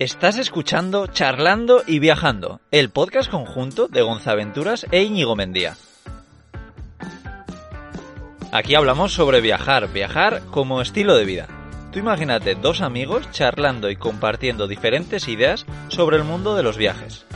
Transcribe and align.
Estás 0.00 0.38
escuchando 0.38 1.08
Charlando 1.08 1.82
y 1.86 1.98
Viajando, 1.98 2.62
el 2.70 2.88
podcast 2.88 3.30
conjunto 3.30 3.86
de 3.86 4.00
Gonzaventuras 4.00 4.86
e 4.90 5.02
Íñigo 5.02 5.36
Mendía. 5.36 5.76
Aquí 8.50 8.74
hablamos 8.76 9.12
sobre 9.12 9.42
viajar, 9.42 9.92
viajar 9.92 10.40
como 10.52 10.80
estilo 10.80 11.16
de 11.16 11.26
vida. 11.26 11.48
Tú 11.92 11.98
imagínate 11.98 12.54
dos 12.54 12.80
amigos 12.80 13.30
charlando 13.30 13.90
y 13.90 13.96
compartiendo 13.96 14.66
diferentes 14.66 15.28
ideas 15.28 15.66
sobre 15.88 16.16
el 16.16 16.24
mundo 16.24 16.56
de 16.56 16.62
los 16.62 16.78
viajes. 16.78 17.26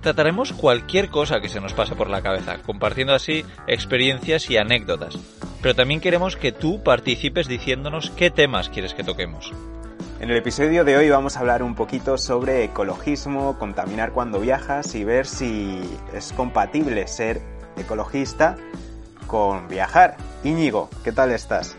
Trataremos 0.00 0.52
cualquier 0.52 1.10
cosa 1.10 1.38
que 1.40 1.48
se 1.48 1.60
nos 1.60 1.74
pase 1.74 1.94
por 1.94 2.10
la 2.10 2.22
cabeza, 2.22 2.58
compartiendo 2.58 3.14
así 3.14 3.44
experiencias 3.68 4.50
y 4.50 4.56
anécdotas. 4.56 5.16
Pero 5.62 5.76
también 5.76 6.00
queremos 6.00 6.34
que 6.34 6.50
tú 6.50 6.82
participes 6.82 7.46
diciéndonos 7.46 8.10
qué 8.10 8.32
temas 8.32 8.68
quieres 8.68 8.94
que 8.94 9.04
toquemos. 9.04 9.52
En 10.20 10.30
el 10.30 10.36
episodio 10.36 10.84
de 10.84 10.96
hoy 10.96 11.08
vamos 11.08 11.36
a 11.36 11.40
hablar 11.40 11.62
un 11.62 11.76
poquito 11.76 12.18
sobre 12.18 12.64
ecologismo, 12.64 13.56
contaminar 13.56 14.10
cuando 14.10 14.40
viajas 14.40 14.96
y 14.96 15.04
ver 15.04 15.26
si 15.26 15.80
es 16.12 16.32
compatible 16.32 17.06
ser 17.06 17.40
ecologista 17.76 18.56
con 19.28 19.68
viajar. 19.68 20.16
Íñigo, 20.42 20.90
¿qué 21.04 21.12
tal 21.12 21.30
estás? 21.30 21.78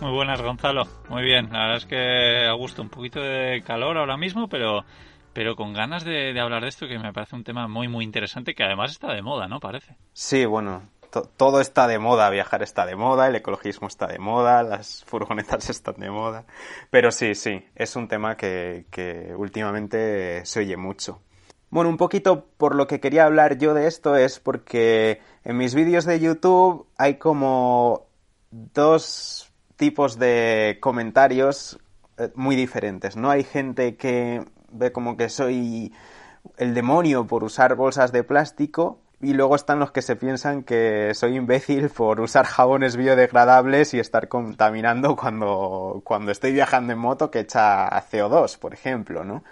Muy 0.00 0.12
buenas, 0.12 0.40
Gonzalo. 0.40 0.86
Muy 1.08 1.22
bien. 1.24 1.48
La 1.52 1.62
verdad 1.62 1.76
es 1.78 1.86
que 1.86 2.46
a 2.46 2.52
gusto. 2.52 2.82
Un 2.82 2.88
poquito 2.88 3.20
de 3.20 3.62
calor 3.66 3.98
ahora 3.98 4.16
mismo, 4.16 4.46
pero, 4.46 4.84
pero 5.32 5.56
con 5.56 5.72
ganas 5.74 6.04
de, 6.04 6.32
de 6.32 6.40
hablar 6.40 6.62
de 6.62 6.68
esto 6.68 6.86
que 6.86 7.00
me 7.00 7.12
parece 7.12 7.34
un 7.34 7.42
tema 7.42 7.66
muy, 7.66 7.88
muy 7.88 8.04
interesante 8.04 8.54
que 8.54 8.62
además 8.62 8.92
está 8.92 9.12
de 9.12 9.22
moda, 9.22 9.48
¿no? 9.48 9.58
Parece. 9.58 9.96
Sí, 10.12 10.44
bueno, 10.44 10.82
todo 11.10 11.60
está 11.60 11.86
de 11.86 11.98
moda, 11.98 12.30
viajar 12.30 12.62
está 12.62 12.86
de 12.86 12.96
moda, 12.96 13.28
el 13.28 13.36
ecologismo 13.36 13.88
está 13.88 14.06
de 14.06 14.18
moda, 14.18 14.62
las 14.62 15.04
furgonetas 15.04 15.70
están 15.70 15.96
de 15.98 16.10
moda. 16.10 16.44
Pero 16.90 17.10
sí, 17.12 17.34
sí, 17.34 17.64
es 17.74 17.96
un 17.96 18.08
tema 18.08 18.36
que, 18.36 19.34
últimamente 19.36 20.44
se 20.46 20.60
oye 20.60 20.76
mucho. 20.76 21.20
Bueno, 21.70 21.90
un 21.90 21.96
poquito 21.96 22.46
por 22.56 22.74
lo 22.74 22.86
que 22.86 23.00
quería 23.00 23.24
hablar 23.24 23.58
yo 23.58 23.74
de 23.74 23.86
esto 23.86 24.16
es 24.16 24.40
porque 24.40 25.20
en 25.44 25.56
mis 25.56 25.74
vídeos 25.74 26.04
de 26.04 26.18
YouTube 26.18 26.86
hay 26.96 27.14
como 27.14 28.06
dos 28.50 29.52
tipos 29.76 30.18
de 30.18 30.78
comentarios 30.80 31.78
eh, 32.18 32.30
muy 32.34 32.56
diferentes, 32.56 33.16
¿no? 33.16 33.30
Hay 33.30 33.44
gente 33.44 33.96
que 33.96 34.44
ve 34.72 34.90
como 34.90 35.16
que 35.16 35.28
soy 35.28 35.92
el 36.56 36.74
demonio 36.74 37.26
por 37.26 37.44
usar 37.44 37.76
bolsas 37.76 38.10
de 38.10 38.24
plástico 38.24 39.00
y 39.20 39.34
luego 39.34 39.54
están 39.54 39.78
los 39.78 39.92
que 39.92 40.02
se 40.02 40.16
piensan 40.16 40.62
que 40.62 41.12
soy 41.14 41.36
imbécil 41.36 41.90
por 41.90 42.20
usar 42.20 42.46
jabones 42.46 42.96
biodegradables 42.96 43.92
y 43.92 43.98
estar 44.00 44.28
contaminando 44.28 45.14
cuando, 45.16 46.00
cuando 46.04 46.32
estoy 46.32 46.52
viajando 46.52 46.92
en 46.92 46.98
moto 46.98 47.30
que 47.30 47.40
echa 47.40 47.88
CO2, 48.10 48.58
por 48.58 48.72
ejemplo, 48.72 49.24
¿no? 49.24 49.44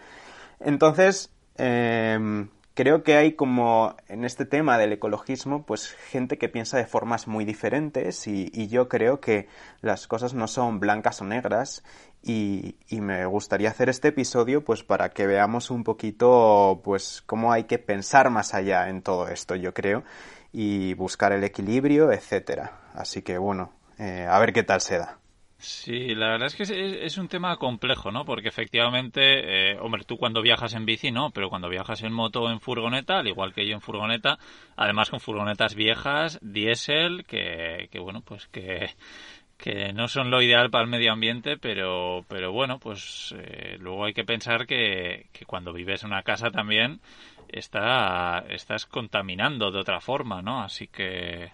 Entonces, 0.60 1.30
em, 1.56 2.48
creo 2.78 3.02
que 3.02 3.16
hay 3.16 3.32
como 3.32 3.96
en 4.06 4.24
este 4.24 4.44
tema 4.44 4.78
del 4.78 4.92
ecologismo, 4.92 5.66
pues 5.66 5.90
gente 5.90 6.38
que 6.38 6.48
piensa 6.48 6.76
de 6.76 6.86
formas 6.86 7.26
muy 7.26 7.44
diferentes 7.44 8.28
y, 8.28 8.68
yo 8.68 8.88
creo 8.88 9.18
que 9.18 9.48
las 9.80 10.06
cosas 10.06 10.32
no 10.32 10.46
son 10.46 10.78
blancas 10.78 11.20
o 11.20 11.24
negras 11.24 11.82
y, 12.22 12.76
me 12.92 13.26
gustaría 13.26 13.70
hacer 13.70 13.88
este 13.88 14.08
episodio 14.08 14.64
pues 14.64 14.84
para 14.84 15.08
que 15.08 15.26
veamos 15.26 15.72
un 15.72 15.82
poquito 15.82 16.80
pues 16.84 17.20
cómo 17.26 17.50
hay 17.52 17.64
que 17.64 17.80
pensar 17.80 18.30
más 18.30 18.54
allá 18.54 18.88
en 18.88 19.02
todo 19.02 19.26
esto 19.26 19.56
yo 19.56 19.74
creo 19.74 20.04
y 20.52 20.94
buscar 20.94 21.32
el 21.32 21.42
equilibrio 21.42 22.12
etcétera. 22.12 22.78
Así 22.94 23.22
que 23.22 23.38
bueno 23.38 23.72
eh, 23.98 24.24
a 24.30 24.38
ver 24.38 24.52
qué 24.52 24.62
tal 24.62 24.80
se 24.80 24.98
da 24.98 25.18
Sí, 25.60 26.14
la 26.14 26.28
verdad 26.28 26.46
es 26.46 26.54
que 26.54 27.04
es, 27.04 27.18
un 27.18 27.26
tema 27.26 27.56
complejo, 27.56 28.12
¿no? 28.12 28.24
Porque 28.24 28.46
efectivamente, 28.48 29.72
eh, 29.72 29.78
hombre, 29.80 30.04
tú 30.04 30.16
cuando 30.16 30.40
viajas 30.40 30.74
en 30.74 30.86
bici, 30.86 31.10
no, 31.10 31.30
pero 31.30 31.50
cuando 31.50 31.68
viajas 31.68 32.02
en 32.04 32.12
moto 32.12 32.42
o 32.42 32.50
en 32.50 32.60
furgoneta, 32.60 33.18
al 33.18 33.26
igual 33.26 33.52
que 33.52 33.66
yo 33.66 33.74
en 33.74 33.80
furgoneta, 33.80 34.38
además 34.76 35.10
con 35.10 35.18
furgonetas 35.18 35.74
viejas, 35.74 36.38
diésel, 36.42 37.24
que, 37.26 37.88
que 37.90 37.98
bueno, 37.98 38.22
pues 38.22 38.46
que 38.46 38.90
que 39.58 39.92
no 39.92 40.06
son 40.06 40.30
lo 40.30 40.40
ideal 40.40 40.70
para 40.70 40.84
el 40.84 40.90
medio 40.90 41.12
ambiente, 41.12 41.58
pero, 41.58 42.24
pero 42.28 42.52
bueno, 42.52 42.78
pues 42.78 43.34
eh, 43.36 43.76
luego 43.80 44.04
hay 44.04 44.14
que 44.14 44.24
pensar 44.24 44.66
que, 44.68 45.26
que, 45.32 45.44
cuando 45.46 45.72
vives 45.72 46.04
en 46.04 46.12
una 46.12 46.22
casa 46.22 46.52
también 46.52 47.00
está, 47.48 48.44
estás 48.50 48.86
contaminando 48.86 49.72
de 49.72 49.80
otra 49.80 50.00
forma, 50.00 50.42
¿no? 50.42 50.62
Así 50.62 50.86
que, 50.86 51.50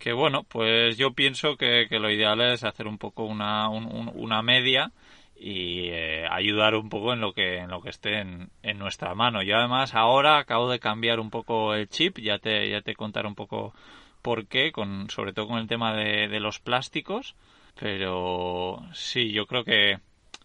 que 0.00 0.14
bueno, 0.14 0.44
pues 0.44 0.96
yo 0.96 1.12
pienso 1.12 1.56
que, 1.56 1.86
lo 1.90 2.10
ideal 2.10 2.40
es 2.40 2.64
hacer 2.64 2.88
un 2.88 2.98
poco 2.98 3.24
una, 3.24 3.68
una 3.68 4.42
media 4.42 4.92
y 5.36 5.88
eh, 5.90 6.26
ayudar 6.28 6.74
un 6.74 6.88
poco 6.88 7.12
en 7.12 7.20
lo 7.20 7.32
que 7.34 7.58
en 7.58 7.70
lo 7.70 7.82
que 7.82 7.90
esté 7.90 8.18
en, 8.20 8.50
en, 8.62 8.78
nuestra 8.78 9.14
mano. 9.14 9.42
Yo 9.42 9.56
además 9.56 9.94
ahora 9.94 10.38
acabo 10.38 10.70
de 10.70 10.80
cambiar 10.80 11.20
un 11.20 11.30
poco 11.30 11.74
el 11.74 11.88
chip, 11.88 12.18
ya 12.18 12.38
te 12.38 12.70
ya 12.70 12.80
te 12.80 12.94
contaré 12.94 13.28
un 13.28 13.34
poco 13.34 13.74
por 14.22 14.46
qué, 14.46 14.72
con, 14.72 15.10
sobre 15.10 15.34
todo 15.34 15.48
con 15.48 15.58
el 15.58 15.68
tema 15.68 15.94
de, 15.94 16.28
de 16.28 16.40
los 16.40 16.60
plásticos, 16.60 17.36
pero 17.78 18.82
sí, 18.94 19.32
yo 19.32 19.46
creo 19.46 19.64
que 19.64 19.98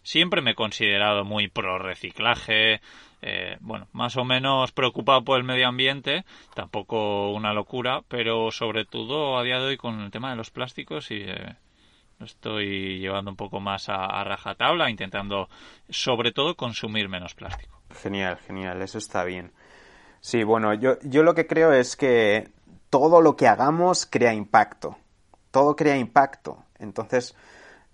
siempre 0.04 0.42
me 0.42 0.52
he 0.52 0.56
considerado 0.56 1.24
muy 1.24 1.48
pro 1.48 1.80
reciclaje, 1.80 2.82
eh, 3.28 3.58
bueno, 3.60 3.88
más 3.92 4.18
o 4.18 4.24
menos 4.24 4.72
preocupado 4.72 5.24
por 5.24 5.40
el 5.40 5.44
medio 5.44 5.68
ambiente, 5.68 6.26
tampoco 6.54 7.32
una 7.32 7.54
locura, 7.54 8.04
pero 8.08 8.52
sobre 8.52 8.86
todo 8.86 9.40
a 9.40 9.44
día 9.44 9.58
de 9.58 9.66
hoy 9.66 9.78
con 9.78 10.00
el 10.02 10.12
tema 10.12 10.30
de 10.30 10.36
los 10.36 10.52
plásticos 10.52 11.10
y 11.10 11.24
eh, 11.26 11.56
estoy 12.20 13.00
llevando 13.00 13.32
un 13.32 13.36
poco 13.36 13.60
más 13.60 13.90
a, 13.90 14.06
a, 14.06 14.24
rajatabla, 14.24 14.92
intentando 14.92 15.50
sobre 15.90 16.34
todo 16.34 16.56
consumir 16.56 17.10
menos 17.10 17.34
plástico. 17.34 17.82
Genial, 18.00 18.38
genial, 18.46 18.80
eso 18.84 19.00
está 19.00 19.24
bien. 19.24 19.52
Sí, 20.20 20.44
bueno, 20.44 20.76
yo, 20.76 21.00
yo 21.02 21.24
lo 21.24 21.34
que 21.34 21.48
creo 21.48 21.74
es 21.74 21.96
que 21.96 22.52
todo 22.92 23.22
lo 23.22 23.36
que 23.36 23.48
hagamos 23.48 24.06
crea 24.06 24.36
impacto. 24.36 24.98
Todo 25.50 25.76
crea 25.76 25.98
impacto. 25.98 26.64
Entonces, 26.78 27.36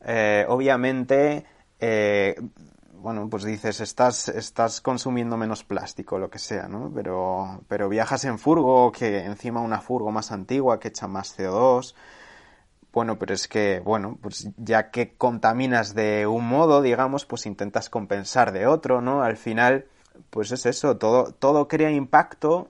eh, 0.03 0.45
obviamente, 0.49 1.45
eh, 1.79 2.35
bueno, 3.01 3.27
pues 3.29 3.43
dices, 3.43 3.81
estás, 3.81 4.29
estás 4.29 4.81
consumiendo 4.81 5.37
menos 5.37 5.63
plástico, 5.63 6.19
lo 6.19 6.29
que 6.29 6.39
sea, 6.39 6.67
¿no? 6.67 6.91
Pero, 6.93 7.61
pero 7.67 7.89
viajas 7.89 8.25
en 8.25 8.37
furgo, 8.39 8.91
que 8.91 9.25
encima 9.25 9.61
una 9.61 9.81
furgo 9.81 10.11
más 10.11 10.31
antigua 10.31 10.79
que 10.79 10.89
echa 10.89 11.07
más 11.07 11.37
CO2. 11.37 11.95
Bueno, 12.93 13.17
pero 13.17 13.33
es 13.33 13.47
que, 13.47 13.79
bueno, 13.79 14.17
pues 14.21 14.49
ya 14.57 14.91
que 14.91 15.15
contaminas 15.15 15.95
de 15.95 16.27
un 16.27 16.47
modo, 16.47 16.81
digamos, 16.81 17.25
pues 17.25 17.45
intentas 17.45 17.89
compensar 17.89 18.51
de 18.51 18.67
otro, 18.67 19.01
¿no? 19.01 19.23
Al 19.23 19.37
final, 19.37 19.85
pues 20.29 20.51
es 20.51 20.65
eso, 20.65 20.97
todo, 20.97 21.33
todo 21.33 21.67
crea 21.67 21.89
impacto 21.91 22.69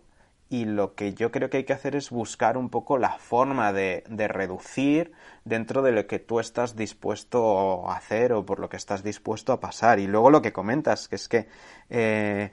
y 0.51 0.65
lo 0.65 0.95
que 0.95 1.13
yo 1.13 1.31
creo 1.31 1.49
que 1.49 1.57
hay 1.57 1.63
que 1.63 1.71
hacer 1.71 1.95
es 1.95 2.09
buscar 2.09 2.57
un 2.57 2.69
poco 2.69 2.97
la 2.97 3.13
forma 3.13 3.71
de, 3.71 4.03
de, 4.09 4.27
reducir 4.27 5.13
dentro 5.45 5.81
de 5.81 5.93
lo 5.93 6.07
que 6.07 6.19
tú 6.19 6.41
estás 6.41 6.75
dispuesto 6.75 7.89
a 7.89 7.95
hacer 7.95 8.33
o 8.33 8.45
por 8.45 8.59
lo 8.59 8.67
que 8.67 8.75
estás 8.75 9.01
dispuesto 9.01 9.53
a 9.53 9.61
pasar. 9.61 9.99
Y 9.99 10.07
luego 10.07 10.29
lo 10.29 10.41
que 10.41 10.51
comentas, 10.51 11.07
que 11.07 11.15
es 11.15 11.29
que 11.29 11.47
eh, 11.89 12.51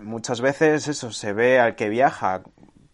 muchas 0.00 0.40
veces 0.40 0.86
eso 0.86 1.10
se 1.10 1.32
ve 1.32 1.58
al 1.58 1.74
que 1.74 1.88
viaja 1.88 2.44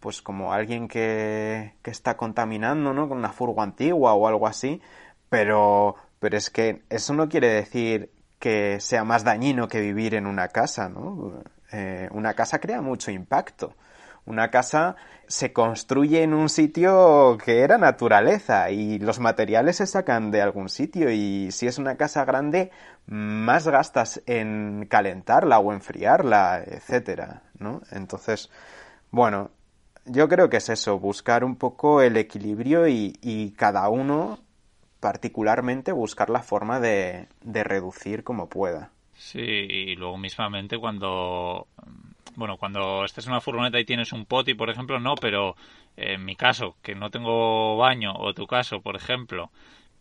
pues 0.00 0.22
como 0.22 0.54
alguien 0.54 0.88
que, 0.88 1.74
que 1.82 1.90
está 1.90 2.16
contaminando, 2.16 2.94
¿no? 2.94 3.10
Con 3.10 3.18
una 3.18 3.32
furgo 3.32 3.60
antigua 3.60 4.14
o 4.14 4.26
algo 4.26 4.46
así, 4.46 4.80
pero, 5.28 5.96
pero 6.18 6.38
es 6.38 6.48
que 6.48 6.82
eso 6.88 7.12
no 7.12 7.28
quiere 7.28 7.48
decir 7.48 8.10
que 8.38 8.80
sea 8.80 9.04
más 9.04 9.22
dañino 9.22 9.68
que 9.68 9.82
vivir 9.82 10.14
en 10.14 10.26
una 10.26 10.48
casa, 10.48 10.88
¿no? 10.88 11.42
Eh, 11.72 12.08
una 12.12 12.32
casa 12.32 12.58
crea 12.58 12.80
mucho 12.80 13.10
impacto. 13.10 13.74
Una 14.26 14.50
casa 14.50 14.96
se 15.26 15.52
construye 15.52 16.22
en 16.22 16.34
un 16.34 16.48
sitio 16.48 17.38
que 17.42 17.60
era 17.60 17.78
naturaleza 17.78 18.70
y 18.70 18.98
los 18.98 19.20
materiales 19.20 19.76
se 19.76 19.86
sacan 19.86 20.30
de 20.30 20.42
algún 20.42 20.68
sitio 20.68 21.10
y 21.10 21.50
si 21.50 21.66
es 21.66 21.78
una 21.78 21.96
casa 21.96 22.24
grande 22.24 22.70
más 23.06 23.66
gastas 23.68 24.22
en 24.26 24.86
calentarla 24.88 25.58
o 25.58 25.72
enfriarla, 25.72 26.62
etcétera, 26.66 27.42
¿no? 27.58 27.82
Entonces, 27.90 28.50
bueno, 29.10 29.50
yo 30.06 30.28
creo 30.28 30.50
que 30.50 30.58
es 30.58 30.68
eso, 30.68 30.98
buscar 30.98 31.44
un 31.44 31.56
poco 31.56 32.02
el 32.02 32.16
equilibrio 32.16 32.88
y, 32.88 33.18
y 33.22 33.52
cada 33.52 33.88
uno 33.88 34.38
particularmente 35.00 35.92
buscar 35.92 36.30
la 36.30 36.42
forma 36.42 36.80
de, 36.80 37.28
de 37.42 37.64
reducir 37.64 38.24
como 38.24 38.48
pueda. 38.48 38.90
Sí, 39.16 39.40
y 39.40 39.96
luego 39.96 40.16
mismamente 40.18 40.78
cuando 40.78 41.68
bueno, 42.36 42.56
cuando 42.56 43.04
estés 43.04 43.26
en 43.26 43.32
una 43.32 43.40
furgoneta 43.40 43.78
y 43.78 43.84
tienes 43.84 44.12
un 44.12 44.26
poti, 44.26 44.54
por 44.54 44.70
ejemplo, 44.70 44.98
no, 45.00 45.14
pero 45.14 45.56
en 45.96 46.24
mi 46.24 46.36
caso, 46.36 46.76
que 46.82 46.94
no 46.94 47.10
tengo 47.10 47.76
baño, 47.76 48.14
o 48.16 48.34
tu 48.34 48.46
caso, 48.46 48.80
por 48.80 48.96
ejemplo, 48.96 49.50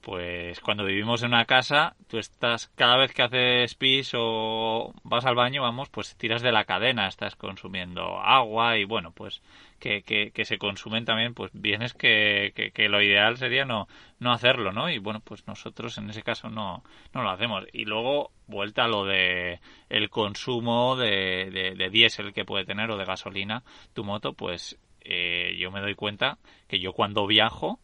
pues 0.03 0.59
cuando 0.59 0.83
vivimos 0.83 1.23
en 1.23 1.29
una 1.29 1.45
casa, 1.45 1.95
tú 2.09 2.17
estás, 2.17 2.67
cada 2.75 2.97
vez 2.97 3.13
que 3.13 3.23
haces 3.23 3.73
pis 3.75 4.11
o 4.13 4.93
vas 5.03 5.25
al 5.25 5.35
baño, 5.35 5.61
vamos, 5.61 5.89
pues 5.89 6.17
tiras 6.17 6.41
de 6.41 6.51
la 6.51 6.65
cadena, 6.65 7.07
estás 7.07 7.37
consumiendo 7.37 8.19
agua 8.19 8.77
y 8.77 8.83
bueno, 8.83 9.13
pues 9.13 9.41
que, 9.79 10.03
que, 10.03 10.45
se 10.45 10.57
consumen 10.57 11.05
también, 11.05 11.33
pues 11.33 11.51
bienes 11.53 11.93
que, 11.93 12.51
que, 12.73 12.89
lo 12.89 13.01
ideal 13.01 13.37
sería 13.37 13.63
no, 13.63 13.87
no 14.19 14.33
hacerlo, 14.33 14.73
¿no? 14.73 14.89
Y 14.89 14.97
bueno, 14.97 15.21
pues 15.21 15.47
nosotros 15.47 15.97
en 15.97 16.09
ese 16.09 16.21
caso 16.21 16.49
no, 16.49 16.83
no 17.13 17.23
lo 17.23 17.29
hacemos. 17.29 17.65
Y 17.71 17.85
luego, 17.85 18.31
vuelta 18.47 18.83
a 18.83 18.89
lo 18.89 19.05
de 19.05 19.61
el 19.87 20.09
consumo 20.09 20.97
de, 20.97 21.49
de, 21.49 21.75
de 21.75 21.89
diésel 21.89 22.33
que 22.33 22.43
puede 22.43 22.65
tener 22.65 22.91
o 22.91 22.97
de 22.97 23.05
gasolina 23.05 23.63
tu 23.93 24.03
moto, 24.03 24.33
pues 24.33 24.77
eh, 25.01 25.55
yo 25.57 25.71
me 25.71 25.81
doy 25.81 25.95
cuenta 25.95 26.37
que 26.67 26.79
yo 26.79 26.93
cuando 26.93 27.27
viajo, 27.27 27.79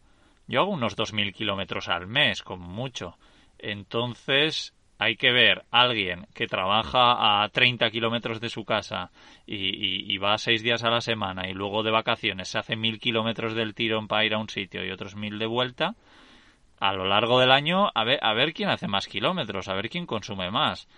yo 0.50 0.62
hago 0.62 0.72
unos 0.72 0.96
2.000 0.96 1.32
kilómetros 1.32 1.88
al 1.88 2.08
mes, 2.08 2.42
como 2.42 2.66
mucho. 2.66 3.16
Entonces, 3.56 4.74
hay 4.98 5.14
que 5.14 5.30
ver 5.30 5.64
a 5.70 5.82
alguien 5.82 6.26
que 6.34 6.48
trabaja 6.48 7.44
a 7.44 7.48
30 7.50 7.88
kilómetros 7.92 8.40
de 8.40 8.48
su 8.48 8.64
casa 8.64 9.12
y, 9.46 10.18
va 10.18 10.36
seis 10.38 10.64
días 10.64 10.82
a 10.82 10.90
la 10.90 11.00
semana 11.00 11.48
y 11.48 11.54
luego 11.54 11.84
de 11.84 11.92
vacaciones 11.92 12.48
se 12.48 12.58
hace 12.58 12.74
mil 12.74 12.98
kilómetros 12.98 13.54
del 13.54 13.74
tirón 13.74 14.08
para 14.08 14.24
ir 14.24 14.34
a 14.34 14.38
un 14.38 14.48
sitio 14.48 14.84
y 14.84 14.90
otros 14.90 15.14
mil 15.14 15.38
de 15.38 15.46
vuelta. 15.46 15.94
A 16.80 16.92
lo 16.94 17.04
largo 17.04 17.38
del 17.38 17.52
año, 17.52 17.88
a 17.94 18.02
ver, 18.02 18.18
a 18.20 18.34
ver 18.34 18.52
quién 18.52 18.70
hace 18.70 18.88
más 18.88 19.06
kilómetros, 19.06 19.68
a 19.68 19.74
ver 19.74 19.88
quién 19.88 20.04
consume 20.04 20.50
más. 20.50 20.88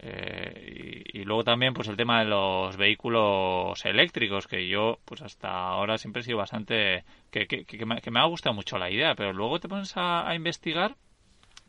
Eh, 0.00 1.02
y, 1.12 1.24
luego 1.24 1.42
también 1.42 1.74
pues 1.74 1.88
el 1.88 1.96
tema 1.96 2.20
de 2.20 2.26
los 2.26 2.76
vehículos 2.76 3.84
eléctricos 3.84 4.46
que 4.46 4.68
yo 4.68 4.98
pues 5.04 5.22
hasta 5.22 5.48
ahora 5.50 5.98
siempre 5.98 6.20
he 6.20 6.24
sido 6.24 6.38
bastante 6.38 7.02
que, 7.32 7.46
que, 7.48 7.84
me, 7.84 8.20
ha 8.20 8.26
gustado 8.26 8.54
mucho 8.54 8.78
la 8.78 8.92
idea 8.92 9.16
pero 9.16 9.32
luego 9.32 9.58
te 9.58 9.68
pones 9.68 9.92
a, 9.96 10.32
investigar 10.36 10.94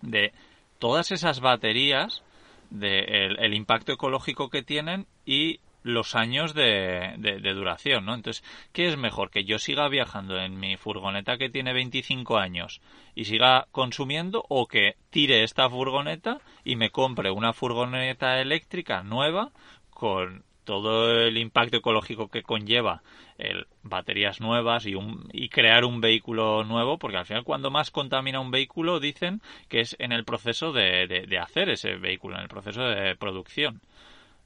de 0.04 0.32
todas 0.78 1.12
esas 1.12 1.40
baterías 1.40 2.24
de 2.70 3.00
el 3.40 3.54
impacto 3.56 3.94
ecológico 3.94 4.50
que 4.50 4.62
tienen 4.62 5.08
y 5.26 5.60
los 5.84 6.16
años 6.16 6.54
de, 6.54 7.16
duración, 7.56 8.06
¿no? 8.06 8.14
Entonces, 8.14 8.44
¿qué 8.74 8.88
es 8.88 8.98
mejor? 8.98 9.30
¿Que 9.30 9.46
yo 9.46 9.60
siga 9.60 9.88
viajando 9.88 10.38
en 10.38 10.60
mi 10.60 10.78
furgoneta 10.78 11.38
que 11.38 11.50
tiene 11.50 11.74
25 11.74 12.38
años 12.38 12.82
y 13.16 13.26
siga 13.26 13.68
consumiendo 13.72 14.46
o 14.50 14.68
que 14.68 14.96
tire 15.10 15.44
esta 15.44 15.70
furgoneta 15.70 16.40
y 16.64 16.76
me 16.76 16.90
compre 16.90 17.32
una 17.32 17.54
furgoneta 17.54 18.40
eléctrica 18.42 19.04
nueva 19.04 19.52
con 19.90 20.44
todo 20.64 21.12
el 21.12 21.38
impacto 21.38 21.78
ecológico 21.78 22.28
que 22.28 22.44
conlleva 22.44 23.02
el, 23.40 23.66
baterías 23.82 24.40
nuevas 24.40 24.86
y, 24.86 24.94
un, 24.94 25.28
y 25.34 25.50
crear 25.50 25.84
un 25.84 26.00
vehículo 26.00 26.64
nuevo, 26.64 27.00
porque 27.00 27.18
al 27.18 27.26
final 27.26 27.44
cuando 27.44 27.72
más 27.72 27.90
contamina 27.90 28.40
un 28.40 28.52
vehículo 28.52 29.00
dicen 29.00 29.42
que 29.68 29.80
es 29.80 29.96
en 29.98 30.12
el 30.12 30.26
proceso 30.26 30.72
de 30.72 31.40
hacer 31.42 31.70
ese 31.70 31.96
vehículo, 31.96 32.36
en 32.36 32.44
el 32.44 32.50
proceso 32.50 32.84
de 32.84 33.16
producción. 33.16 33.82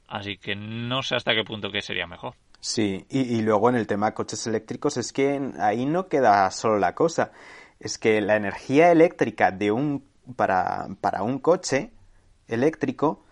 Así 0.08 0.36
que 0.36 0.54
no 0.54 1.02
sé 1.02 1.16
hasta 1.16 1.34
qué 1.34 1.44
punto 1.44 1.70
que 1.70 1.82
sería 1.82 2.06
mejor. 2.06 2.34
Sí, 2.60 3.04
y, 3.10 3.42
luego 3.42 3.68
en 3.68 3.76
el 3.76 3.86
tema 3.86 4.06
de 4.06 4.14
coches 4.14 4.46
eléctricos 4.46 4.96
es 4.96 5.12
que 5.12 5.52
ahí 5.58 5.84
no 5.84 6.08
queda 6.08 6.50
solo 6.50 6.78
la 6.78 6.94
cosa. 6.94 7.30
Es 7.78 7.98
que 7.98 8.20
la 8.22 8.36
energía 8.36 8.90
eléctrica 8.90 9.50
de 9.50 9.70
un 9.70 10.04
para, 10.36 10.88
para 11.00 11.22
un 11.22 11.38
coche 11.38 11.92
eléctrico 12.48 13.24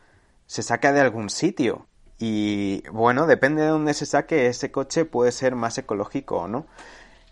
se 0.47 0.63
saca 0.63 0.93
de 0.93 1.01
algún 1.01 1.31
sitio. 1.31 1.87
Y 2.19 2.83
bueno, 2.91 3.27
depende 3.27 3.63
de 3.63 3.69
dónde 3.69 3.95
se 3.95 4.07
saque, 4.07 4.47
ese 4.47 4.71
coche 4.71 5.07
puede 5.07 5.33
ser 5.33 5.55
más 5.55 5.79
ecológico 5.79 6.41
o 6.41 6.49
no. 6.49 6.67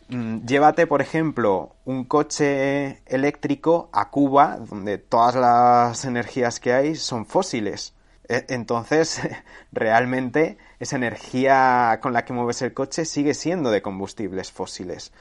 Mm, 0.08 0.46
llévate, 0.46 0.86
por 0.86 1.02
ejemplo, 1.02 1.76
un 1.84 2.04
coche 2.04 3.02
eléctrico 3.06 3.90
a 3.92 4.10
Cuba, 4.10 4.56
donde 4.58 4.98
todas 4.98 5.36
las 5.36 6.04
energías 6.04 6.58
que 6.58 6.72
hay 6.72 6.96
son 6.96 7.26
fósiles. 7.26 7.94
E, 8.30 8.46
entonces, 8.50 9.20
realmente 9.72 10.56
esa 10.78 10.94
energía 10.94 11.98
con 12.00 12.12
la 12.12 12.24
que 12.24 12.32
mueves 12.32 12.62
el 12.62 12.72
coche 12.72 13.04
sigue 13.04 13.34
siendo 13.34 13.72
de 13.72 13.82
combustibles 13.82 14.52
fósiles. 14.52 15.12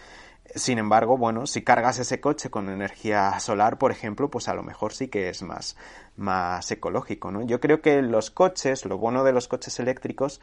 Sin 0.54 0.78
embargo, 0.78 1.18
bueno, 1.18 1.48
si 1.48 1.64
cargas 1.64 1.98
ese 1.98 2.22
coche 2.22 2.52
con 2.52 2.70
energía 2.70 3.40
solar, 3.40 3.80
por 3.80 3.92
ejemplo, 3.92 4.30
pues 4.30 4.48
a 4.48 4.54
lo 4.54 4.62
mejor 4.62 4.94
sí 4.94 5.08
que 5.08 5.30
es 5.30 5.42
más, 5.42 5.76
más 6.18 6.70
ecológico, 6.72 7.32
¿no? 7.32 7.42
Yo 7.46 7.60
creo 7.60 7.82
que 7.82 8.02
los 8.04 8.30
coches, 8.30 8.86
lo 8.86 9.00
bueno 9.00 9.24
de 9.24 9.34
los 9.34 9.48
coches 9.48 9.80
eléctricos 9.80 10.40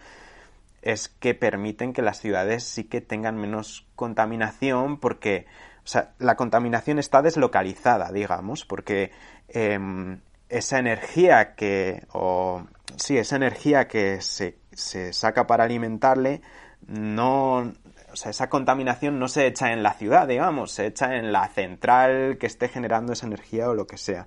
es 0.83 1.09
que 1.09 1.35
permiten 1.35 1.93
que 1.93 2.03
las 2.03 2.21
ciudades 2.21 2.65
sí 2.65 2.85
que 2.85 3.01
tengan 3.01 3.37
menos 3.37 3.87
contaminación 3.95 4.99
porque, 4.99 5.47
o 5.85 5.89
sea, 5.89 6.15
la 6.19 6.37
contaminación 6.37 6.99
está 6.99 7.23
deslocalizada, 7.23 8.11
digamos, 8.13 8.65
porque 8.65 9.13
em, 9.49 10.21
esa 10.49 10.79
energía 10.79 11.55
que, 11.55 12.07
o 12.13 12.65
sí, 12.97 13.19
esa 13.19 13.37
energía 13.37 13.89
que 13.89 14.21
se, 14.21 14.59
se 14.73 15.13
saca 15.13 15.47
para 15.47 15.65
alimentarle, 15.65 16.43
no, 16.87 17.73
o 18.13 18.17
sea, 18.17 18.31
esa 18.31 18.49
contaminación 18.49 19.19
no 19.19 19.29
se 19.29 19.47
echa 19.47 19.73
en 19.73 19.83
la 19.83 19.95
ciudad, 19.95 20.29
digamos, 20.29 20.73
se 20.73 20.87
echa 20.87 21.17
en 21.17 21.33
la 21.33 21.49
central 21.49 22.39
que 22.39 22.47
esté 22.47 22.69
generando 22.69 23.13
esa 23.13 23.27
energía 23.27 23.69
o 23.69 23.75
lo 23.75 23.87
que 23.87 23.99
sea. 23.99 24.27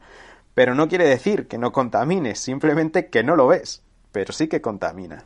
Pero 0.53 0.75
no 0.75 0.87
quiere 0.87 1.07
decir 1.07 1.47
que 1.47 1.57
no 1.57 1.71
contamine, 1.71 2.35
simplemente 2.35 3.07
que 3.07 3.23
no 3.23 3.35
lo 3.35 3.47
ves, 3.47 3.83
pero 4.11 4.33
sí 4.33 4.47
que 4.47 4.61
contamina. 4.61 5.25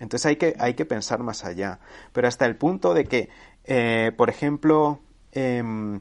Entonces 0.00 0.26
hay 0.26 0.36
que, 0.36 0.54
hay 0.58 0.74
que 0.74 0.84
pensar 0.84 1.20
más 1.20 1.44
allá. 1.44 1.80
Pero 2.12 2.28
hasta 2.28 2.46
el 2.46 2.56
punto 2.56 2.94
de 2.94 3.04
que, 3.04 3.28
eh, 3.64 4.12
por 4.16 4.30
ejemplo, 4.30 5.00
em, 5.32 6.00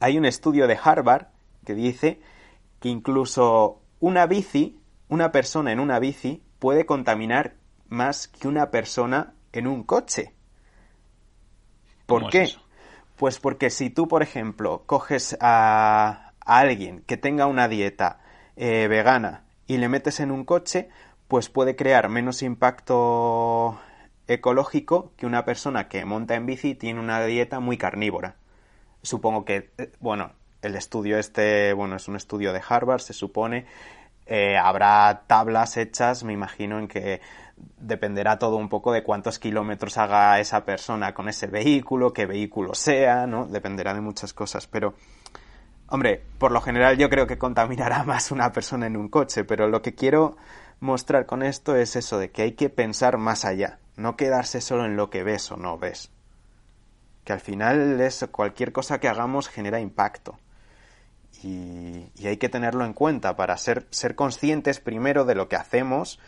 hay 0.00 0.18
un 0.18 0.26
estudio 0.26 0.66
de 0.66 0.78
Harvard 0.82 1.28
que 1.64 1.74
dice 1.74 2.20
que 2.86 2.90
incluso 2.90 3.82
una 3.98 4.26
bici, 4.26 4.78
una 5.08 5.32
persona 5.32 5.72
en 5.72 5.80
una 5.80 5.98
bici, 5.98 6.44
puede 6.60 6.86
contaminar 6.86 7.56
más 7.88 8.28
que 8.28 8.46
una 8.46 8.70
persona 8.70 9.34
en 9.50 9.66
un 9.66 9.82
coche. 9.82 10.34
¿Por 12.06 12.30
qué? 12.30 12.48
Pues 13.16 13.40
porque 13.40 13.70
si 13.70 13.90
tú, 13.90 14.06
por 14.06 14.22
ejemplo, 14.22 14.84
coges 14.86 15.36
a, 15.40 16.32
alguien 16.38 17.02
que 17.08 17.16
tenga 17.16 17.46
una 17.46 17.66
dieta 17.66 18.20
eh, 18.54 18.86
vegana 18.86 19.46
y 19.66 19.78
le 19.78 19.88
metes 19.88 20.20
en 20.20 20.30
un 20.30 20.44
coche, 20.44 20.88
pues 21.26 21.48
puede 21.48 21.74
crear 21.74 22.08
menos 22.08 22.40
impacto 22.44 23.80
ecológico 24.28 25.12
que 25.16 25.26
una 25.26 25.44
persona 25.44 25.88
que 25.88 26.04
monta 26.04 26.36
en 26.36 26.46
bici 26.46 26.68
y 26.68 26.74
tiene 26.76 27.00
una 27.00 27.24
dieta 27.24 27.58
muy 27.58 27.78
carnívora. 27.78 28.36
Supongo 29.02 29.44
que, 29.44 29.72
eh, 29.76 29.90
bueno, 29.98 30.30
el 30.66 30.76
estudio 30.76 31.18
este, 31.18 31.72
bueno, 31.72 31.96
es 31.96 32.08
un 32.08 32.16
estudio 32.16 32.52
de 32.52 32.60
Harvard, 32.68 33.00
se 33.00 33.12
supone. 33.12 33.66
Eh, 34.26 34.56
habrá 34.56 35.22
tablas 35.28 35.76
hechas, 35.76 36.24
me 36.24 36.32
imagino, 36.32 36.80
en 36.80 36.88
que 36.88 37.20
dependerá 37.78 38.38
todo 38.38 38.56
un 38.56 38.68
poco 38.68 38.92
de 38.92 39.04
cuántos 39.04 39.38
kilómetros 39.38 39.96
haga 39.98 40.40
esa 40.40 40.64
persona 40.64 41.14
con 41.14 41.28
ese 41.28 41.46
vehículo, 41.46 42.12
qué 42.12 42.26
vehículo 42.26 42.74
sea, 42.74 43.26
¿no? 43.26 43.46
Dependerá 43.46 43.94
de 43.94 44.00
muchas 44.00 44.32
cosas, 44.32 44.66
pero... 44.66 44.94
Hombre, 45.88 46.20
por 46.38 46.50
lo 46.50 46.60
general 46.60 46.98
yo 46.98 47.08
creo 47.08 47.28
que 47.28 47.38
contaminará 47.38 48.02
más 48.04 48.32
una 48.32 48.50
persona 48.50 48.86
en 48.86 48.96
un 48.96 49.08
coche, 49.08 49.44
pero 49.44 49.68
lo 49.68 49.82
que 49.82 49.94
quiero 49.94 50.36
mostrar 50.80 51.26
con 51.26 51.44
esto 51.44 51.76
es 51.76 51.94
eso 51.94 52.18
de 52.18 52.32
que 52.32 52.42
hay 52.42 52.52
que 52.52 52.68
pensar 52.68 53.18
más 53.18 53.44
allá, 53.44 53.78
no 53.96 54.16
quedarse 54.16 54.60
solo 54.60 54.84
en 54.84 54.96
lo 54.96 55.08
que 55.08 55.22
ves 55.22 55.50
o 55.52 55.56
no 55.56 55.78
ves. 55.78 56.10
Que 57.24 57.32
al 57.32 57.40
final 57.40 58.00
es 58.00 58.26
cualquier 58.32 58.72
cosa 58.72 58.98
que 58.98 59.08
hagamos 59.08 59.48
genera 59.48 59.78
impacto 59.78 60.38
y, 61.42 62.26
hay 62.26 62.36
que 62.36 62.48
tenerlo 62.48 62.84
en 62.84 62.92
cuenta 62.92 63.36
para 63.36 63.56
ser, 63.56 63.86
ser 63.90 64.14
conscientes 64.14 64.80
primero 64.80 65.24
de 65.24 65.34
lo 65.34 65.48
que 65.48 65.56
hacemos, 65.56 66.18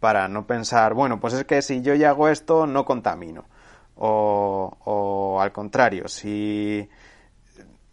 para 0.00 0.28
no 0.28 0.46
pensar, 0.46 0.94
bueno, 0.94 1.20
pues 1.20 1.34
es 1.34 1.44
que 1.44 1.62
si 1.62 1.82
yo 1.82 1.94
ya 1.94 2.10
hago 2.10 2.28
esto, 2.28 2.66
no 2.66 2.84
contamino. 2.84 3.44
O, 3.96 4.76
o 4.84 5.40
al 5.40 5.52
contrario, 5.52 6.08
si... 6.08 6.88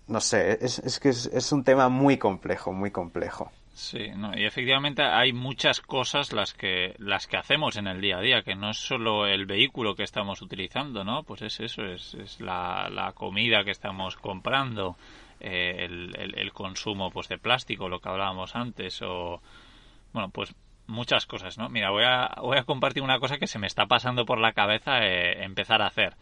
No 0.08 0.22
sé, 0.22 0.58
es, 0.62 0.80
es 0.80 1.02
que 1.02 1.10
es, 1.10 1.52
un 1.52 1.66
tema 1.66 1.90
muy 1.90 2.18
complejo, 2.18 2.72
muy 2.72 2.92
complejo. 2.92 3.52
Sí, 3.74 4.08
no, 4.16 4.32
y 4.38 4.46
efectivamente 4.46 5.04
hay 5.04 5.34
muchas 5.34 5.82
cosas 5.82 6.32
las 6.32 6.54
que 6.54 6.96
las 6.98 7.28
que 7.28 7.36
hacemos 7.36 7.76
en 7.76 7.88
el 7.88 8.00
día 8.00 8.20
a 8.20 8.22
día, 8.22 8.42
que 8.42 8.56
no 8.56 8.70
es 8.70 8.78
solo 8.78 9.28
el 9.28 9.46
vehículo 9.46 9.96
que 9.96 10.04
estamos 10.04 10.42
utilizando, 10.42 11.04
¿no? 11.04 11.24
Pues 11.24 11.42
es 11.42 11.60
eso, 11.60 11.84
es, 11.84 12.14
es 12.14 12.40
la 12.40 13.12
comida 13.16 13.66
que 13.66 13.72
estamos 13.72 14.16
comprando, 14.16 14.96
eh, 15.40 15.86
el, 15.86 16.54
consumo 16.54 17.12
pues 17.12 17.28
de 17.28 17.38
plástico, 17.38 17.90
lo 17.90 18.00
que 18.00 18.10
hablábamos 18.10 18.56
antes, 18.56 19.02
o 19.02 19.42
bueno, 20.14 20.30
pues 20.30 20.56
muchas 20.88 21.26
cosas, 21.26 21.58
¿no? 21.58 21.70
Mira, 21.70 21.92
voy 21.92 22.04
a, 22.06 22.36
voy 22.42 22.58
a 22.58 22.64
compartir 22.64 23.04
una 23.04 23.20
cosa 23.20 23.38
que 23.38 23.48
se 23.48 23.60
me 23.60 23.68
está 23.68 23.86
pasando 23.86 24.26
por 24.26 24.40
la 24.40 24.54
cabeza 24.54 25.00
eh, 25.06 25.44
empezar 25.44 25.82
a 25.82 25.88
hacer. 25.88 26.16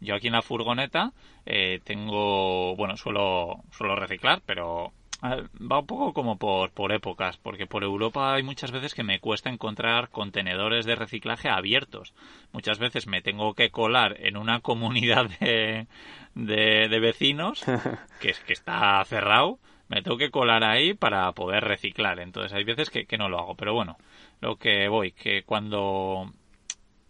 Yo 0.00 0.14
aquí 0.14 0.28
en 0.28 0.32
la 0.32 0.42
furgoneta 0.42 1.12
eh, 1.46 1.80
tengo, 1.84 2.74
bueno, 2.76 2.96
suelo, 2.96 3.62
suelo 3.70 3.96
reciclar, 3.96 4.42
pero 4.46 4.92
va 5.22 5.78
un 5.78 5.86
poco 5.86 6.12
como 6.12 6.36
por, 6.36 6.70
por 6.70 6.92
épocas, 6.92 7.36
porque 7.36 7.66
por 7.66 7.84
Europa 7.84 8.34
hay 8.34 8.42
muchas 8.42 8.72
veces 8.72 8.94
que 8.94 9.04
me 9.04 9.20
cuesta 9.20 9.50
encontrar 9.50 10.08
contenedores 10.10 10.84
de 10.84 10.96
reciclaje 10.96 11.48
abiertos. 11.48 12.12
Muchas 12.52 12.78
veces 12.78 13.06
me 13.06 13.22
tengo 13.22 13.54
que 13.54 13.70
colar 13.70 14.16
en 14.18 14.36
una 14.36 14.60
comunidad 14.68 15.30
de, 15.40 15.86
de, 16.34 17.00
vecinos 17.00 17.64
que, 18.20 18.34
que 18.46 18.52
está 18.52 19.04
cerrado, 19.04 19.58
me 19.88 20.02
tengo 20.02 20.16
que 20.16 20.30
colar 20.30 20.64
ahí 20.64 20.94
para 20.94 21.30
poder 21.32 21.64
reciclar. 21.64 22.18
Entonces 22.18 22.52
hay 22.52 22.64
veces 22.64 22.90
que, 22.90 23.06
que 23.06 23.18
no 23.18 23.28
lo 23.28 23.38
hago, 23.38 23.54
pero 23.54 23.74
bueno, 23.74 23.96
lo 24.40 24.56
que 24.56 24.88
voy, 24.88 25.12
que 25.12 25.44
cuando 25.44 26.32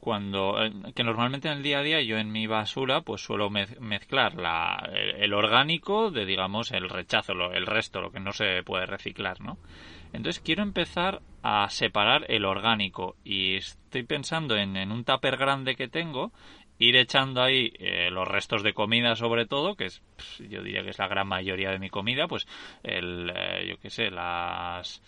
cuando 0.02 0.56
que 0.96 1.04
normalmente 1.04 1.46
en 1.46 1.58
el 1.58 1.62
día 1.62 1.78
a 1.78 1.82
día 1.82 2.02
yo 2.02 2.18
en 2.18 2.32
mi 2.32 2.48
basura 2.48 3.02
pues 3.02 3.22
suelo 3.22 3.50
mezclar 3.50 4.34
la, 4.34 4.90
el, 4.92 5.32
orgánico 5.32 6.10
de 6.10 6.26
digamos 6.26 6.72
el 6.72 6.88
rechazo 6.88 7.32
el 7.52 7.66
resto 7.66 8.00
lo 8.00 8.10
que 8.10 8.18
no 8.18 8.32
se 8.32 8.64
puede 8.64 8.84
reciclar 8.86 9.40
no 9.40 9.58
entonces 10.12 10.42
quiero 10.42 10.64
empezar 10.64 11.22
a 11.44 11.70
separar 11.70 12.24
el 12.26 12.44
orgánico 12.46 13.14
y 13.22 13.54
estoy 13.54 14.02
pensando 14.02 14.56
en, 14.56 14.76
en 14.76 14.90
un 14.90 15.04
tupper 15.04 15.36
grande 15.36 15.76
que 15.76 15.86
tengo 15.86 16.32
ir 16.80 16.96
echando 16.96 17.40
ahí 17.40 17.72
eh, 17.78 18.10
los 18.10 18.26
restos 18.26 18.64
de 18.64 18.74
comida 18.74 19.14
sobre 19.14 19.46
todo 19.46 19.76
que 19.76 19.84
es 19.84 20.02
yo 20.40 20.64
diría 20.64 20.82
que 20.82 20.90
es 20.90 20.98
la 20.98 21.06
gran 21.06 21.28
mayoría 21.28 21.70
de 21.70 21.78
mi 21.78 21.90
comida 21.90 22.26
pues 22.26 22.48
el 22.82 23.30
eh, 23.32 23.68
yo 23.68 23.78
qué 23.78 23.88
sé 23.88 24.10
las 24.10 25.00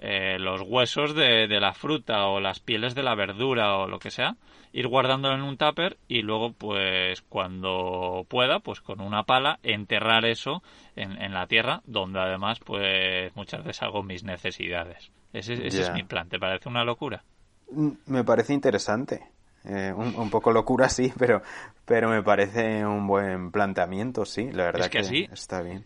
eh, 0.00 0.38
los 0.38 0.62
huesos 0.62 1.14
de, 1.14 1.48
la 1.48 1.72
fruta 1.72 2.26
o 2.26 2.40
las 2.40 2.60
pieles 2.60 2.94
de 2.94 3.02
la 3.02 3.14
verdura 3.14 3.76
o 3.76 3.88
lo 3.88 3.98
que 3.98 4.10
sea, 4.10 4.36
ir 4.72 4.88
guardándolo 4.88 5.34
en 5.34 5.42
un 5.42 5.56
tupper 5.56 5.98
y 6.08 6.22
luego, 6.22 6.52
pues 6.52 7.22
cuando 7.22 8.26
pueda, 8.28 8.60
pues 8.60 8.80
con 8.80 9.00
una 9.00 9.24
pala 9.24 9.58
enterrar 9.62 10.24
eso 10.24 10.62
en, 10.96 11.32
la 11.32 11.46
tierra, 11.46 11.82
donde 11.84 12.20
además, 12.20 12.60
pues 12.60 13.34
muchas 13.36 13.64
veces 13.64 13.82
hago 13.82 14.02
mis 14.02 14.24
necesidades. 14.24 15.10
Ese, 15.32 15.66
es 15.66 15.92
mi 15.92 16.04
plan. 16.04 16.28
¿Te 16.28 16.38
parece 16.38 16.68
una 16.68 16.84
locura? 16.84 17.22
Mm, 17.70 17.90
me 18.06 18.24
parece 18.24 18.54
interesante. 18.54 19.22
Eh, 19.64 19.92
un, 19.92 20.30
poco 20.30 20.52
locura, 20.52 20.88
sí, 20.88 21.12
pero, 21.18 21.42
pero 21.84 22.08
me 22.08 22.22
parece 22.22 22.86
un 22.86 23.06
buen 23.06 23.50
planteamiento, 23.50 24.24
sí. 24.24 24.50
La 24.52 24.64
verdad 24.64 24.88
que, 24.88 25.02
sí. 25.02 25.28
está 25.32 25.60
bien. 25.62 25.84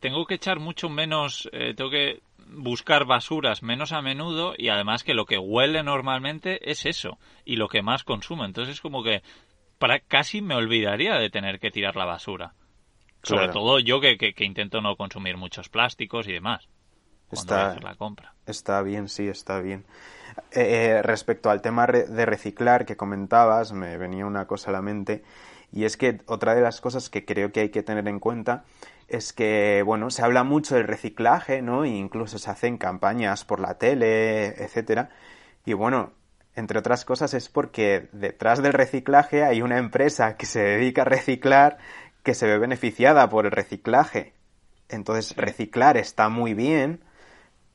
Tengo 0.00 0.26
que 0.26 0.34
echar 0.34 0.60
mucho 0.60 0.88
menos, 0.88 1.48
eh, 1.52 1.74
tengo 1.74 1.90
que 1.90 2.20
buscar 2.48 3.04
basuras 3.04 3.62
menos 3.62 3.92
a 3.92 4.02
menudo 4.02 4.54
y 4.56 4.68
además 4.68 5.04
que 5.04 5.14
lo 5.14 5.26
que 5.26 5.38
huele 5.38 5.82
normalmente 5.82 6.70
es 6.70 6.86
eso 6.86 7.18
y 7.44 7.56
lo 7.56 7.68
que 7.68 7.82
más 7.82 8.04
consumo. 8.04 8.44
Entonces 8.44 8.74
es 8.74 8.80
como 8.80 9.02
que 9.02 9.22
para, 9.78 10.00
casi 10.00 10.42
me 10.42 10.54
olvidaría 10.54 11.14
de 11.16 11.30
tener 11.30 11.58
que 11.58 11.70
tirar 11.70 11.96
la 11.96 12.04
basura. 12.04 12.54
Sobre 13.22 13.48
todo 13.48 13.78
yo 13.78 14.00
que, 14.00 14.16
que, 14.16 14.44
intento 14.44 14.80
no 14.80 14.96
consumir 14.96 15.36
muchos 15.36 15.68
plásticos 15.68 16.26
y 16.26 16.32
demás. 16.32 16.68
Está, 17.30 17.78
la 17.80 17.94
compra. 17.94 18.34
está 18.46 18.82
bien, 18.82 19.08
sí, 19.08 19.28
está 19.28 19.60
bien. 19.60 19.84
Eh, 20.50 20.96
eh, 20.96 21.02
respecto 21.02 21.48
al 21.50 21.62
tema 21.62 21.86
de 21.86 22.26
reciclar 22.26 22.84
que 22.84 22.96
comentabas, 22.96 23.72
me 23.72 23.96
venía 23.96 24.26
una 24.26 24.46
cosa 24.46 24.70
a 24.70 24.72
la 24.72 24.82
mente 24.82 25.22
y 25.72 25.84
es 25.84 25.96
que 25.96 26.20
otra 26.26 26.54
de 26.54 26.60
las 26.60 26.80
cosas 26.80 27.08
que 27.08 27.24
creo 27.24 27.52
que 27.52 27.60
hay 27.60 27.68
que 27.70 27.82
tener 27.82 28.06
en 28.06 28.20
cuenta 28.20 28.64
es 29.08 29.32
que, 29.32 29.82
bueno, 29.84 30.10
se 30.10 30.22
habla 30.22 30.44
mucho 30.44 30.74
del 30.74 30.86
reciclaje, 30.86 31.62
¿no? 31.62 31.84
E 31.84 31.88
incluso 31.88 32.38
se 32.38 32.50
hacen 32.50 32.78
campañas 32.78 33.44
por 33.44 33.60
la 33.60 33.78
tele, 33.78 34.48
etcétera. 34.62 35.10
Y 35.64 35.74
bueno, 35.74 36.12
entre 36.54 36.78
otras 36.78 37.04
cosas 37.04 37.34
es 37.34 37.48
porque 37.48 38.08
detrás 38.12 38.62
del 38.62 38.72
reciclaje 38.72 39.44
hay 39.44 39.62
una 39.62 39.78
empresa 39.78 40.36
que 40.36 40.46
se 40.46 40.60
dedica 40.60 41.02
a 41.02 41.06
reciclar 41.06 41.78
que 42.22 42.34
se 42.34 42.46
ve 42.46 42.58
beneficiada 42.58 43.28
por 43.28 43.46
el 43.46 43.52
reciclaje. 43.52 44.34
Entonces, 44.88 45.36
reciclar 45.36 45.96
está 45.96 46.28
muy 46.28 46.54
bien, 46.54 47.02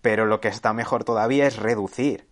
pero 0.01 0.25
lo 0.25 0.39
que 0.39 0.47
está 0.47 0.73
mejor 0.73 1.03
todavía 1.03 1.47
es 1.47 1.57
reducir. 1.57 2.27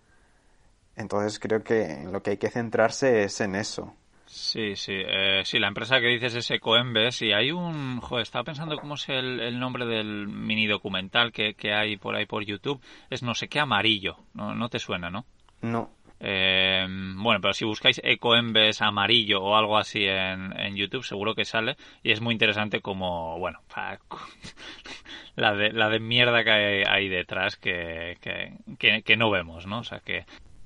Entonces, 0.96 1.40
creo 1.40 1.64
que 1.64 2.06
lo 2.12 2.24
que 2.24 2.32
hay 2.32 2.38
que 2.38 2.50
centrarse 2.50 3.24
es 3.24 3.42
en 3.42 3.56
eso. 3.56 3.94
Sí, 4.36 4.76
sí. 4.76 4.92
Eh, 4.94 5.44
sí, 5.46 5.60
la 5.60 5.70
empresa 5.70 6.02
que 6.02 6.08
dices 6.08 6.36
es 6.36 6.52
Ecoembes 6.52 7.22
y 7.22 7.32
hay 7.32 7.52
un... 7.52 8.02
Joder, 8.02 8.24
estaba 8.24 8.44
pensando 8.44 8.76
cómo 8.76 8.96
es 8.96 9.08
el, 9.08 9.58
nombre 9.58 9.86
del 9.86 10.28
mini 10.28 10.68
documental 10.68 11.32
que, 11.32 11.54
que, 11.54 11.74
hay 11.74 11.96
por 11.96 12.16
ahí 12.16 12.26
por 12.26 12.44
YouTube. 12.44 12.82
Es 13.10 13.24
no 13.24 13.34
sé 13.34 13.48
qué 13.48 13.62
amarillo. 13.62 14.18
No, 14.34 14.54
no 14.54 14.68
te 14.68 14.78
suena, 14.78 15.10
¿no? 15.10 15.26
No. 15.62 15.90
Eh, 16.20 16.86
bueno, 17.16 17.40
pero 17.40 17.54
si 17.54 17.64
buscáis 17.64 18.02
Ecoembes 18.04 18.82
amarillo 18.82 19.42
o 19.42 19.56
algo 19.56 19.78
así 19.78 20.04
en, 20.04 20.52
en, 20.60 20.76
YouTube, 20.76 21.06
seguro 21.06 21.34
que 21.34 21.46
sale. 21.46 21.78
Y 22.04 22.12
es 22.12 22.20
muy 22.20 22.34
interesante 22.34 22.82
como, 22.82 23.40
bueno, 23.40 23.62
la 25.38 25.56
de, 25.56 25.72
la 25.72 25.90
de 25.90 26.02
mierda 26.02 26.44
que 26.44 26.52
hay 26.52 26.84
ahí 26.86 27.08
detrás 27.08 27.56
que, 27.56 28.18
que, 28.20 29.02
que, 29.02 29.16
no 29.16 29.32
vemos, 29.32 29.66
¿no? 29.66 29.80
O 29.80 29.84
sea, 29.86 30.02
que 30.02 30.26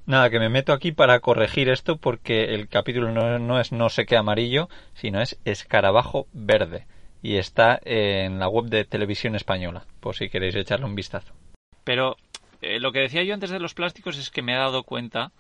Nada, 0.10 0.32
que 0.32 0.40
me 0.40 0.50
meto 0.50 0.74
aquí 0.74 0.92
para 0.92 1.20
corregir 1.20 1.70
esto 1.70 1.98
porque 1.98 2.56
el 2.56 2.68
capítulo 2.68 3.12
no, 3.12 3.60
es 3.60 3.72
no 3.72 3.90
sé 3.90 4.08
qué 4.08 4.18
amarillo, 4.18 4.68
sino 4.96 5.22
es 5.22 5.40
escarabajo 5.46 6.26
verde. 6.34 6.88
Y 7.22 7.36
está 7.36 7.80
en 7.86 8.40
la 8.40 8.50
web 8.50 8.72
de 8.72 8.86
Televisión 8.86 9.36
Española, 9.36 9.86
por 10.00 10.16
si 10.16 10.30
queréis 10.30 10.56
echarle 10.56 10.88
un 10.88 10.96
vistazo. 10.96 11.36
Pero 11.84 12.18
eh, 12.64 12.80
lo 12.80 12.92
que 12.92 13.02
decía 13.02 13.22
yo 13.22 13.36
antes 13.36 13.52
de 13.52 13.60
los 13.60 13.76
plásticos 13.76 14.18
es 14.18 14.32
que 14.32 14.42
me 14.42 14.54
he 14.54 14.58
dado 14.58 14.82
cuenta 14.82 15.32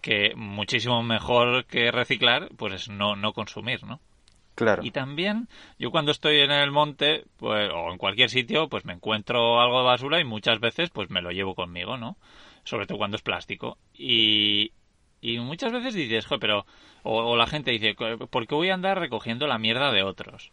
que 0.00 0.32
muchísimo 0.34 1.02
mejor 1.02 1.66
que 1.66 1.90
reciclar, 1.90 2.48
pues 2.56 2.72
es 2.72 2.88
no, 2.88 3.16
no 3.16 3.34
consumir, 3.34 3.84
¿no? 3.84 4.00
Claro. 4.54 4.82
Y 4.82 4.92
también, 4.92 5.46
yo 5.78 5.90
cuando 5.90 6.10
estoy 6.10 6.38
en 6.38 6.52
el 6.52 6.70
monte, 6.70 7.24
pues, 7.36 7.70
o 7.70 7.92
en 7.92 7.98
cualquier 7.98 8.30
sitio, 8.30 8.70
pues 8.70 8.86
me 8.86 8.94
encuentro 8.94 9.60
algo 9.60 9.80
de 9.80 9.84
basura 9.84 10.20
y 10.20 10.24
muchas 10.24 10.58
veces, 10.58 10.88
pues 10.88 11.10
me 11.10 11.20
lo 11.20 11.32
llevo 11.32 11.54
conmigo, 11.54 11.98
¿no? 11.98 12.16
Sobre 12.66 12.86
todo 12.86 12.98
cuando 12.98 13.16
es 13.16 13.22
plástico. 13.22 13.78
Y, 13.94 14.72
y 15.22 15.38
muchas 15.38 15.72
veces 15.72 15.94
dices, 15.94 16.26
Joder, 16.26 16.40
pero, 16.40 16.66
o, 17.02 17.36
la 17.36 17.46
gente 17.46 17.70
dice, 17.70 17.94
¿por 17.94 18.46
qué 18.46 18.54
voy 18.54 18.70
a 18.70 18.74
andar 18.74 18.98
recogiendo 18.98 19.46
la 19.46 19.58
mierda 19.58 19.92
de 19.92 20.02
otros? 20.02 20.52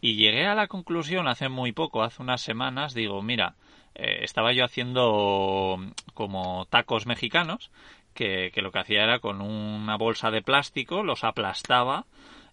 Y 0.00 0.16
llegué 0.16 0.46
a 0.46 0.54
la 0.54 0.68
conclusión 0.68 1.26
hace 1.26 1.48
muy 1.48 1.72
poco, 1.72 2.02
hace 2.02 2.22
unas 2.22 2.42
semanas, 2.42 2.94
digo, 2.94 3.22
mira, 3.22 3.54
eh, 3.94 4.18
estaba 4.22 4.52
yo 4.52 4.64
haciendo 4.64 5.78
como 6.14 6.66
tacos 6.66 7.06
mexicanos, 7.06 7.70
que, 8.14 8.50
que, 8.52 8.62
lo 8.62 8.70
que 8.70 8.78
hacía 8.78 9.02
era 9.02 9.18
con 9.18 9.40
una 9.40 9.96
bolsa 9.96 10.30
de 10.30 10.42
plástico, 10.42 11.02
los 11.02 11.24
aplastaba 11.24 12.04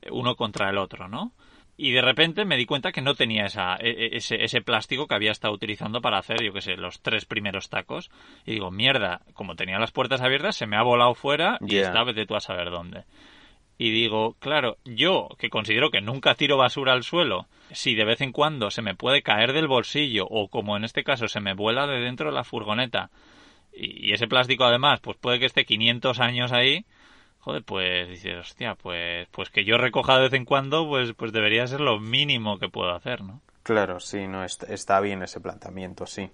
eh, 0.01 0.09
uno 0.11 0.35
contra 0.35 0.69
el 0.69 0.77
otro, 0.77 1.09
¿no? 1.09 1.33
Y 1.75 1.91
de 1.91 2.01
repente 2.01 2.45
me 2.45 2.57
di 2.57 2.65
cuenta 2.65 2.91
que 2.91 3.01
no 3.01 3.15
tenía 3.15 3.45
esa, 3.45 3.75
e, 3.77 3.89
e, 3.89 4.17
ese, 4.17 4.43
ese, 4.43 4.61
plástico 4.61 5.07
que 5.07 5.15
había 5.15 5.31
estado 5.31 5.53
utilizando 5.53 6.01
para 6.01 6.19
hacer, 6.19 6.43
yo 6.43 6.53
qué 6.53 6.61
sé, 6.61 6.75
los 6.75 7.01
tres 7.01 7.25
primeros 7.25 7.69
tacos. 7.69 8.11
Y 8.45 8.51
digo, 8.53 8.69
mierda, 8.69 9.21
como 9.33 9.55
tenía 9.55 9.79
las 9.79 9.91
puertas 9.91 10.21
abiertas, 10.21 10.55
se 10.55 10.67
me 10.67 10.77
ha 10.77 10.83
volado 10.83 11.15
fuera 11.15 11.57
y 11.61 11.77
esta 11.77 12.03
vez 12.03 12.15
de 12.15 12.25
tú 12.25 12.35
a 12.35 12.39
saber 12.39 12.69
dónde. 12.69 13.05
Y 13.79 13.89
digo, 13.89 14.35
claro, 14.39 14.77
yo, 14.85 15.29
que 15.39 15.49
considero 15.49 15.89
que 15.89 15.99
nunca 15.99 16.35
tiro 16.35 16.57
basura 16.57 16.93
al 16.93 17.03
suelo, 17.03 17.47
si 17.71 17.95
de 17.95 18.05
vez 18.05 18.21
en 18.21 18.31
cuando 18.31 18.69
se 18.69 18.83
me 18.83 18.93
puede 18.93 19.23
caer 19.23 19.51
del 19.51 19.67
bolsillo 19.67 20.27
o 20.29 20.47
como 20.47 20.77
en 20.77 20.83
este 20.83 21.03
caso 21.03 21.27
se 21.27 21.39
me 21.39 21.55
vuela 21.55 21.87
de 21.87 21.99
dentro 21.99 22.29
de 22.29 22.35
la 22.35 22.43
furgoneta 22.43 23.09
y, 23.73 24.09
y 24.09 24.13
ese 24.13 24.27
plástico 24.27 24.63
además, 24.63 24.99
pues 25.01 25.17
puede 25.17 25.39
que 25.39 25.47
esté 25.47 25.65
500 25.65 26.19
años 26.19 26.51
ahí, 26.51 26.85
joder, 27.43 27.63
pues 27.63 28.07
dices, 28.07 28.37
hostia, 28.39 28.75
pues, 28.75 29.27
pues 29.31 29.49
que 29.49 29.65
yo 29.65 29.77
recoja 29.77 30.15
de 30.15 30.23
vez 30.23 30.33
en 30.33 30.45
cuando, 30.45 30.87
pues, 30.87 31.13
pues 31.13 31.33
debería 31.33 31.67
ser 31.67 31.81
lo 31.81 31.99
mínimo 31.99 32.57
que 32.57 32.69
puedo 32.69 32.91
hacer, 32.91 33.21
¿no? 33.21 33.41
Claro, 33.63 33.99
sí, 33.99 34.27
no 34.27 34.43
está 34.43 34.99
bien 35.01 35.23
ese 35.23 35.41
planteamiento, 35.41 36.05
sí. 36.05 36.31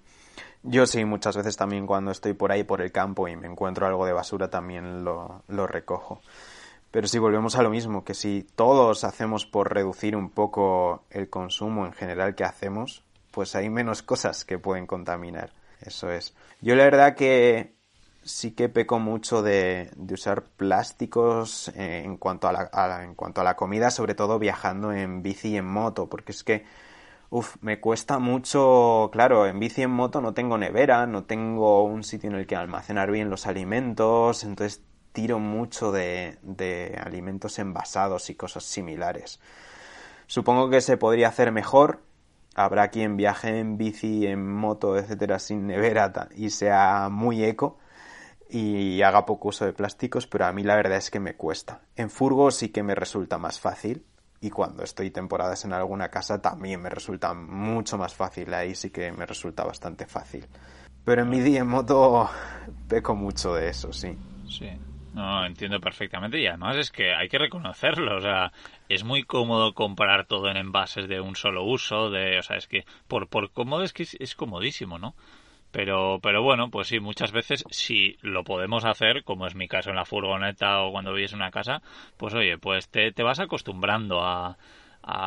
Yo 0.61 0.85
sí, 0.85 1.05
muchas 1.05 1.35
veces 1.35 1.57
también 1.57 1.87
cuando 1.87 2.11
estoy 2.11 2.33
por 2.33 2.51
ahí 2.51 2.63
por 2.63 2.81
el 2.81 2.91
campo 2.91 3.27
y 3.27 3.35
me 3.35 3.47
encuentro 3.47 3.87
algo 3.87 4.05
de 4.05 4.13
basura 4.13 4.49
también 4.49 5.03
lo, 5.03 5.43
lo 5.47 5.67
recojo. 5.67 6.21
Pero 6.91 7.07
si 7.07 7.17
volvemos 7.17 7.55
a 7.55 7.63
lo 7.63 7.69
mismo, 7.69 8.03
que 8.03 8.13
si 8.13 8.45
todos 8.55 9.03
hacemos 9.03 9.45
por 9.45 9.73
reducir 9.73 10.15
un 10.15 10.29
poco 10.29 11.05
el 11.09 11.29
consumo 11.29 11.85
en 11.85 11.93
general 11.93 12.35
que 12.35 12.43
hacemos, 12.43 13.03
pues 13.31 13.55
hay 13.55 13.69
menos 13.69 14.01
cosas 14.03 14.45
que 14.45 14.59
pueden 14.59 14.85
contaminar. 14.85 15.51
Eso 15.81 16.11
es. 16.11 16.35
Yo 16.61 16.75
la 16.75 16.83
verdad 16.83 17.15
que 17.15 17.78
sí 18.29 18.51
que 18.51 18.69
peco 18.69 18.99
mucho 18.99 19.41
de, 19.41 19.91
usar 20.11 20.43
plásticos 20.43 21.69
eh, 21.75 22.03
en, 22.05 22.17
cuanto 22.17 22.47
a 22.47 22.53
la, 22.53 23.03
en 23.03 23.15
cuanto 23.15 23.41
a 23.41 23.43
la 23.43 23.55
comida, 23.55 23.91
sobre 23.91 24.15
todo 24.15 24.39
viajando 24.39 24.91
en 24.93 25.21
bici 25.23 25.49
y 25.49 25.57
en 25.57 25.65
moto, 25.65 26.09
porque 26.09 26.31
es 26.31 26.43
que, 26.43 26.65
uff, 27.29 27.57
me 27.61 27.79
cuesta 27.79 28.19
mucho, 28.19 29.09
claro, 29.11 29.47
en 29.47 29.59
bici 29.59 29.81
y 29.81 29.83
en 29.85 29.91
moto 29.91 30.21
no 30.21 30.33
tengo 30.33 30.57
nevera, 30.57 31.07
no 31.07 31.23
tengo 31.25 31.83
un 31.83 32.03
sitio 32.03 32.29
en 32.29 32.35
el 32.35 32.47
que 32.47 32.55
almacenar 32.55 33.11
bien 33.11 33.29
los 33.29 33.47
alimentos, 33.47 34.43
entonces 34.43 34.83
tiro 35.11 35.39
mucho 35.39 35.91
de, 35.91 36.37
de 36.43 36.99
alimentos 37.03 37.59
envasados 37.59 38.29
y 38.29 38.35
cosas 38.35 38.63
similares. 38.63 39.39
Supongo 40.27 40.69
que 40.69 40.81
se 40.81 40.97
podría 40.97 41.29
hacer 41.29 41.51
mejor, 41.51 42.01
habrá 42.55 42.89
quien 42.89 43.17
viaje 43.17 43.59
en 43.59 43.77
bici, 43.77 44.27
en 44.27 44.47
moto, 44.47 44.97
etcétera, 44.97 45.39
sin 45.39 45.67
nevera 45.67 46.29
y 46.35 46.49
sea 46.51 47.09
muy 47.09 47.43
eco, 47.43 47.79
y 48.49 49.01
haga 49.03 49.25
poco 49.25 49.49
uso 49.49 49.65
de 49.65 49.73
plásticos, 49.73 50.27
pero 50.27 50.45
a 50.45 50.51
mí 50.51 50.63
la 50.63 50.75
verdad 50.75 50.97
es 50.97 51.11
que 51.11 51.19
me 51.19 51.35
cuesta. 51.35 51.81
En 51.95 52.09
furgo 52.09 52.51
sí 52.51 52.69
que 52.69 52.83
me 52.83 52.95
resulta 52.95 53.37
más 53.37 53.59
fácil, 53.59 54.03
y 54.41 54.49
cuando 54.49 54.83
estoy 54.83 55.11
temporadas 55.11 55.65
en 55.65 55.73
alguna 55.73 56.09
casa 56.09 56.41
también 56.41 56.81
me 56.81 56.89
resulta 56.89 57.33
mucho 57.33 57.97
más 57.97 58.15
fácil. 58.15 58.53
Ahí 58.53 58.73
sí 58.73 58.89
que 58.89 59.11
me 59.11 59.25
resulta 59.25 59.63
bastante 59.63 60.05
fácil. 60.05 60.45
Pero 61.03 61.23
en 61.23 61.29
mi 61.29 61.39
día 61.39 61.59
en 61.59 61.67
moto 61.67 62.29
peco 62.87 63.15
mucho 63.15 63.53
de 63.53 63.69
eso, 63.69 63.91
sí. 63.91 64.17
Sí. 64.47 64.69
No, 65.13 65.45
entiendo 65.45 65.79
perfectamente 65.79 66.39
y 66.39 66.45
además 66.45 66.77
es 66.77 66.91
que 66.91 67.13
hay 67.13 67.27
que 67.27 67.39
reconocerlo, 67.39 68.17
o 68.17 68.21
sea, 68.21 68.53
es 68.87 69.03
muy 69.03 69.23
cómodo 69.23 69.73
comprar 69.73 70.27
todo 70.27 70.49
en 70.49 70.57
envases 70.57 71.09
de 71.09 71.19
un 71.19 71.35
solo 71.35 71.65
uso, 71.65 72.11
de, 72.11 72.37
o 72.37 72.43
sea, 72.43 72.57
es 72.57 72.67
que 72.67 72.85
por, 73.07 73.27
por 73.27 73.51
cómodo 73.51 73.83
es 73.83 73.91
que 73.91 74.03
es, 74.03 74.35
comodísimo, 74.35 74.99
¿no? 74.99 75.15
Pero, 75.71 76.19
pero 76.21 76.41
bueno, 76.41 76.69
pues 76.69 76.87
sí, 76.87 76.99
muchas 76.99 77.31
veces 77.31 77.63
si 77.69 78.17
lo 78.21 78.43
podemos 78.43 78.85
hacer, 78.85 79.23
como 79.23 79.45
es 79.45 79.55
mi 79.55 79.67
caso 79.67 79.91
en 79.91 79.95
la 79.97 80.05
furgoneta 80.05 80.81
o 80.81 80.91
cuando 80.91 81.13
vives 81.13 81.33
en 81.33 81.39
una 81.39 81.51
casa, 81.51 81.81
pues 82.17 82.33
oye, 82.33 82.57
pues 82.57 82.89
te, 82.89 83.11
te 83.11 83.23
vas 83.23 83.39
acostumbrando 83.39 84.21
a, 84.23 84.57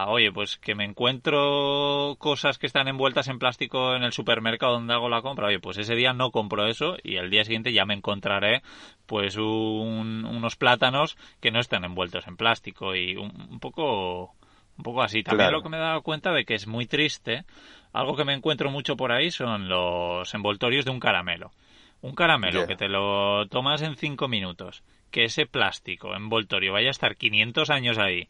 oye, 0.09 0.33
pues 0.33 0.59
que 0.59 0.75
me 0.75 0.85
encuentro 0.85 2.17
cosas 2.19 2.59
que 2.59 2.67
están 2.67 2.89
envueltas 2.89 3.29
en 3.29 3.39
plástico 3.39 3.95
en 3.95 4.03
el 4.03 4.13
supermercado 4.13 4.75
donde 4.75 4.95
hago 4.95 5.09
la 5.09 5.23
compra, 5.23 5.49
oye, 5.49 5.59
pues 5.61 5.79
ese 5.79 5.95
día 5.95 6.13
no 6.13 6.31
compro 6.31 6.67
eso 6.67 6.97
y 7.03 7.17
el 7.17 7.31
día 7.31 7.45
siguiente 7.45 7.73
ya 7.73 7.85
me 7.85 7.95
encontraré 7.95 8.63
pues 9.07 9.37
unos 9.37 10.57
plátanos 10.57 11.17
que 11.41 11.51
no 11.51 11.61
están 11.61 11.85
envueltos 11.85 12.27
en 12.27 12.37
plástico 12.37 12.95
y 12.95 13.17
un, 13.17 13.59
poco 13.61 14.35
un 14.77 14.85
poco 14.85 15.03
así. 15.03 15.23
También 15.23 15.53
lo 15.53 15.63
que 15.63 15.69
me 15.69 15.77
he 15.77 15.81
dado 15.81 16.03
cuenta 16.03 16.33
de 16.33 16.45
que 16.45 16.55
es 16.55 16.67
muy 16.67 16.87
triste, 16.87 17.45
algo 17.93 18.17
que 18.17 18.25
me 18.25 18.35
encuentro 18.35 18.71
mucho 18.71 18.97
por 18.97 19.13
ahí 19.13 19.31
son 19.31 19.69
los 19.69 20.33
envoltorios 20.35 20.85
de 20.85 20.91
un 20.91 21.01
caramelo. 21.01 21.53
Un 22.01 22.15
caramelo 22.15 22.67
que 22.67 22.75
te 22.75 22.89
lo 22.89 23.47
tomas 23.47 23.81
en 23.83 23.95
cinco 23.95 24.27
minutos, 24.27 24.83
que 25.11 25.25
ese 25.25 25.47
plástico 25.47 26.17
envoltorio 26.17 26.73
vaya 26.73 26.89
a 26.89 26.91
estar 26.91 27.17
500 27.17 27.71
años 27.71 27.99
ahí 27.99 28.29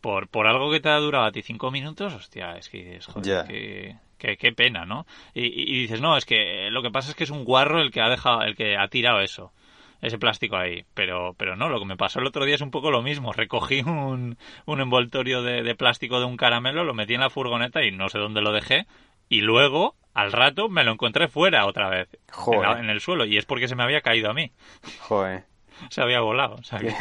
por, 0.00 0.28
por 0.28 0.46
algo 0.46 0.70
que 0.70 0.80
te 0.80 0.88
ha 0.88 0.98
durado 0.98 1.24
a 1.24 1.32
ti 1.32 1.42
cinco 1.42 1.70
minutos, 1.70 2.14
hostia, 2.14 2.56
es 2.56 2.68
que 2.68 2.96
es 2.96 3.06
joder, 3.06 3.96
qué 4.18 4.52
pena, 4.52 4.86
¿no? 4.86 5.06
Y, 5.34 5.80
dices, 5.80 6.00
no, 6.00 6.16
es 6.16 6.24
que 6.24 6.68
lo 6.70 6.82
que 6.82 6.90
pasa 6.90 7.10
es 7.10 7.16
que 7.16 7.24
es 7.24 7.30
un 7.30 7.44
guarro 7.44 7.80
el 7.80 7.90
que 7.90 8.00
ha 8.00 8.08
dejado, 8.08 8.42
el 8.42 8.56
que 8.56 8.76
ha 8.76 8.88
tirado 8.88 9.20
eso, 9.20 9.52
ese 10.00 10.18
plástico 10.18 10.56
ahí. 10.56 10.84
Pero, 10.94 11.34
pero 11.38 11.56
no, 11.56 11.68
lo 11.68 11.78
que 11.78 11.86
me 11.86 11.96
pasó 11.96 12.20
el 12.20 12.26
otro 12.26 12.44
día 12.44 12.54
es 12.54 12.60
un 12.60 12.70
poco 12.70 12.90
lo 12.90 13.02
mismo. 13.02 13.32
Recogí 13.32 13.80
un, 13.80 14.38
un 14.66 14.80
envoltorio 14.80 15.42
de, 15.42 15.74
plástico 15.74 16.18
de 16.18 16.26
un 16.26 16.36
caramelo, 16.36 16.84
lo 16.84 16.94
metí 16.94 17.14
en 17.14 17.20
la 17.20 17.30
furgoneta 17.30 17.84
y 17.84 17.90
no 17.90 18.08
sé 18.08 18.18
dónde 18.18 18.42
lo 18.42 18.52
dejé. 18.52 18.86
Y 19.28 19.40
luego, 19.40 19.96
al 20.14 20.32
rato, 20.32 20.68
me 20.68 20.84
lo 20.84 20.92
encontré 20.92 21.28
fuera 21.28 21.66
otra 21.66 21.88
vez. 21.88 22.08
En, 22.46 22.84
en, 22.84 22.90
el 22.90 23.00
suelo. 23.00 23.24
Y 23.24 23.38
es 23.38 23.44
porque 23.44 23.68
se 23.68 23.74
me 23.74 23.82
había 23.82 24.00
caído 24.00 24.30
a 24.30 24.34
mí. 24.34 24.52
Joder. 25.00 25.44
se 25.90 26.02
había 26.02 26.20
volado. 26.20 26.56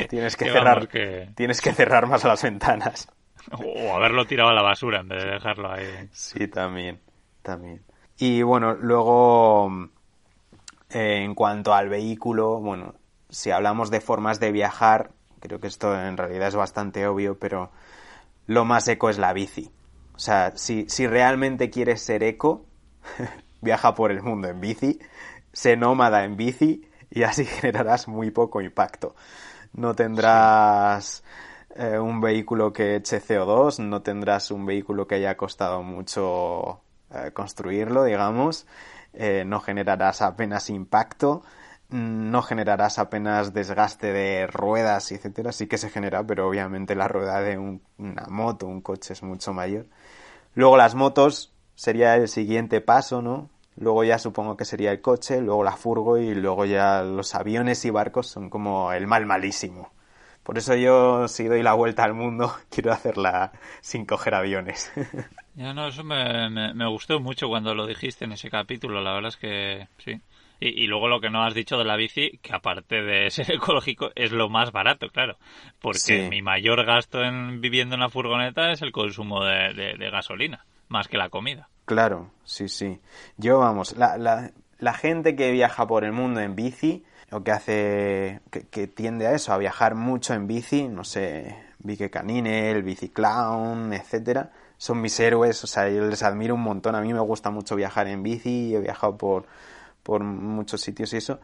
tienes, 0.10 0.36
que, 0.36 0.46
cerrar, 0.46 0.88
tienes 1.36 1.62
que 1.62 1.74
cerrar 1.74 2.08
más 2.08 2.24
las 2.24 2.44
ventanas. 2.44 3.08
O 3.52 3.94
haberlo 3.94 4.26
tirado 4.26 4.50
a 4.50 4.54
la 4.54 4.62
basura 4.62 5.02
en 5.02 5.08
vez 5.08 5.24
de 5.24 5.32
dejarlo 5.32 5.72
ahí. 5.72 5.86
Sí, 6.12 6.48
también, 6.48 7.00
también. 7.42 7.84
Y 8.18 8.42
bueno, 8.42 8.74
luego, 8.74 9.70
eh, 10.90 11.24
en 11.24 11.36
cuanto 11.36 11.74
al 11.74 11.90
vehículo, 11.90 12.60
bueno, 12.60 12.96
si 13.30 13.52
hablamos 13.52 13.92
de 13.92 14.02
formas 14.02 14.40
de 14.40 14.52
viajar, 14.52 15.12
creo 15.40 15.60
que 15.60 15.68
esto 15.68 16.00
en 16.00 16.18
realidad 16.18 16.48
es 16.48 16.56
bastante 16.56 17.08
obvio, 17.08 17.38
pero 17.38 17.72
lo 18.48 18.66
más 18.66 18.88
eco 18.88 19.10
es 19.10 19.18
la 19.18 19.34
bici. 19.34 19.72
O 20.16 20.20
sea, 20.20 20.54
si, 20.56 20.86
si 20.88 21.08
realmente 21.08 21.70
quieres 21.70 22.02
ser 22.02 22.24
eco, 22.24 22.66
viaja 23.62 23.94
por 23.96 24.12
el 24.12 24.22
mundo 24.22 24.48
en 24.48 24.62
bici, 24.62 25.00
sé 25.52 25.76
nómada 25.76 26.24
en 26.24 26.38
bici 26.38 26.88
y 27.10 27.24
así 27.24 27.46
generarás 27.46 28.08
muy 28.08 28.32
poco 28.32 28.62
impacto. 28.62 29.16
No 29.74 29.94
tendrás 29.96 31.24
eh, 31.76 32.00
un 32.00 32.22
vehículo 32.22 32.72
que 32.72 32.96
eche 32.96 33.22
CO2, 33.22 33.80
no 33.80 34.02
tendrás 34.02 34.52
un 34.52 34.66
vehículo 34.66 35.08
que 35.08 35.16
haya 35.16 35.36
costado 35.36 35.84
mucho 35.84 36.80
eh, 37.14 37.32
construirlo, 37.34 38.06
digamos, 38.06 38.68
eh, 39.16 39.44
no 39.46 39.60
generarás 39.60 40.22
apenas 40.22 40.70
impacto, 40.70 41.44
no 41.90 42.42
generarás 42.42 43.00
apenas 43.00 43.54
desgaste 43.54 44.12
de 44.12 44.48
ruedas, 44.48 45.12
etcétera. 45.12 45.52
Sí 45.52 45.68
que 45.68 45.78
se 45.78 45.90
genera, 45.90 46.26
pero 46.26 46.48
obviamente 46.48 46.96
la 46.96 47.08
rueda 47.08 47.42
de 47.42 47.58
una 47.58 48.26
moto, 48.28 48.68
un 48.68 48.82
coche 48.82 49.14
es 49.14 49.24
mucho 49.24 49.54
mayor. 49.54 49.86
Luego 50.56 50.78
las 50.78 50.96
motos 50.96 51.54
sería 51.76 52.16
el 52.16 52.28
siguiente 52.28 52.82
paso, 52.82 53.22
¿no? 53.22 53.50
Luego 53.78 54.04
ya 54.04 54.20
supongo 54.20 54.56
que 54.58 54.66
sería 54.66 54.92
el 54.92 55.02
coche, 55.02 55.42
luego 55.42 55.64
la 55.64 55.74
furgo 55.74 56.18
y 56.18 56.34
luego 56.34 56.66
ya 56.66 57.04
los 57.04 57.36
aviones 57.36 57.84
y 57.86 57.90
barcos 57.90 58.28
son 58.28 58.50
como 58.50 58.94
el 58.94 59.06
mal 59.08 59.26
malísimo. 59.26 59.92
Por 60.46 60.60
eso 60.60 60.76
yo, 60.76 61.28
si 61.28 61.46
doy 61.46 61.64
la 61.64 61.74
vuelta 61.74 62.04
al 62.04 62.14
mundo, 62.14 62.54
quiero 62.70 62.94
hacerla 62.94 63.52
sin 63.82 64.06
coger 64.06 64.36
aviones. 64.36 64.94
Ya 65.58 65.74
no, 65.74 65.88
eso 65.88 66.04
me, 66.04 66.50
me, 66.50 66.90
gustó 66.90 67.22
mucho 67.22 67.48
cuando 67.48 67.74
lo 67.74 67.88
dijiste 67.88 68.26
en 68.26 68.34
ese 68.34 68.50
capítulo, 68.50 69.00
la 69.00 69.14
verdad 69.14 69.30
es 69.30 69.38
que 69.38 69.88
sí. 70.00 70.20
Y, 70.60 70.86
luego 70.88 71.08
lo 71.08 71.22
que 71.22 71.30
no 71.30 71.46
has 71.46 71.54
dicho 71.54 71.78
de 71.78 71.86
la 71.86 71.96
bici, 71.96 72.40
que 72.42 72.54
aparte 72.54 73.02
de 73.02 73.30
ser 73.32 73.50
ecológico, 73.54 74.10
es 74.16 74.34
lo 74.34 74.50
más 74.50 74.74
barato, 74.74 75.08
claro. 75.08 75.38
Porque 75.80 76.28
mi 76.30 76.42
mayor 76.42 76.84
gasto 76.84 77.24
en 77.24 77.62
viviendo 77.62 77.96
en 77.96 78.02
la 78.02 78.10
furgoneta 78.10 78.74
es 78.74 78.82
el 78.82 78.92
consumo 78.92 79.46
de 79.46 80.10
gasolina, 80.12 80.66
más 80.90 81.08
que 81.08 81.16
la 81.16 81.30
comida. 81.30 81.70
Claro, 81.86 82.32
sí, 82.44 82.68
sí. 82.68 83.00
Yo, 83.38 83.60
vamos, 83.60 83.96
la, 83.96 84.18
la, 84.18 84.52
la 84.80 84.94
gente 84.94 85.36
que 85.36 85.52
viaja 85.52 85.88
por 85.88 86.04
el 86.04 86.12
mundo 86.12 86.42
en 86.42 86.56
bici, 86.56 87.06
o 87.36 87.44
que 87.44 87.52
hace, 87.52 88.42
que, 88.50 88.88
tiende 88.88 89.28
a 89.28 89.34
eso, 89.34 89.52
a 89.52 89.58
viajar 89.58 89.94
mucho 89.94 90.34
en 90.34 90.48
bici, 90.48 90.88
no 90.88 91.04
sé, 91.04 91.54
Vique 91.80 92.10
Canine, 92.10 92.72
el 92.72 92.82
Biciclown, 92.82 93.92
etcétera, 93.92 94.52
son 94.78 95.02
mis 95.02 95.20
héroes, 95.20 95.62
o 95.64 95.68
sea, 95.68 95.90
yo 95.90 96.06
les 96.06 96.24
admiro 96.24 96.56
un 96.56 96.62
montón. 96.62 96.96
A 96.96 97.02
mí 97.02 97.14
me 97.14 97.20
gusta 97.20 97.50
mucho 97.52 97.76
viajar 97.76 98.08
en 98.08 98.24
bici, 98.24 98.74
he 98.74 98.80
viajado 98.80 99.18
por, 99.18 99.48
por 100.02 100.24
muchos 100.24 100.80
sitios 100.80 101.14
y 101.14 101.18
eso, 101.18 101.42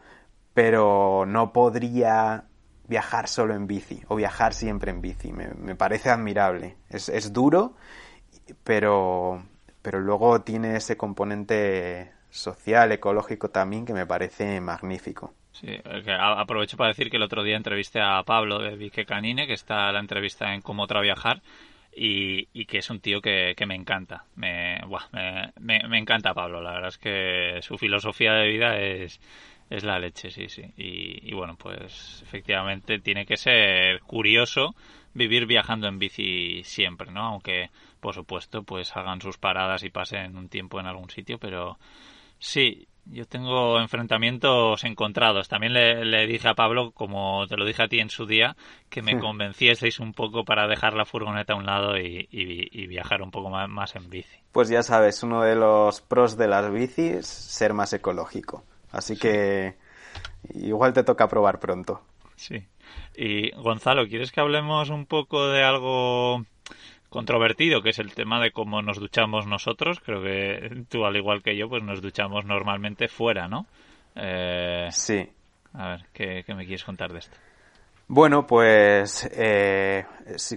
pero 0.54 1.26
no 1.26 1.52
podría 1.52 2.44
viajar 2.88 3.28
solo 3.28 3.54
en 3.54 3.66
bici 3.66 4.02
o 4.08 4.16
viajar 4.16 4.54
siempre 4.54 4.92
en 4.92 5.02
bici. 5.02 5.30
Me, 5.32 5.48
me 5.48 5.76
parece 5.76 6.08
admirable. 6.08 6.76
Es, 6.88 7.10
es 7.10 7.34
duro, 7.34 7.74
pero, 8.64 9.42
pero 9.82 10.00
luego 10.00 10.40
tiene 10.40 10.76
ese 10.76 10.96
componente 10.96 12.12
social, 12.30 12.92
ecológico 12.92 13.50
también 13.50 13.84
que 13.84 13.92
me 13.92 14.06
parece 14.06 14.60
magnífico. 14.62 15.34
Aprovecho 16.18 16.76
para 16.76 16.88
decir 16.88 17.10
que 17.10 17.16
el 17.16 17.22
otro 17.22 17.42
día 17.42 17.56
entrevisté 17.56 18.00
a 18.00 18.22
Pablo 18.24 18.58
de 18.58 18.76
Vique 18.76 19.04
Canine, 19.04 19.46
que 19.46 19.52
está 19.52 19.92
la 19.92 20.00
entrevista 20.00 20.54
en 20.54 20.60
Cómo 20.60 20.82
otra 20.82 21.00
viajar, 21.00 21.40
y, 21.94 22.64
que 22.64 22.78
es 22.78 22.90
un 22.90 23.00
tío 23.00 23.20
que, 23.20 23.54
me 23.66 23.74
encanta. 23.74 24.24
Me, 24.34 24.80
me, 25.60 25.98
encanta 25.98 26.34
Pablo, 26.34 26.60
la 26.60 26.72
verdad 26.72 26.88
es 26.88 26.98
que 26.98 27.58
su 27.62 27.78
filosofía 27.78 28.32
de 28.32 28.48
vida 28.48 28.80
es, 28.80 29.20
es 29.70 29.84
la 29.84 29.98
leche, 29.98 30.30
sí, 30.30 30.48
sí. 30.48 30.62
Y, 30.76 31.30
y 31.30 31.34
bueno, 31.34 31.56
pues 31.56 32.22
efectivamente 32.22 32.98
tiene 32.98 33.26
que 33.26 33.36
ser 33.36 34.00
curioso 34.00 34.74
vivir 35.14 35.46
viajando 35.46 35.86
en 35.88 35.98
bici 35.98 36.62
siempre, 36.64 37.10
¿no? 37.10 37.20
Aunque, 37.26 37.70
por 38.00 38.14
supuesto, 38.14 38.62
pues 38.62 38.96
hagan 38.96 39.20
sus 39.20 39.38
paradas 39.38 39.84
y 39.84 39.90
pasen 39.90 40.36
un 40.36 40.48
tiempo 40.48 40.80
en 40.80 40.86
algún 40.86 41.10
sitio, 41.10 41.38
pero 41.38 41.78
sí, 42.38 42.88
yo 43.06 43.26
tengo 43.26 43.80
enfrentamientos 43.80 44.84
encontrados. 44.84 45.48
También 45.48 45.72
le, 45.72 46.26
dije 46.26 46.48
a 46.48 46.54
Pablo, 46.54 46.92
como 46.92 47.46
te 47.46 47.56
lo 47.56 47.64
dije 47.64 47.82
a 47.82 47.88
ti 47.88 48.00
en 48.00 48.10
su 48.10 48.26
día, 48.26 48.56
que 48.88 49.02
me 49.02 49.18
convencieseis 49.18 50.00
un 50.00 50.12
poco 50.12 50.44
para 50.44 50.66
dejar 50.66 50.94
la 50.94 51.04
furgoneta 51.04 51.54
a 51.54 51.56
un 51.56 51.66
lado 51.66 51.98
y, 51.98 52.86
viajar 52.86 53.22
un 53.22 53.30
poco 53.30 53.50
más, 53.50 53.96
en 53.96 54.08
bici. 54.08 54.38
Pues 54.52 54.68
ya 54.68 54.82
sabes, 54.82 55.22
uno 55.22 55.42
de 55.42 55.56
los 55.56 56.00
pros 56.00 56.36
de 56.36 56.48
las 56.48 56.72
bicis, 56.72 57.26
ser 57.26 57.74
más 57.74 57.92
ecológico. 57.92 58.64
Así 58.90 59.16
que 59.16 59.76
igual 60.54 60.92
te 60.92 61.02
toca 61.02 61.28
probar 61.28 61.58
pronto. 61.58 62.02
Sí. 62.36 62.66
Y 63.16 63.50
Gonzalo, 63.52 64.06
¿quieres 64.06 64.32
que 64.32 64.40
hablemos 64.40 64.90
un 64.90 65.06
poco 65.06 65.48
de 65.48 65.62
algo 65.62 66.44
controvertido, 67.12 67.82
que 67.82 67.90
es 67.90 67.98
el 67.98 68.14
tema 68.14 68.40
de 68.40 68.50
cómo 68.50 68.82
nos 68.82 68.98
duchamos 68.98 69.46
nosotros? 69.46 70.00
Creo 70.00 70.22
que 70.22 70.84
tú, 70.88 71.04
al 71.04 71.16
igual 71.16 71.42
que 71.42 71.56
yo, 71.56 71.68
pues 71.68 71.82
nos 71.82 72.00
duchamos 72.00 72.44
normalmente 72.46 73.06
fuera, 73.06 73.46
¿no? 73.46 73.66
Eh, 74.16 74.88
sí. 74.90 75.30
A 75.74 75.88
ver, 75.88 76.06
¿qué, 76.12 76.44
me 76.54 76.64
quieres 76.64 76.84
contar 76.84 77.12
de 77.12 77.20
esto? 77.20 77.36
Bueno, 78.08 78.46
pues 78.46 79.30
eh, 79.32 80.04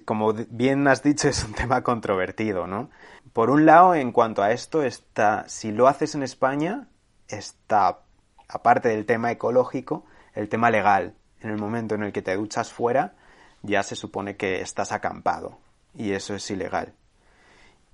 como 0.06 0.34
bien 0.34 0.88
has 0.88 1.04
dicho, 1.04 1.28
es 1.28 1.44
un 1.44 1.54
tema 1.54 1.84
controvertido, 1.84 2.66
¿no? 2.68 2.90
Por 3.34 3.50
un 3.50 3.66
lado, 3.66 3.94
en 3.94 4.12
cuanto 4.12 4.42
a 4.42 4.52
esto, 4.52 4.82
está, 4.82 5.48
si 5.48 5.72
lo 5.72 5.88
haces 5.88 6.16
en 6.16 6.24
España, 6.24 6.88
está, 7.28 8.00
aparte 8.48 8.90
del 8.90 9.06
tema 9.06 9.32
ecológico, 9.32 10.06
el 10.34 10.50
tema 10.50 10.72
legal 10.72 11.14
en 11.42 11.50
el 11.50 11.58
momento 11.58 11.96
en 11.96 12.04
el 12.04 12.14
que 12.14 12.22
te 12.22 12.36
duchas 12.36 12.72
fuera, 12.72 13.14
ya 13.62 13.84
se 13.84 13.96
supone 13.96 14.36
que 14.36 14.62
estás 14.62 14.92
acampado 14.92 15.60
y 15.98 16.12
eso 16.12 16.36
es 16.36 16.50
ilegal. 16.52 16.94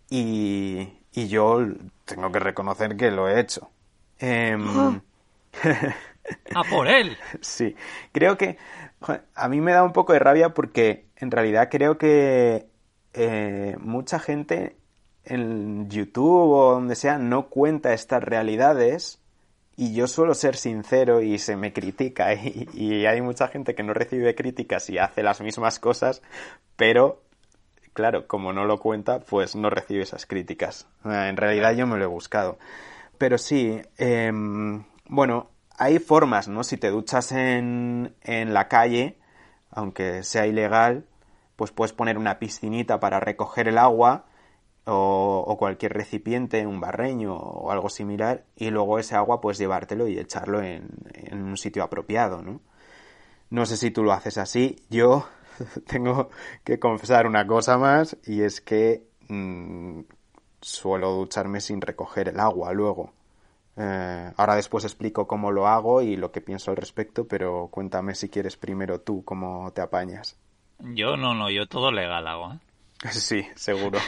Y, 0.10 0.90
y 1.14 1.28
yo 1.28 1.66
tengo 2.06 2.32
que 2.32 2.40
reconocer 2.40 2.96
que 2.98 3.12
lo 3.12 3.30
he 3.30 3.40
hecho. 3.40 3.70
Eh, 4.20 4.58
¡A 6.56 6.64
por 6.70 6.88
él! 6.88 7.18
sí, 7.42 7.76
creo 8.12 8.38
que 8.38 8.58
a 9.36 9.50
mí 9.50 9.62
me 9.62 9.74
da 9.74 9.84
un 9.84 9.94
poco 9.94 10.14
de 10.14 10.20
rabia 10.20 10.54
porque 10.54 11.06
en 11.16 11.32
realidad 11.32 11.70
creo 11.72 11.98
que 11.98 12.68
eh, 13.14 13.76
mucha 13.80 14.20
gente 14.20 14.78
en 15.26 15.90
YouTube 15.90 16.52
o 16.52 16.72
donde 16.74 16.96
sea 16.96 17.18
no 17.18 17.48
cuenta 17.48 17.94
estas 17.94 18.24
realidades 18.24 19.20
y 19.76 19.94
yo 19.94 20.08
suelo 20.08 20.34
ser 20.34 20.56
sincero 20.56 21.22
y 21.22 21.40
se 21.40 21.56
me 21.56 21.74
critica 21.74 22.34
y, 22.36 22.68
y, 22.74 23.06
hay 23.06 23.22
mucha 23.22 23.48
gente 23.48 23.76
que 23.76 23.84
no 23.84 23.94
recibe 23.94 24.36
críticas 24.36 24.90
y 24.90 24.98
hace 24.98 25.24
las 25.24 25.42
mismas 25.42 25.80
cosas, 25.80 26.22
pero 26.76 27.22
claro, 27.93 28.27
como 28.27 28.54
no 28.54 28.65
lo 28.65 28.80
cuenta, 28.80 29.19
pues 29.19 29.56
no 29.56 29.69
recibe 29.69 30.04
esas 30.04 30.25
críticas. 30.25 30.88
En 31.06 31.38
realidad 31.38 31.73
yo 31.73 31.88
me 31.88 31.97
lo 31.97 32.04
he 32.04 32.08
buscado. 32.08 32.58
Pero 33.17 33.38
sí, 33.38 33.82
eh, 33.97 34.32
bueno, 35.06 35.49
hay 35.77 35.99
formas, 35.99 36.47
¿no? 36.47 36.63
Si 36.63 36.77
te 36.77 36.89
duchas 36.89 37.32
en, 37.32 38.15
en 38.21 38.54
la 38.54 38.67
calle, 38.67 39.17
aunque 39.69 40.23
sea 40.23 40.47
ilegal, 40.47 41.06
pues 41.56 41.71
puedes 41.71 41.93
poner 41.93 42.17
una 42.17 42.39
piscinita 42.39 42.99
para 42.99 43.19
recoger 43.19 43.67
el 43.67 43.77
agua 43.77 44.25
o, 44.86 45.43
o, 45.47 45.58
cualquier 45.58 45.93
recipiente, 45.93 46.65
un 46.65 46.80
barreño 46.80 47.36
o 47.36 47.71
algo 47.71 47.89
similar, 47.89 48.45
y 48.56 48.71
luego 48.71 48.99
ese 48.99 49.15
agua 49.15 49.41
puedes 49.41 49.60
llevártelo 49.60 50.08
y 50.08 50.17
echarlo 50.17 50.62
en, 50.62 50.88
en 51.13 51.43
un 51.43 51.58
sitio 51.58 51.84
apropiado, 51.84 52.41
¿no? 52.41 52.62
No 53.51 53.65
sé 53.65 53.75
si 53.77 53.91
tú 53.91 54.04
lo 54.04 54.13
haces 54.13 54.38
así. 54.38 54.77
Yo 54.89 55.27
tengo 55.88 56.30
que 56.64 56.80
confesar 56.80 57.28
una 57.28 57.46
cosa 57.48 57.78
más 57.78 58.18
y 58.26 58.42
es 58.42 58.62
que 58.62 59.04
mmm, 59.28 60.02
suelo 60.62 61.12
ducharme 61.12 61.62
sin 61.62 61.82
recoger 61.82 62.30
el 62.30 62.40
agua 62.40 62.74
luego. 62.74 63.14
Eh, 63.78 64.32
ahora 64.36 64.56
después 64.56 64.84
explico 64.84 65.28
cómo 65.28 65.52
lo 65.52 65.68
hago 65.68 66.02
y 66.02 66.18
lo 66.18 66.32
que 66.32 66.42
pienso 66.42 66.72
al 66.72 66.78
respecto, 66.78 67.28
pero 67.28 67.70
cuéntame 67.72 68.16
si 68.16 68.30
quieres 68.30 68.58
primero 68.58 69.02
tú 69.02 69.24
cómo 69.24 69.72
te 69.74 69.82
apañas. 69.82 70.38
Yo 70.80 71.16
no, 71.16 71.34
no, 71.34 71.50
yo 71.50 71.68
todo 71.68 71.92
legal 71.92 72.28
hago. 72.28 72.54
¿eh? 72.54 72.60
Sí, 73.12 73.46
seguro. 73.56 74.00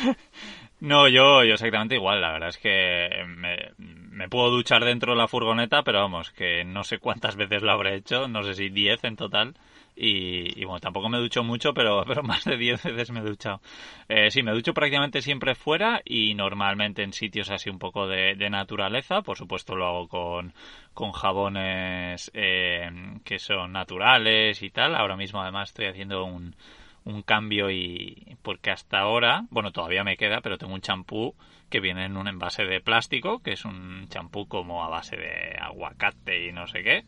no, 0.80 1.08
yo, 1.08 1.44
yo 1.44 1.54
exactamente 1.54 1.94
igual. 1.94 2.20
La 2.20 2.32
verdad 2.32 2.48
es 2.48 2.58
que 2.58 3.08
me, 3.26 3.56
me, 3.78 4.28
puedo 4.28 4.50
duchar 4.50 4.84
dentro 4.84 5.12
de 5.12 5.18
la 5.18 5.28
furgoneta, 5.28 5.82
pero 5.82 6.00
vamos, 6.00 6.30
que 6.30 6.64
no 6.64 6.82
sé 6.82 6.98
cuántas 6.98 7.36
veces 7.36 7.62
lo 7.62 7.70
habré 7.70 7.96
hecho, 7.96 8.28
no 8.28 8.42
sé 8.42 8.54
si 8.54 8.68
10 8.70 9.04
en 9.04 9.16
total. 9.16 9.54
Y, 10.02 10.58
y, 10.58 10.64
bueno, 10.64 10.80
tampoco 10.80 11.10
me 11.10 11.18
ducho 11.18 11.44
mucho, 11.44 11.74
pero, 11.74 12.02
pero 12.08 12.22
más 12.22 12.44
de 12.44 12.56
10 12.56 12.82
veces 12.84 13.10
me 13.10 13.20
he 13.20 13.22
duchado. 13.22 13.60
Eh, 14.08 14.30
sí, 14.30 14.42
me 14.42 14.52
ducho 14.52 14.72
prácticamente 14.72 15.20
siempre 15.20 15.54
fuera 15.54 16.00
y 16.04 16.34
normalmente 16.34 17.02
en 17.02 17.12
sitios 17.12 17.50
así 17.50 17.68
un 17.68 17.78
poco 17.78 18.06
de, 18.08 18.34
de 18.34 18.48
naturaleza. 18.48 19.20
Por 19.20 19.36
supuesto 19.36 19.76
lo 19.76 19.86
hago 19.86 20.08
con, 20.08 20.54
con 20.94 21.12
jabones 21.12 22.30
eh, 22.32 22.88
que 23.24 23.38
son 23.38 23.72
naturales 23.72 24.62
y 24.62 24.70
tal. 24.70 24.94
Ahora 24.94 25.16
mismo 25.16 25.42
además 25.42 25.68
estoy 25.68 25.86
haciendo 25.86 26.24
un, 26.24 26.56
un 27.04 27.20
cambio 27.22 27.70
y 27.70 28.38
porque 28.42 28.70
hasta 28.70 29.00
ahora, 29.00 29.44
bueno, 29.50 29.70
todavía 29.70 30.02
me 30.02 30.16
queda, 30.16 30.40
pero 30.40 30.56
tengo 30.56 30.72
un 30.72 30.80
champú 30.80 31.34
que 31.68 31.80
viene 31.80 32.06
en 32.06 32.16
un 32.16 32.26
envase 32.26 32.64
de 32.64 32.80
plástico, 32.80 33.40
que 33.42 33.52
es 33.52 33.66
un 33.66 34.08
champú 34.08 34.48
como 34.48 34.82
a 34.82 34.88
base 34.88 35.16
de 35.16 35.56
aguacate 35.60 36.48
y 36.48 36.52
no 36.52 36.66
sé 36.66 36.82
qué. 36.82 37.04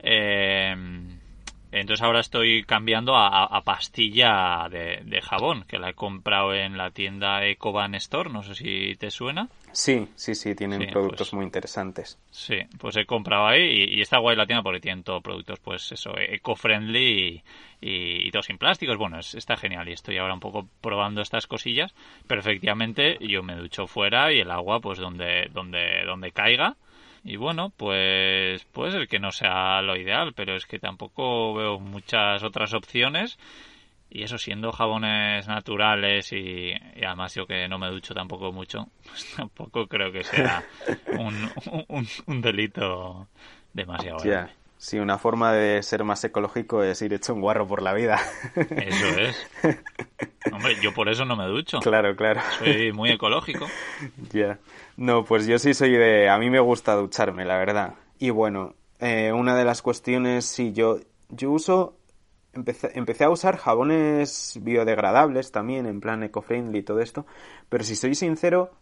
Eh, 0.00 1.17
entonces 1.70 2.02
ahora 2.02 2.20
estoy 2.20 2.64
cambiando 2.64 3.14
a, 3.14 3.44
a 3.44 3.62
pastilla 3.62 4.68
de, 4.70 5.02
de, 5.04 5.20
jabón, 5.20 5.64
que 5.64 5.78
la 5.78 5.90
he 5.90 5.94
comprado 5.94 6.54
en 6.54 6.78
la 6.78 6.90
tienda 6.90 7.44
Ecoban 7.44 7.94
Store, 7.94 8.30
no 8.30 8.42
sé 8.42 8.54
si 8.54 8.96
te 8.96 9.10
suena. 9.10 9.48
Sí, 9.72 10.08
sí, 10.14 10.34
sí, 10.34 10.54
tienen 10.54 10.80
sí, 10.80 10.86
productos 10.86 11.28
pues, 11.28 11.34
muy 11.34 11.44
interesantes. 11.44 12.18
Sí, 12.30 12.56
pues 12.78 12.96
he 12.96 13.04
comprado 13.04 13.46
ahí 13.46 13.62
y, 13.62 13.98
y, 13.98 14.00
está 14.00 14.18
guay 14.18 14.34
la 14.34 14.46
tienda 14.46 14.62
porque 14.62 14.80
tienen 14.80 15.04
todos 15.04 15.22
productos, 15.22 15.60
pues 15.60 15.92
eso, 15.92 16.16
eco-friendly 16.16 17.42
y, 17.80 17.86
y, 17.86 18.28
y 18.28 18.30
todo 18.30 18.42
sin 18.42 18.56
plásticos. 18.56 18.96
Bueno, 18.96 19.18
es, 19.18 19.34
está 19.34 19.56
genial 19.56 19.88
y 19.88 19.92
estoy 19.92 20.16
ahora 20.16 20.34
un 20.34 20.40
poco 20.40 20.66
probando 20.80 21.20
estas 21.20 21.46
cosillas, 21.46 21.94
pero 22.26 22.40
efectivamente 22.40 23.18
yo 23.20 23.42
me 23.42 23.54
ducho 23.56 23.86
fuera 23.86 24.32
y 24.32 24.40
el 24.40 24.50
agua 24.50 24.80
pues 24.80 24.98
donde, 24.98 25.48
donde, 25.52 26.02
donde 26.06 26.32
caiga 26.32 26.76
y 27.24 27.36
bueno, 27.36 27.72
pues 27.76 28.64
puede 28.66 28.92
ser 28.92 29.08
que 29.08 29.18
no 29.18 29.30
sea 29.32 29.82
lo 29.82 29.96
ideal, 29.96 30.32
pero 30.34 30.56
es 30.56 30.66
que 30.66 30.78
tampoco 30.78 31.54
veo 31.54 31.78
muchas 31.78 32.42
otras 32.42 32.74
opciones. 32.74 33.38
Y 34.10 34.22
eso 34.22 34.38
siendo 34.38 34.72
jabones 34.72 35.46
naturales 35.48 36.32
y, 36.32 36.72
y 36.96 37.04
además 37.04 37.34
yo 37.34 37.46
que 37.46 37.68
no 37.68 37.78
me 37.78 37.90
ducho 37.90 38.14
tampoco 38.14 38.52
mucho, 38.52 38.86
pues 39.04 39.34
tampoco 39.36 39.86
creo 39.86 40.10
que 40.10 40.24
sea 40.24 40.64
un, 41.18 41.50
un, 41.88 42.08
un 42.26 42.40
delito 42.40 43.28
demasiado 43.74 44.18
grande. 44.18 44.48
Yeah. 44.48 44.58
Sí, 44.78 44.96
una 45.00 45.18
forma 45.18 45.52
de 45.52 45.82
ser 45.82 46.04
más 46.04 46.22
ecológico 46.22 46.84
es 46.84 47.02
ir 47.02 47.12
hecho 47.12 47.34
un 47.34 47.40
guarro 47.40 47.66
por 47.66 47.82
la 47.82 47.92
vida. 47.92 48.20
Eso 48.54 49.08
es. 49.18 49.50
Hombre, 50.52 50.76
yo 50.80 50.94
por 50.94 51.08
eso 51.08 51.24
no 51.24 51.34
me 51.34 51.46
ducho. 51.46 51.80
Claro, 51.80 52.14
claro. 52.14 52.40
Soy 52.60 52.92
muy 52.92 53.10
ecológico. 53.10 53.66
Ya. 54.30 54.32
Yeah. 54.32 54.58
No, 54.98 55.24
pues 55.24 55.46
yo 55.46 55.60
sí 55.60 55.74
soy 55.74 55.92
de... 55.92 56.28
A 56.28 56.38
mí 56.38 56.50
me 56.50 56.58
gusta 56.58 56.96
ducharme, 56.96 57.44
la 57.44 57.56
verdad. 57.56 57.94
Y 58.18 58.30
bueno, 58.30 58.74
eh, 58.98 59.30
una 59.32 59.54
de 59.54 59.64
las 59.64 59.80
cuestiones, 59.80 60.44
sí, 60.44 60.72
yo, 60.72 60.98
yo 61.28 61.52
uso... 61.52 61.96
Empecé, 62.52 62.90
empecé 62.98 63.22
a 63.22 63.30
usar 63.30 63.58
jabones 63.58 64.58
biodegradables 64.60 65.52
también, 65.52 65.86
en 65.86 66.00
plan 66.00 66.24
eco-friendly 66.24 66.78
y 66.78 66.82
todo 66.82 66.98
esto. 66.98 67.26
Pero 67.68 67.84
si 67.84 67.94
soy 67.94 68.16
sincero, 68.16 68.72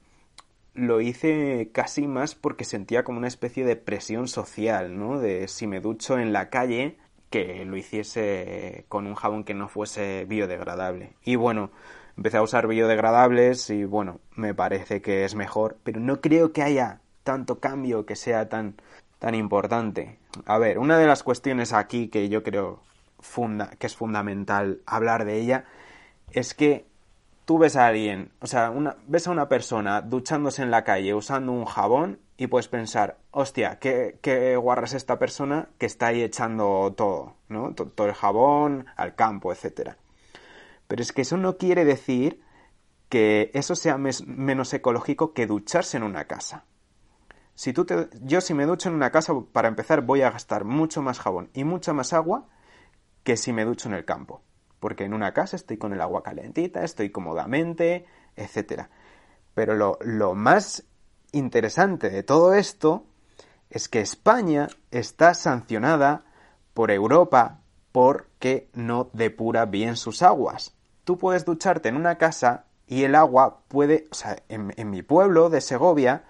lo 0.72 1.02
hice 1.02 1.68
casi 1.74 2.07
más 2.07 2.35
porque 2.35 2.64
sentía 2.64 3.05
como 3.05 3.18
una 3.18 3.29
especie 3.29 3.66
de 3.66 3.76
presión 3.76 4.26
social, 4.26 4.98
¿no? 4.98 5.18
De 5.18 5.48
si 5.48 5.66
me 5.66 5.81
ducho 5.81 6.18
en 6.18 6.33
la 6.33 6.48
calle, 6.48 6.96
que 7.29 7.66
lo 7.66 7.76
hiciese 7.76 8.87
con 8.88 9.07
un 9.07 9.16
jabón 9.16 9.44
que 9.44 9.52
no 9.52 9.68
fuese 9.68 10.24
biodegradable. 10.26 11.12
Y 11.22 11.37
bueno, 11.37 11.72
empecé 12.16 12.38
a 12.38 12.42
usar 12.42 12.66
biodegradables 12.66 13.70
y 13.70 13.85
bueno, 13.85 14.20
me 14.35 14.55
parece 14.55 15.02
que 15.02 15.24
es 15.24 15.35
mejor, 15.35 15.76
pero 15.83 16.00
no 16.00 16.20
creo 16.20 16.52
que 16.52 16.62
haya 16.62 17.00
tanto 17.22 17.61
cambio 17.61 18.07
que 18.07 18.16
sea 18.16 18.48
tan, 18.48 18.76
tan 19.18 19.35
importante. 19.35 20.18
A 20.44 20.59
ver, 20.59 20.79
una 20.79 20.98
de 20.98 21.07
las 21.07 21.22
cuestiones 21.22 21.72
aquí 21.72 22.09
que 22.09 22.29
yo 22.29 22.42
creo 22.42 22.81
que 23.79 23.87
es 23.87 23.96
fundamental 23.96 24.81
hablar 24.87 25.24
de 25.24 25.40
ella 25.40 25.64
es 26.33 26.55
que 26.55 26.87
tú 27.44 27.59
ves 27.59 27.76
a 27.76 27.87
alguien, 27.87 28.31
o 28.40 28.46
sea, 28.46 28.72
ves 29.07 29.26
a 29.26 29.31
una 29.31 29.48
persona 29.48 30.02
duchándose 30.02 30.62
en 30.62 30.70
la 30.70 30.85
calle 30.85 31.14
usando 31.14 31.52
un 31.52 31.64
jabón 31.64 32.18
y 32.37 32.48
puedes 32.48 32.68
pensar, 32.68 33.16
hostia, 33.31 33.79
qué, 33.79 34.18
qué 34.20 34.57
guarra 34.57 34.85
es 34.85 34.94
esta 34.94 35.18
persona 35.18 35.68
que 35.79 35.87
está 35.87 36.09
ahí 36.09 36.22
echando 36.22 36.92
todo, 36.96 37.35
¿no? 37.48 37.72
Todo 37.74 38.07
el 38.07 38.14
jabón 38.14 38.87
al 38.96 39.14
campo, 39.14 39.52
etcétera. 39.52 39.96
Pero 40.88 41.03
es 41.03 41.12
que 41.12 41.22
eso 41.22 41.37
no 41.37 41.57
quiere 41.57 41.85
decir 41.85 42.40
que 43.09 43.51
eso 43.55 43.75
sea 43.75 43.99
menos 43.99 44.75
ecológico 44.75 45.33
que 45.33 45.46
ducharse 45.46 45.96
en 45.96 46.03
una 46.03 46.27
casa. 46.27 46.64
Si 47.55 47.72
tú 47.72 47.85
te, 47.85 48.09
yo 48.22 48.40
si 48.40 48.55
me 48.55 48.66
ducho 48.66 48.88
en 48.88 48.94
una 48.94 49.11
casa, 49.11 49.33
para 49.53 49.68
empezar, 49.68 50.03
voy 50.03 50.22
a 50.22 50.31
gastar 50.31 50.64
mucho 50.64 51.03
más 51.03 51.18
jabón 51.18 51.51
y 51.55 51.64
mucha 51.64 51.92
más 51.92 52.12
agua 52.12 52.49
que 53.25 53.37
si 53.37 53.53
me 53.53 53.64
ducho 53.64 53.88
en 53.88 53.94
el 53.94 54.05
campo 54.05 54.42
porque 54.81 55.05
en 55.05 55.14
una 55.14 55.33
casa 55.33 55.57
estoy 55.57 55.79
con 55.79 55.92
el 55.92 56.01
agua 56.01 56.22
calentita, 56.22 56.85
estoy 56.85 57.11
cómodamente, 57.11 58.07
etc. 58.37 58.85
Pero 59.55 59.99
lo 60.01 60.35
más 60.35 60.85
interesante 61.33 62.11
de 62.11 62.22
todo 62.22 62.55
esto 62.55 63.05
es 63.70 63.88
que 63.88 64.01
España 64.01 64.68
está 64.92 65.35
sancionada 65.35 66.25
por 66.72 66.90
Europa 66.90 67.62
porque 67.90 68.68
no 68.75 69.11
depura 69.12 69.64
bien 69.64 69.96
sus 69.96 70.22
aguas. 70.22 70.75
Tú 71.07 71.19
puedes 71.19 71.45
ducharte 71.45 71.88
en 71.88 71.95
una 71.95 72.19
casa 72.19 72.64
y 72.88 73.05
el 73.05 73.14
agua 73.14 73.61
puede, 73.69 74.09
o 74.11 74.14
sea, 74.16 74.38
en, 74.49 74.90
mi 74.90 75.03
pueblo 75.03 75.51
de 75.51 75.61
Segovia 75.61 76.25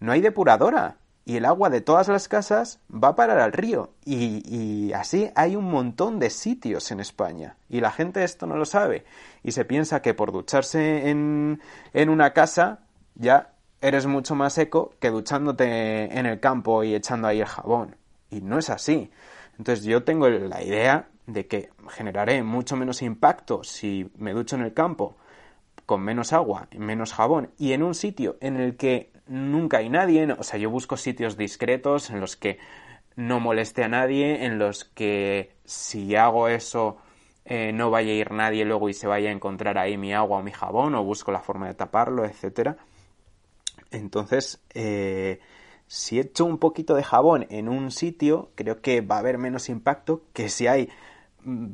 no 0.00 0.10
hay 0.10 0.22
depuradora 0.22 0.96
y 1.26 1.36
el 1.36 1.44
agua 1.44 1.68
de 1.68 1.82
todas 1.82 2.08
las 2.08 2.28
casas 2.28 2.80
va 2.90 3.08
a 3.08 3.14
parar 3.14 3.40
al 3.40 3.52
río. 3.52 3.90
Y, 4.06 4.90
así 4.94 5.30
hay 5.34 5.54
un 5.54 5.70
montón 5.70 6.18
de 6.18 6.30
sitios 6.30 6.90
en 6.92 7.00
España. 7.00 7.58
Y 7.68 7.82
la 7.82 7.90
gente 7.90 8.24
esto 8.24 8.46
no 8.46 8.56
lo 8.56 8.64
sabe. 8.64 9.04
Y 9.42 9.52
se 9.52 9.66
piensa 9.66 10.00
que 10.00 10.14
por 10.14 10.32
ducharse 10.32 11.10
en, 11.10 11.60
en 11.92 12.08
una 12.08 12.32
casa 12.32 12.86
ya 13.14 13.52
eres 13.82 14.06
mucho 14.06 14.34
más 14.34 14.56
eco 14.56 14.94
que 14.98 15.10
duchándote 15.10 16.18
en 16.18 16.24
el 16.24 16.40
campo 16.40 16.84
y 16.84 16.94
echando 16.94 17.28
ahí 17.28 17.40
el 17.40 17.46
jabón. 17.46 17.96
Y 18.30 18.40
no 18.40 18.58
es 18.58 18.70
así. 18.70 19.10
Entonces 19.58 19.84
yo 19.84 20.04
tengo 20.04 20.30
la 20.30 20.62
idea 20.62 21.10
de 21.26 21.46
que 21.46 21.70
generaré 21.88 22.42
mucho 22.42 22.76
menos 22.76 23.02
impacto 23.02 23.64
si 23.64 24.10
me 24.16 24.32
ducho 24.32 24.56
en 24.56 24.62
el 24.62 24.74
campo 24.74 25.16
con 25.86 26.00
menos 26.02 26.32
agua, 26.32 26.68
menos 26.76 27.12
jabón 27.12 27.50
y 27.58 27.72
en 27.72 27.82
un 27.82 27.94
sitio 27.94 28.36
en 28.40 28.56
el 28.56 28.76
que 28.76 29.12
nunca 29.26 29.78
hay 29.78 29.88
nadie, 29.88 30.30
o 30.32 30.42
sea, 30.42 30.58
yo 30.58 30.70
busco 30.70 30.96
sitios 30.96 31.36
discretos 31.36 32.10
en 32.10 32.20
los 32.20 32.36
que 32.36 32.58
no 33.16 33.40
moleste 33.40 33.84
a 33.84 33.88
nadie, 33.88 34.44
en 34.44 34.58
los 34.58 34.84
que 34.84 35.54
si 35.64 36.16
hago 36.16 36.48
eso 36.48 36.98
eh, 37.44 37.72
no 37.72 37.90
vaya 37.90 38.12
a 38.12 38.14
ir 38.14 38.30
nadie 38.32 38.64
luego 38.64 38.88
y 38.88 38.94
se 38.94 39.06
vaya 39.06 39.28
a 39.28 39.32
encontrar 39.32 39.78
ahí 39.78 39.96
mi 39.96 40.14
agua 40.14 40.38
o 40.38 40.42
mi 40.42 40.52
jabón, 40.52 40.94
o 40.94 41.04
busco 41.04 41.32
la 41.32 41.40
forma 41.40 41.66
de 41.66 41.74
taparlo, 41.74 42.24
etcétera. 42.24 42.76
Entonces, 43.90 44.62
eh, 44.74 45.40
si 45.86 46.18
echo 46.18 46.44
un 46.44 46.58
poquito 46.58 46.94
de 46.94 47.02
jabón 47.02 47.46
en 47.50 47.68
un 47.68 47.90
sitio, 47.90 48.50
creo 48.54 48.80
que 48.80 49.00
va 49.00 49.16
a 49.16 49.18
haber 49.18 49.38
menos 49.38 49.68
impacto 49.68 50.22
que 50.32 50.48
si 50.48 50.66
hay 50.66 50.88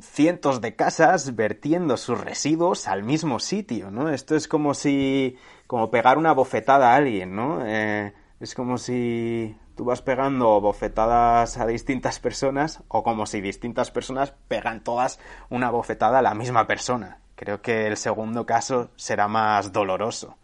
cientos 0.01 0.61
de 0.61 0.75
casas 0.75 1.35
vertiendo 1.35 1.97
sus 1.97 2.19
residuos 2.19 2.87
al 2.87 3.03
mismo 3.03 3.39
sitio, 3.39 3.91
¿no? 3.91 4.09
Esto 4.09 4.35
es 4.35 4.47
como 4.47 4.73
si, 4.73 5.37
como 5.67 5.91
pegar 5.91 6.17
una 6.17 6.33
bofetada 6.33 6.93
a 6.93 6.95
alguien, 6.95 7.35
¿no? 7.35 7.65
Eh, 7.65 8.13
es 8.39 8.55
como 8.55 8.77
si 8.77 9.55
tú 9.75 9.85
vas 9.85 10.01
pegando 10.01 10.59
bofetadas 10.59 11.57
a 11.57 11.65
distintas 11.65 12.19
personas 12.19 12.83
o 12.87 13.03
como 13.03 13.25
si 13.25 13.41
distintas 13.41 13.91
personas 13.91 14.33
pegan 14.47 14.83
todas 14.83 15.19
una 15.49 15.69
bofetada 15.69 16.19
a 16.19 16.21
la 16.21 16.33
misma 16.33 16.67
persona. 16.67 17.19
Creo 17.35 17.61
que 17.61 17.87
el 17.87 17.97
segundo 17.97 18.45
caso 18.45 18.89
será 18.95 19.27
más 19.27 19.71
doloroso. 19.71 20.37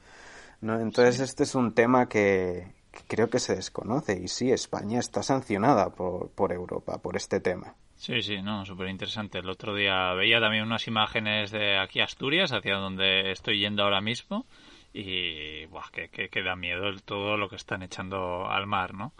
¿no? 0.62 0.80
Entonces 0.80 1.20
este 1.20 1.44
es 1.44 1.56
un 1.56 1.74
tema 1.74 2.08
que, 2.08 2.74
creo 3.08 3.30
que 3.30 3.40
se 3.40 3.56
desconoce 3.56 4.20
y 4.20 4.28
sí, 4.28 4.52
España 4.52 5.00
está 5.00 5.24
sancionada 5.24 5.90
por, 5.90 6.30
por 6.30 6.54
Europa 6.54 7.00
por 7.00 7.18
este 7.18 7.40
tema. 7.40 7.76
Sí, 7.96 8.22
sí, 8.22 8.42
no, 8.42 8.66
súper 8.66 8.90
interesante. 8.90 9.40
El 9.40 9.50
otro 9.50 9.74
día 9.74 10.14
veía 10.14 10.40
también 10.40 10.64
unas 10.64 10.88
imágenes 10.88 11.52
de 11.52 11.78
aquí 11.78 12.02
Asturias, 12.02 12.52
hacia 12.52 12.76
donde 12.76 13.32
estoy 13.32 13.60
yendo 13.60 13.84
ahora 13.84 14.02
mismo, 14.02 14.46
y 14.94 15.66
buah, 15.66 15.90
que, 15.92 16.10
que, 16.10 16.44
da 16.44 16.56
miedo 16.56 16.88
el, 16.88 17.04
todo 17.04 17.38
lo 17.38 17.50
que 17.50 17.56
están 17.56 17.84
echando 17.84 18.48
al 18.50 18.68
mar, 18.68 18.94
¿no? 18.94 19.14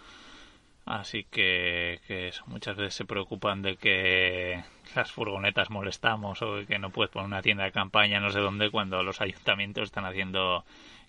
Así 0.86 1.24
que, 1.24 2.00
que 2.06 2.28
eso, 2.28 2.44
muchas 2.46 2.78
veces 2.78 2.94
se 2.94 3.06
preocupan 3.06 3.64
de 3.64 3.76
que 3.76 4.64
las 4.96 5.12
furgonetas 5.12 5.72
molestamos 5.72 6.42
o 6.44 6.64
que 6.68 6.78
no 6.78 6.92
puedes 6.92 7.12
poner 7.12 7.26
una 7.26 7.42
tienda 7.42 7.64
de 7.64 7.72
campaña 7.72 8.20
no 8.20 8.30
sé 8.30 8.40
dónde 8.40 8.70
cuando 8.70 9.02
los 9.02 9.20
ayuntamientos 9.20 9.86
están 9.86 10.06
haciendo 10.06 10.64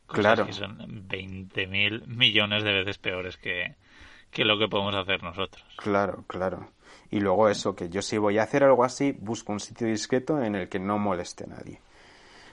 cosas 0.07 0.22
claro. 0.22 0.46
que 0.46 0.55
son 0.55 0.79
20.000 1.09 2.07
millones 2.07 2.64
de 2.64 2.72
veces 2.72 2.96
peores 2.96 3.37
que, 3.37 3.74
que 4.31 4.46
lo 4.46 4.59
que 4.59 4.68
podemos 4.68 4.94
hacer 4.94 5.22
nosotros. 5.22 5.62
Claro, 5.76 6.24
claro. 6.26 6.70
Y 7.10 7.20
luego 7.20 7.48
eso, 7.48 7.74
que 7.74 7.88
yo 7.88 8.02
si 8.02 8.18
voy 8.18 8.38
a 8.38 8.42
hacer 8.42 8.64
algo 8.64 8.84
así, 8.84 9.12
busco 9.12 9.52
un 9.52 9.60
sitio 9.60 9.86
discreto 9.86 10.42
en 10.42 10.54
el 10.54 10.68
que 10.68 10.78
no 10.78 10.98
moleste 10.98 11.44
a 11.44 11.48
nadie. 11.48 11.80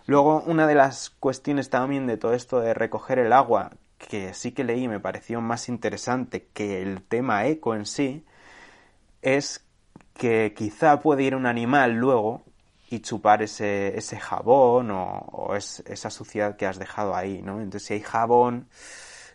Luego, 0.05 0.43
una 0.45 0.67
de 0.67 0.75
las 0.75 1.09
cuestiones 1.09 1.69
también 1.69 2.07
de 2.07 2.17
todo 2.17 2.33
esto 2.33 2.59
de 2.59 2.73
recoger 2.73 3.19
el 3.19 3.31
agua, 3.31 3.71
que 3.97 4.33
sí 4.33 4.51
que 4.51 4.63
leí 4.63 4.87
me 4.87 4.99
pareció 4.99 5.41
más 5.41 5.69
interesante 5.69 6.47
que 6.53 6.81
el 6.81 7.01
tema 7.01 7.45
eco 7.47 7.73
en 7.73 7.85
sí, 7.85 8.25
es 9.21 9.65
que 10.13 10.53
quizá 10.55 10.99
puede 10.99 11.23
ir 11.23 11.35
un 11.35 11.45
animal 11.45 11.93
luego 11.93 12.43
y 12.89 12.99
chupar 12.99 13.41
ese, 13.41 13.97
ese 13.97 14.19
jabón 14.19 14.91
o, 14.91 15.55
esa 15.55 16.09
suciedad 16.09 16.55
que 16.57 16.67
has 16.67 16.77
dejado 16.77 17.15
ahí, 17.15 17.41
¿no? 17.41 17.59
Entonces, 17.59 17.87
si 17.87 17.93
hay 17.95 18.01
jabón, 18.01 18.67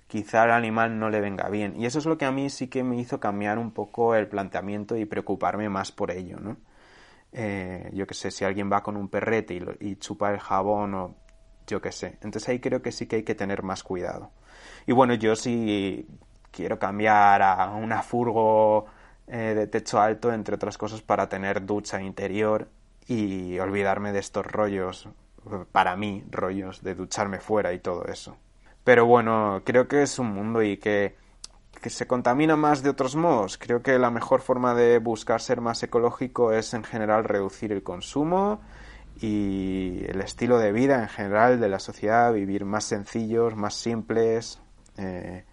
quizá 0.09 0.43
al 0.43 0.51
animal 0.53 0.99
no 0.99 1.11
le 1.11 1.21
venga 1.21 1.49
bien. 1.49 1.81
Y 1.81 1.87
eso 1.87 1.99
es 1.99 2.07
lo 2.07 2.19
que 2.19 2.25
a 2.25 2.33
mí 2.33 2.51
sí 2.51 2.69
que 2.69 2.83
me 2.83 2.99
hizo 2.99 3.21
cambiar 3.21 3.59
un 3.59 3.71
poco 3.73 4.15
el 4.15 4.27
planteamiento 4.29 4.97
y 4.97 5.05
preocuparme 5.05 5.69
más 5.69 5.93
por 5.93 6.11
ello, 6.11 6.39
¿no? 6.41 6.57
Eh, 7.33 7.91
yo 7.93 8.07
qué 8.07 8.15
sé, 8.15 8.31
si 8.31 8.45
alguien 8.45 8.73
va 8.73 8.83
con 8.83 8.97
un 8.97 9.09
perrete 9.09 9.63
y, 9.81 9.97
chupa 9.97 10.33
el 10.33 10.41
jabón 10.41 10.95
o 10.95 11.17
yo 11.67 11.81
qué 11.81 11.93
sé. 11.93 12.19
Entonces 12.23 12.49
ahí 12.49 12.61
creo 12.61 12.83
que 12.83 12.93
sí 12.93 13.07
que 13.07 13.17
hay 13.17 13.23
que 13.23 13.35
tener 13.35 13.63
más 13.63 13.83
cuidado. 13.85 14.33
Y 14.87 14.93
bueno, 14.93 15.15
yo 15.15 15.37
sí 15.37 16.09
quiero 16.51 16.79
cambiar 16.79 17.43
a 17.43 17.71
una 17.75 18.03
furgo 18.03 18.87
eh, 19.27 19.55
de 19.55 19.67
techo 19.67 20.01
alto, 20.01 20.33
entre 20.33 20.55
otras 20.55 20.79
cosas, 20.79 21.03
para 21.03 21.29
tener 21.29 21.67
ducha 21.67 22.01
interior 22.01 22.69
y 23.07 23.59
olvidarme 23.59 24.13
de 24.13 24.21
estos 24.21 24.47
rollos, 24.47 25.09
para 25.73 25.97
mí, 25.97 26.25
rollos 26.31 26.83
de 26.83 26.95
ducharme 26.95 27.39
fuera 27.39 27.73
y 27.75 27.79
todo 27.79 28.05
eso. 28.07 28.37
Pero 28.89 29.05
bueno, 29.05 29.61
creo 29.67 29.87
que 29.87 30.01
es 30.01 30.19
un 30.19 30.33
mundo 30.33 30.63
y 30.63 30.79
que 30.79 31.15
que 31.83 31.91
se 31.91 32.07
contamina 32.07 32.57
más 32.57 32.83
de 32.83 32.89
otros 32.89 33.17
modos. 33.17 33.59
Creo 33.59 33.83
que 33.83 33.99
la 33.99 34.11
mejor 34.11 34.41
forma 34.41 34.75
de 34.75 34.99
buscar 34.99 35.43
ser 35.43 35.61
más 35.61 35.83
ecológico 35.83 36.55
es 36.55 36.73
en 36.73 36.85
general 36.85 37.25
reducir 37.25 37.71
el 37.71 37.83
consumo 37.83 38.63
y 39.21 40.05
el 40.09 40.23
estilo 40.23 40.57
de 40.57 40.73
vida 40.73 41.03
en 41.03 41.09
general 41.11 41.61
de 41.61 41.69
la 41.69 41.81
sociedad, 41.81 42.33
vivir 42.33 42.65
más 42.65 42.85
sencillos, 42.85 43.55
más 43.57 43.75
simples 43.75 44.59
eh, 44.97 45.45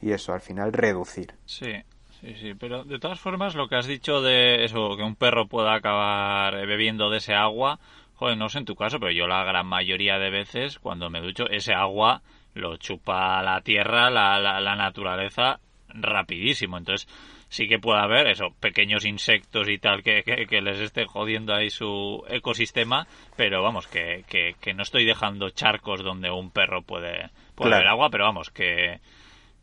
y 0.00 0.12
eso, 0.12 0.32
al 0.32 0.40
final 0.40 0.72
reducir. 0.72 1.34
Sí, 1.44 1.72
sí, 2.20 2.36
sí, 2.36 2.54
pero 2.54 2.84
de 2.84 3.00
todas 3.00 3.18
formas 3.18 3.56
lo 3.56 3.66
que 3.68 3.74
has 3.74 3.86
dicho 3.88 4.22
de 4.22 4.64
eso, 4.64 4.96
que 4.96 5.02
un 5.02 5.16
perro 5.16 5.48
pueda 5.48 5.74
acabar 5.74 6.54
bebiendo 6.64 7.10
de 7.10 7.18
ese 7.18 7.34
agua, 7.34 7.80
joder, 8.14 8.38
no 8.38 8.48
sé 8.48 8.58
en 8.58 8.64
tu 8.64 8.76
caso, 8.76 9.00
pero 9.00 9.10
yo 9.10 9.26
la 9.26 9.42
gran 9.42 9.66
mayoría 9.66 10.20
de 10.20 10.30
veces 10.30 10.78
cuando 10.78 11.10
me 11.10 11.20
ducho, 11.20 11.50
ese 11.50 11.74
agua 11.74 12.22
lo 12.56 12.76
chupa 12.76 13.42
la 13.42 13.60
tierra, 13.60 14.10
la, 14.10 14.38
la, 14.38 14.60
la 14.60 14.76
naturaleza 14.76 15.60
rapidísimo. 15.88 16.78
Entonces 16.78 17.08
sí 17.48 17.68
que 17.68 17.78
puede 17.78 18.00
haber 18.00 18.26
eso, 18.26 18.50
pequeños 18.60 19.04
insectos 19.04 19.68
y 19.68 19.78
tal 19.78 20.02
que, 20.02 20.22
que, 20.22 20.60
les 20.60 20.80
esté 20.80 21.06
jodiendo 21.06 21.54
ahí 21.54 21.70
su 21.70 22.24
ecosistema, 22.28 23.06
pero 23.36 23.62
vamos, 23.62 23.86
que, 23.86 24.24
que, 24.28 24.74
no 24.74 24.82
estoy 24.82 25.04
dejando 25.04 25.50
charcos 25.50 26.02
donde 26.02 26.30
un 26.30 26.50
perro 26.50 26.82
puede, 26.82 27.30
puede 27.54 27.74
haber 27.74 27.86
agua, 27.86 28.10
pero 28.10 28.24
vamos, 28.24 28.50
que, 28.50 29.00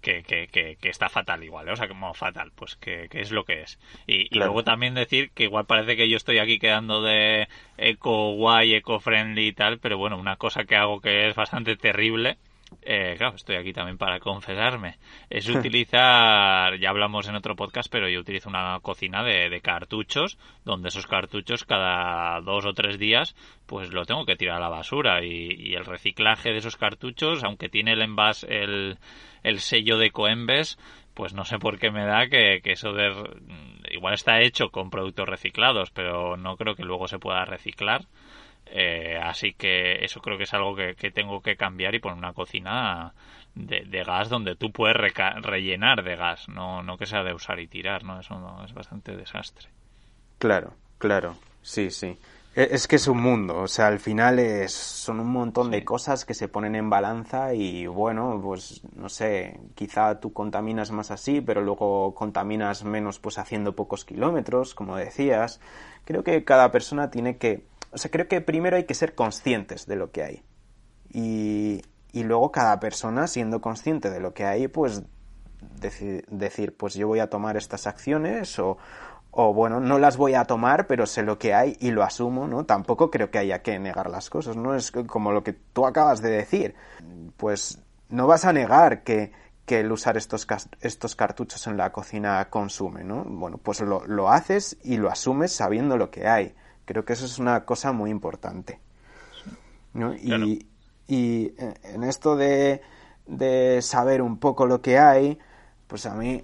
que, 0.02 0.24
que, 0.24 0.48
que, 0.48 0.90
está 0.90 1.10
fatal 1.10 1.44
igual, 1.44 1.68
¿eh? 1.68 1.72
o 1.74 1.76
sea, 1.76 1.88
como 1.88 2.14
fatal, 2.14 2.52
pues 2.56 2.76
que, 2.78 3.10
es 3.12 3.32
lo 3.32 3.44
que 3.44 3.62
es. 3.62 3.80
Y, 4.08 4.34
y, 4.34 4.40
luego 4.40 4.64
también 4.64 4.94
decir 4.94 5.32
que 5.32 5.44
igual 5.44 5.66
parece 5.66 5.98
que 5.98 6.10
yo 6.10 6.18
estoy 6.18 6.40
aquí 6.40 6.60
quedando 6.60 7.02
de 7.02 7.48
eco 7.78 8.34
guay, 8.34 8.76
eco 8.76 9.00
friendly 9.00 9.48
y 9.48 9.54
tal, 9.54 9.80
pero 9.80 9.98
bueno, 9.98 10.18
una 10.18 10.38
cosa 10.38 10.64
que 10.64 10.78
hago 10.78 11.02
que 11.02 11.28
es 11.28 11.36
bastante 11.36 11.76
terrible 11.76 12.38
eh, 12.82 13.16
claro, 13.18 13.36
estoy 13.36 13.56
aquí 13.56 13.74
también 13.74 13.98
para 13.98 14.20
confesarme, 14.20 14.98
es 15.30 15.48
utilizar, 15.50 16.78
ya 16.80 16.90
hablamos 16.90 17.28
en 17.28 17.36
otro 17.36 17.56
podcast, 17.56 17.90
pero 17.92 18.10
yo 18.10 18.20
utilizo 18.20 18.50
una 18.50 18.80
cocina 18.82 19.24
de, 19.24 19.62
cartuchos, 19.62 20.38
donde 20.66 20.90
esos 20.90 21.08
cartuchos 21.08 21.64
cada 21.64 22.42
dos 22.42 22.66
o 22.66 22.74
tres 22.74 22.98
días, 22.98 23.36
pues 23.66 23.92
lo 23.94 24.06
tengo 24.06 24.26
que 24.26 24.36
tirar 24.36 24.58
a 24.58 24.62
la 24.62 24.70
basura 24.70 25.24
y, 25.24 25.74
el 25.74 25.86
reciclaje 25.86 26.52
de 26.52 26.58
esos 26.58 26.78
cartuchos, 26.78 27.44
aunque 27.44 27.70
tiene 27.70 27.94
el 27.94 28.02
envase, 28.02 28.48
el, 28.48 28.98
el 29.44 29.60
sello 29.60 29.98
de 29.98 30.12
Coembes, 30.12 30.78
pues 31.14 31.34
no 31.34 31.46
sé 31.46 31.60
por 31.60 31.80
qué 31.80 31.92
me 31.92 32.06
da 32.06 32.28
que, 32.28 32.62
que, 32.64 32.72
eso 32.72 32.94
de 32.94 33.12
igual 33.92 34.14
está 34.14 34.42
hecho 34.42 34.70
con 34.70 34.90
productos 34.90 35.28
reciclados, 35.28 35.92
pero 35.92 36.38
no 36.38 36.58
creo 36.58 36.76
que 36.76 36.84
luego 36.84 37.08
se 37.08 37.20
pueda 37.20 37.46
reciclar. 37.46 38.06
Eh, 38.66 39.20
así 39.22 39.54
que 39.54 40.04
eso 40.04 40.22
creo 40.22 40.38
que 40.38 40.44
es 40.44 40.54
algo 40.54 40.76
que, 40.76 41.12
tengo 41.12 41.42
que 41.42 41.56
cambiar 41.56 41.94
y 41.96 42.00
poner 42.00 42.18
una 42.18 42.34
cocina 42.34 43.14
de, 43.56 44.04
gas 44.04 44.30
donde 44.30 44.56
tú 44.56 44.72
puedes 44.72 44.96
rellenar 44.96 46.04
de 46.04 46.16
gas, 46.16 46.50
no, 46.50 46.82
no 46.82 46.98
que 46.98 47.06
sea 47.06 47.24
de 47.24 47.34
usar 47.34 47.60
y 47.60 47.68
tirar, 47.68 48.04
¿no? 48.04 48.20
Eso 48.20 48.64
es 48.66 48.74
bastante 48.74 49.16
desastre. 49.16 49.70
Claro, 50.40 50.74
claro, 50.98 51.36
sí, 51.62 51.92
sí. 51.92 52.18
E, 52.56 52.70
es 52.72 52.88
que 52.88 52.98
es 52.98 53.08
un 53.08 53.20
mundo, 53.20 53.62
o 53.62 53.68
sea, 53.68 53.88
al 53.88 54.00
final 54.00 54.38
es, 54.38 54.72
son 54.74 55.20
un 55.20 55.32
montón 55.32 55.72
de 55.72 55.84
cosas 55.84 56.24
que 56.24 56.36
se 56.36 56.48
ponen 56.48 56.76
en 56.76 56.90
balanza 56.90 57.54
y 57.56 57.88
bueno, 57.88 58.40
pues 58.44 58.82
no 58.96 59.10
sé, 59.10 59.60
quizá 59.74 60.20
tú 60.20 60.34
contaminas 60.34 60.92
más 60.92 61.10
así, 61.10 61.42
pero 61.42 61.62
luego 61.62 62.14
contaminas 62.14 62.84
menos 62.84 63.20
pues 63.20 63.40
haciendo 63.40 63.76
pocos 63.76 64.06
kilómetros, 64.06 64.76
como 64.76 64.98
decías. 64.98 65.60
Creo 66.06 66.24
que 66.24 66.44
cada 66.44 66.72
persona 66.72 67.10
tiene 67.10 67.38
que 67.38 67.64
o 67.94 67.98
sea, 67.98 68.12
creo 68.12 68.28
que 68.28 68.42
primero 68.42 68.78
hay 68.78 68.86
que 68.86 68.94
ser 68.94 69.16
conscientes 69.16 69.86
de 69.86 69.96
lo 69.96 70.12
que 70.12 70.24
hay. 70.24 70.44
Y, 71.10 71.82
y 72.12 72.24
luego 72.24 72.52
cada 72.52 72.80
persona, 72.80 73.28
siendo 73.28 73.62
consciente 73.62 74.10
de 74.10 74.20
lo 74.20 74.34
que 74.34 74.46
hay, 74.46 74.68
pues 74.68 75.04
decir, 76.30 76.76
pues 76.78 76.94
yo 76.94 77.08
voy 77.08 77.20
a 77.20 77.30
tomar 77.30 77.58
estas 77.58 77.88
acciones 77.88 78.60
o, 78.60 78.78
o 79.32 79.54
bueno, 79.54 79.80
no 79.80 79.98
las 79.98 80.18
voy 80.18 80.36
a 80.36 80.46
tomar, 80.46 80.88
pero 80.88 81.06
sé 81.06 81.24
lo 81.24 81.40
que 81.40 81.54
hay 81.54 81.78
y 81.80 81.92
lo 81.92 82.04
asumo, 82.04 82.48
¿no? 82.48 82.66
Tampoco 82.66 83.10
creo 83.10 83.32
que 83.32 83.40
haya 83.40 83.62
que 83.62 83.80
negar 83.80 84.10
las 84.10 84.30
cosas, 84.30 84.56
¿no? 84.56 84.76
Es 84.76 84.92
como 84.92 85.32
lo 85.32 85.44
que 85.44 85.54
tú 85.54 85.86
acabas 85.86 86.22
de 86.22 86.30
decir. 86.30 86.76
Pues 87.38 87.82
no 88.10 88.28
vas 88.28 88.46
a 88.46 88.54
negar 88.54 89.04
que, 89.04 89.32
que 89.66 89.80
el 89.80 89.92
usar 89.92 90.18
estos, 90.18 90.46
estos 90.82 91.16
cartuchos 91.16 91.66
en 91.68 91.78
la 91.78 91.92
cocina 91.92 92.48
consume, 92.50 93.04
¿no? 93.04 93.24
Bueno, 93.24 93.58
pues 93.58 93.82
lo, 93.82 94.06
lo 94.06 94.30
haces 94.30 94.78
y 94.84 94.98
lo 94.98 95.10
asumes 95.10 95.52
sabiendo 95.52 95.98
lo 95.98 96.12
que 96.12 96.28
hay. 96.28 96.56
Creo 96.86 97.06
que 97.06 97.14
eso 97.14 97.26
es 97.26 97.40
una 97.40 97.66
cosa 97.66 97.92
muy 97.92 98.10
importante. 98.10 98.80
Y, 100.22 100.68
y, 101.08 101.54
en 101.58 102.04
esto 102.04 102.36
de, 102.36 102.82
de 103.28 103.82
saber 103.82 104.22
un 104.22 104.38
poco 104.38 104.66
lo 104.66 104.82
que 104.82 104.98
hay, 104.98 105.38
pues 105.88 106.06
a 106.06 106.16
mí 106.16 106.44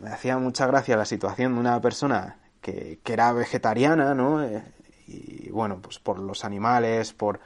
me 0.00 0.10
hacía 0.10 0.38
mucha 0.38 0.66
gracia 0.66 0.96
la 0.96 1.04
situación 1.04 1.54
de 1.54 1.60
una 1.60 1.80
persona 1.80 2.38
que, 2.60 3.00
que 3.02 3.12
era 3.12 3.32
vegetariana, 3.32 4.14
¿no? 4.14 4.42
Eh, 4.42 4.62
y 5.06 5.50
bueno, 5.50 5.80
pues 5.80 5.98
por 5.98 6.18
los 6.18 6.44
animales, 6.44 7.12
por, 7.12 7.40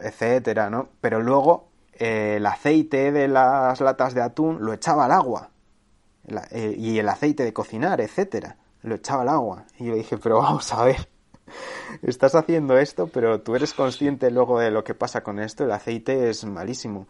etcétera, 0.00 0.70
¿no? 0.70 0.88
Pero 1.00 1.20
luego 1.20 1.68
eh, 1.94 2.34
el 2.36 2.46
aceite 2.46 3.12
de 3.12 3.28
las 3.28 3.80
latas 3.80 4.14
de 4.14 4.22
atún 4.22 4.58
lo 4.60 4.72
echaba 4.72 5.06
al 5.06 5.12
agua. 5.12 5.50
Eh, 6.50 6.74
y 6.78 6.98
el 6.98 7.08
aceite 7.08 7.42
de 7.42 7.52
cocinar, 7.52 8.00
etcétera, 8.00 8.56
lo 8.82 8.94
echaba 8.94 9.22
al 9.22 9.28
agua. 9.30 9.64
Y 9.78 9.86
yo 9.86 9.94
dije, 9.94 10.18
pero 10.18 10.38
vamos 10.38 10.72
a 10.72 10.84
ver, 10.84 11.08
estás 12.02 12.34
haciendo 12.34 12.78
esto, 12.78 13.06
pero 13.08 13.40
tú 13.40 13.56
eres 13.56 13.74
consciente 13.74 14.30
luego 14.30 14.58
de 14.58 14.70
lo 14.70 14.84
que 14.84 14.94
pasa 14.94 15.22
con 15.22 15.38
esto, 15.38 15.64
el 15.64 15.72
aceite 15.72 16.30
es 16.30 16.44
malísimo. 16.44 17.06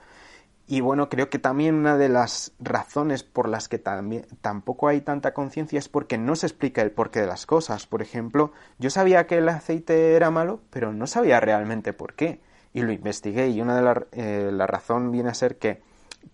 Y 0.67 0.81
bueno, 0.81 1.09
creo 1.09 1.29
que 1.29 1.39
también 1.39 1.75
una 1.75 1.99
de 1.99 2.09
las 2.09 2.53
razones 2.61 3.25
por 3.25 3.49
las 3.49 3.69
que 3.69 3.79
también, 3.79 4.27
tampoco 4.41 4.89
hay 4.89 5.01
tanta 5.01 5.35
conciencia 5.35 5.79
es 5.79 5.89
porque 5.89 6.19
no 6.19 6.37
se 6.37 6.47
explica 6.47 6.83
el 6.83 6.93
porqué 6.93 7.21
de 7.21 7.27
las 7.27 7.47
cosas. 7.47 7.87
Por 7.87 8.01
ejemplo, 8.01 8.53
yo 8.79 8.89
sabía 8.89 9.27
que 9.27 9.39
el 9.39 9.49
aceite 9.49 10.15
era 10.15 10.31
malo, 10.31 10.61
pero 10.71 10.93
no 10.93 11.07
sabía 11.07 11.41
realmente 11.41 11.93
por 11.93 12.15
qué. 12.15 12.41
Y 12.73 12.83
lo 12.83 12.93
investigué 12.93 13.49
y 13.49 13.61
una 13.61 13.77
de 13.77 13.83
las 13.83 13.99
eh, 14.13 14.51
la 14.53 14.67
razón 14.67 15.11
viene 15.11 15.29
a 15.29 15.35
ser 15.35 15.59
que, 15.59 15.83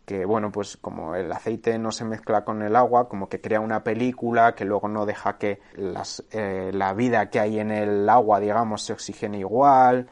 que, 0.05 0.25
bueno, 0.25 0.51
pues 0.51 0.77
como 0.77 1.15
el 1.15 1.31
aceite 1.33 1.79
no 1.79 1.93
se 1.93 2.05
mezcla 2.05 2.45
con 2.45 2.63
el 2.63 2.77
agua, 2.77 3.09
como 3.09 3.29
que 3.29 3.41
crea 3.41 3.61
una 3.61 3.85
película 3.85 4.55
que 4.55 4.65
luego 4.65 4.89
no 4.89 5.07
deja 5.07 5.39
que 5.39 5.61
las, 5.75 6.25
eh, 6.31 6.71
la 6.73 6.95
vida 6.95 7.31
que 7.31 7.41
hay 7.41 7.61
en 7.61 7.71
el 7.71 8.09
agua, 8.09 8.41
digamos, 8.41 8.83
se 8.83 8.93
oxigene 8.93 9.39
igual 9.39 10.09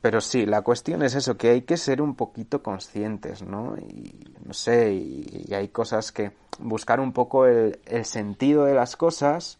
pero 0.00 0.20
sí, 0.20 0.46
la 0.46 0.62
cuestión 0.62 1.02
es 1.02 1.14
eso, 1.14 1.36
que 1.36 1.50
hay 1.50 1.62
que 1.62 1.76
ser 1.76 2.00
un 2.00 2.14
poquito 2.14 2.62
conscientes, 2.62 3.42
¿no? 3.42 3.76
Y 3.76 4.34
no 4.44 4.52
sé, 4.52 4.92
y, 4.94 5.52
hay 5.52 5.68
cosas 5.68 6.12
que 6.12 6.32
buscar 6.58 7.00
un 7.00 7.12
poco 7.12 7.46
el, 7.46 7.78
sentido 8.04 8.64
de 8.64 8.74
las 8.74 8.96
cosas 8.96 9.58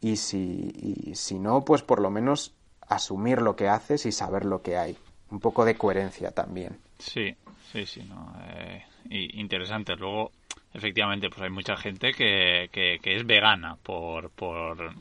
y 0.00 0.16
si, 0.16 0.72
y 1.06 1.14
si 1.14 1.38
no, 1.38 1.64
pues 1.64 1.82
por 1.82 2.00
lo 2.00 2.10
menos 2.10 2.54
asumir 2.88 3.42
lo 3.42 3.54
que 3.54 3.68
haces 3.68 4.06
y 4.06 4.12
saber 4.12 4.44
lo 4.44 4.62
que 4.62 4.78
hay. 4.78 4.96
Un 5.30 5.40
poco 5.40 5.64
de 5.64 5.76
coherencia 5.76 6.30
también. 6.30 6.78
Sí, 6.98 7.36
sí, 7.74 7.86
sí, 7.86 8.02
no. 8.08 8.32
Eh, 8.48 8.84
interesante. 9.10 9.96
Luego, 9.96 10.30
efectivamente, 10.72 11.28
pues 11.28 11.42
hay 11.42 11.50
mucha 11.50 11.76
gente 11.76 12.12
que, 12.12 12.68
que, 12.72 13.00
que 13.02 13.16
es 13.16 13.26
vegana 13.26 13.76
por, 13.82 14.30
por 14.30 14.94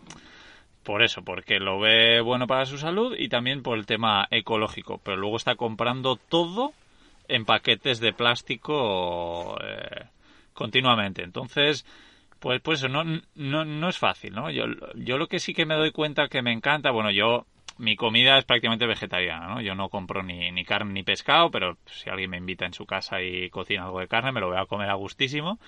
por 0.83 1.01
eso, 1.01 1.21
porque 1.23 1.59
lo 1.59 1.79
ve 1.79 2.19
bueno 2.19 2.45
para 2.45 2.65
su 2.65 2.77
salud 2.77 3.15
y 3.17 3.29
también 3.29 3.63
por 3.63 3.77
el 3.77 3.86
tema 3.86 4.27
ecológico. 4.31 4.97
Pero 4.97 5.17
luego 5.17 5.38
está 5.38 5.55
comprando 5.55 6.17
todo 6.17 6.73
en 7.29 7.45
paquetes 7.45 7.99
de 8.01 8.12
plástico 8.12 9.57
eh, 9.63 10.07
continuamente. 10.53 11.23
Entonces, 11.23 11.86
pues, 12.39 12.59
pues 12.62 12.83
no, 12.89 13.03
no, 13.36 13.65
no 13.65 13.89
es 13.89 13.97
fácil, 13.97 14.33
¿no? 14.33 14.49
Yo, 14.51 14.65
yo 14.95 15.17
lo 15.17 15.27
que 15.27 15.39
sí 15.39 15.53
que 15.53 15.65
me 15.65 15.75
doy 15.75 15.91
cuenta 15.91 16.27
que 16.27 16.41
me 16.41 16.51
encanta, 16.51 16.91
bueno, 16.91 17.12
yo, 17.12 17.45
mi 17.77 17.95
comida 17.95 18.38
es 18.38 18.45
prácticamente 18.45 18.86
vegetariana, 18.86 19.47
¿no? 19.47 19.62
Yo 19.62 19.75
no 19.75 19.89
compro 19.89 20.23
ni, 20.23 20.51
ni 20.51 20.63
carne 20.65 20.93
ni 20.93 21.03
pescado, 21.03 21.51
pero 21.51 21.77
si 21.86 22.09
alguien 22.09 22.29
me 22.29 22.38
invita 22.38 22.65
en 22.65 22.73
su 22.73 22.86
casa 22.86 23.21
y 23.21 23.49
cocina 23.49 23.86
algo 23.86 23.99
de 23.99 24.07
carne, 24.07 24.31
me 24.31 24.39
lo 24.39 24.49
voy 24.49 24.57
a 24.57 24.65
comer 24.65 24.89
a 24.89 24.95
gustísimo. 24.95 25.59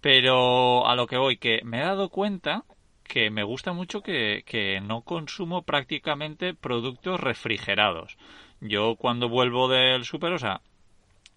Pero 0.00 0.86
a 0.86 0.94
lo 0.94 1.06
que 1.06 1.16
voy, 1.16 1.38
que 1.38 1.60
me 1.64 1.78
he 1.78 1.84
dado 1.84 2.08
cuenta 2.08 2.64
que 3.02 3.30
me 3.30 3.42
gusta 3.42 3.72
mucho 3.72 4.02
que, 4.02 4.44
que 4.46 4.80
no 4.80 5.02
consumo 5.02 5.62
prácticamente 5.62 6.54
productos 6.54 7.18
refrigerados. 7.18 8.16
Yo 8.60 8.96
cuando 8.96 9.28
vuelvo 9.28 9.68
del 9.68 10.04
súper, 10.04 10.32
o 10.32 10.38
sea, 10.38 10.60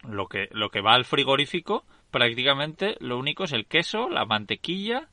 lo 0.03 0.27
que, 0.27 0.49
lo 0.51 0.69
que 0.69 0.81
va 0.81 0.93
al 0.93 1.05
frigorífico, 1.05 1.85
prácticamente 2.11 2.97
lo 2.99 3.17
único 3.17 3.45
es 3.45 3.53
el 3.53 3.65
queso, 3.65 4.09
la 4.09 4.25
mantequilla 4.25 5.07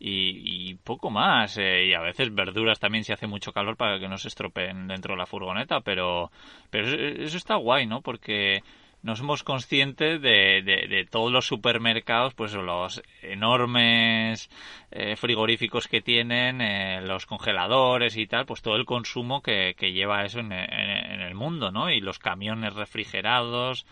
y, 0.00 0.74
poco 0.84 1.10
más. 1.10 1.58
Eh, 1.58 1.86
y 1.86 1.94
a 1.94 2.00
veces 2.00 2.34
verduras 2.34 2.78
también 2.78 3.04
si 3.04 3.12
hace 3.12 3.26
mucho 3.26 3.52
calor 3.52 3.76
para 3.76 3.98
que 3.98 4.08
no 4.08 4.18
se 4.18 4.28
estropeen 4.28 4.88
dentro 4.88 5.14
de 5.14 5.18
la 5.18 5.26
furgoneta, 5.26 5.80
pero, 5.80 6.30
pero 6.70 6.88
eso 6.88 7.36
está 7.36 7.56
guay, 7.56 7.86
¿no? 7.86 8.00
Porque 8.00 8.62
no 9.02 9.14
somos 9.14 9.44
conscientes 9.44 10.20
de, 10.20 10.62
de, 10.62 11.06
todos 11.08 11.30
los 11.30 11.46
supermercados, 11.46 12.34
pues 12.34 12.52
los 12.54 13.00
enormes 13.22 14.50
eh, 14.90 15.14
frigoríficos 15.16 15.86
que 15.86 16.00
tienen, 16.00 16.60
eh, 16.60 17.00
los 17.02 17.24
congeladores 17.24 18.16
y 18.16 18.26
tal, 18.26 18.44
pues 18.44 18.60
todo 18.60 18.76
el 18.76 18.84
consumo 18.84 19.40
que, 19.40 19.74
que 19.78 19.92
lleva 19.92 20.24
eso 20.24 20.40
en, 20.40 20.52
en, 20.52 21.20
el 21.20 21.34
mundo, 21.34 21.70
¿no? 21.70 21.90
Y 21.90 22.00
los 22.00 22.18
camiones 22.18 22.74
refrigerados. 22.74 23.86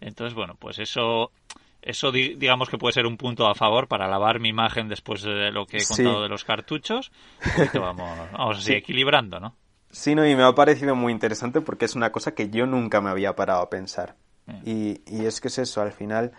Entonces, 0.00 0.34
bueno, 0.34 0.56
pues 0.58 0.78
eso, 0.78 1.30
eso 1.84 2.10
digamos 2.10 2.70
que 2.70 2.78
puede 2.78 2.94
ser 2.94 3.06
un 3.06 3.16
punto 3.16 3.46
a 3.46 3.54
favor 3.54 3.88
para 3.88 4.08
lavar 4.08 4.40
mi 4.40 4.48
imagen 4.48 4.88
después 4.88 5.22
de 5.22 5.50
lo 5.50 5.66
que 5.66 5.78
he 5.78 5.86
contado 5.86 6.22
de 6.22 6.28
los 6.28 6.44
cartuchos. 6.44 7.12
vamos, 7.74 8.18
vamos 8.32 8.58
así 8.58 8.72
equilibrando, 8.72 9.38
¿no? 9.38 9.54
Sí, 9.90 10.14
no, 10.14 10.26
y 10.26 10.34
me 10.34 10.42
ha 10.42 10.52
parecido 10.54 10.96
muy 10.96 11.12
interesante 11.12 11.60
porque 11.60 11.84
es 11.84 11.94
una 11.94 12.10
cosa 12.10 12.34
que 12.34 12.50
yo 12.50 12.66
nunca 12.66 13.00
me 13.00 13.10
había 13.10 13.36
parado 13.36 13.62
a 13.62 13.70
pensar. 13.70 14.16
Y, 14.64 15.00
y, 15.06 15.24
es 15.24 15.40
que 15.40 15.48
es 15.48 15.58
eso, 15.58 15.80
al 15.80 15.92
final 15.92 16.32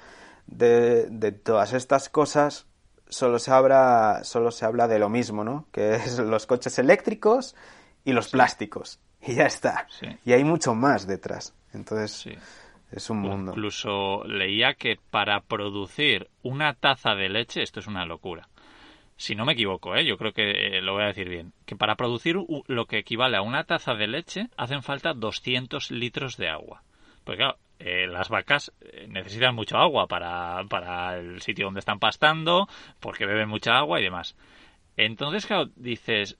de, 0.45 1.07
de, 1.09 1.31
todas 1.31 1.73
estas 1.73 2.07
cosas 2.07 2.67
solo 3.07 3.39
se, 3.39 3.49
habla, 3.49 4.19
solo 4.23 4.51
se 4.51 4.65
habla 4.65 4.87
de 4.87 4.99
lo 4.99 5.09
mismo, 5.09 5.43
¿no? 5.43 5.67
Que 5.71 5.95
es 5.95 6.19
los 6.19 6.45
coches 6.45 6.77
eléctricos 6.77 7.55
y 8.03 8.13
los 8.13 8.29
plásticos. 8.29 8.99
Y 9.21 9.35
ya 9.35 9.45
está. 9.45 9.87
Y 10.23 10.33
hay 10.33 10.43
mucho 10.43 10.75
más 10.75 11.07
detrás. 11.07 11.55
Entonces, 11.73 12.27
es 12.95 13.09
un 13.09 13.19
mundo. 13.19 13.51
Incluso 13.51 14.23
leía 14.25 14.73
que 14.73 14.97
para 15.11 15.41
producir 15.41 16.29
una 16.43 16.73
taza 16.73 17.15
de 17.15 17.29
leche, 17.29 17.61
esto 17.61 17.79
es 17.79 17.87
una 17.87 18.05
locura. 18.05 18.47
Si 19.17 19.35
no 19.35 19.45
me 19.45 19.53
equivoco, 19.53 19.95
¿eh? 19.95 20.05
yo 20.05 20.17
creo 20.17 20.33
que 20.33 20.77
eh, 20.77 20.81
lo 20.81 20.93
voy 20.93 21.03
a 21.03 21.07
decir 21.07 21.29
bien, 21.29 21.53
que 21.65 21.75
para 21.75 21.95
producir 21.95 22.37
lo 22.67 22.85
que 22.85 22.97
equivale 22.97 23.37
a 23.37 23.41
una 23.41 23.63
taza 23.63 23.93
de 23.95 24.07
leche 24.07 24.49
hacen 24.57 24.83
falta 24.83 25.13
200 25.13 25.91
litros 25.91 26.35
de 26.37 26.49
agua. 26.49 26.83
Porque 27.23 27.37
claro, 27.37 27.57
eh, 27.79 28.07
las 28.07 28.29
vacas 28.29 28.71
eh, 28.81 29.07
necesitan 29.09 29.55
mucho 29.55 29.77
agua 29.77 30.07
para, 30.07 30.63
para 30.69 31.17
el 31.17 31.41
sitio 31.41 31.65
donde 31.65 31.79
están 31.79 31.99
pastando, 31.99 32.67
porque 32.99 33.25
beben 33.25 33.49
mucha 33.49 33.77
agua 33.77 33.99
y 33.99 34.03
demás. 34.03 34.35
Entonces, 34.97 35.45
claro, 35.45 35.69
dices, 35.75 36.37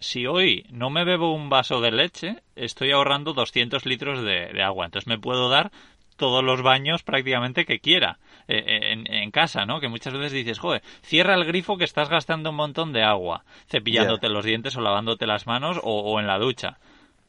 si 0.00 0.26
hoy 0.26 0.66
no 0.70 0.90
me 0.90 1.04
bebo 1.04 1.32
un 1.32 1.48
vaso 1.48 1.80
de 1.80 1.90
leche, 1.90 2.42
estoy 2.56 2.92
ahorrando 2.92 3.32
200 3.32 3.86
litros 3.86 4.22
de, 4.22 4.62
agua. 4.62 4.86
Entonces 4.86 5.08
me 5.08 5.18
puedo 5.18 5.48
dar 5.48 5.70
todos 6.16 6.42
los 6.42 6.62
baños 6.62 7.02
prácticamente 7.02 7.64
que 7.64 7.78
quiera 7.78 8.18
eh, 8.48 9.04
en, 9.06 9.30
casa, 9.30 9.66
¿no? 9.66 9.80
Que 9.80 9.88
muchas 9.88 10.14
veces 10.14 10.32
dices, 10.32 10.58
joder, 10.58 10.82
cierra 11.02 11.34
el 11.34 11.44
grifo 11.44 11.76
que 11.76 11.84
estás 11.84 12.08
gastando 12.08 12.50
un 12.50 12.56
montón 12.56 12.92
de 12.92 13.02
agua, 13.02 13.44
cepillándote 13.68 14.28
los 14.28 14.44
dientes 14.44 14.76
o 14.76 14.80
lavándote 14.80 15.26
las 15.26 15.46
manos 15.46 15.78
o, 15.82 16.00
o 16.00 16.18
en 16.18 16.26
la 16.26 16.38
ducha. 16.38 16.78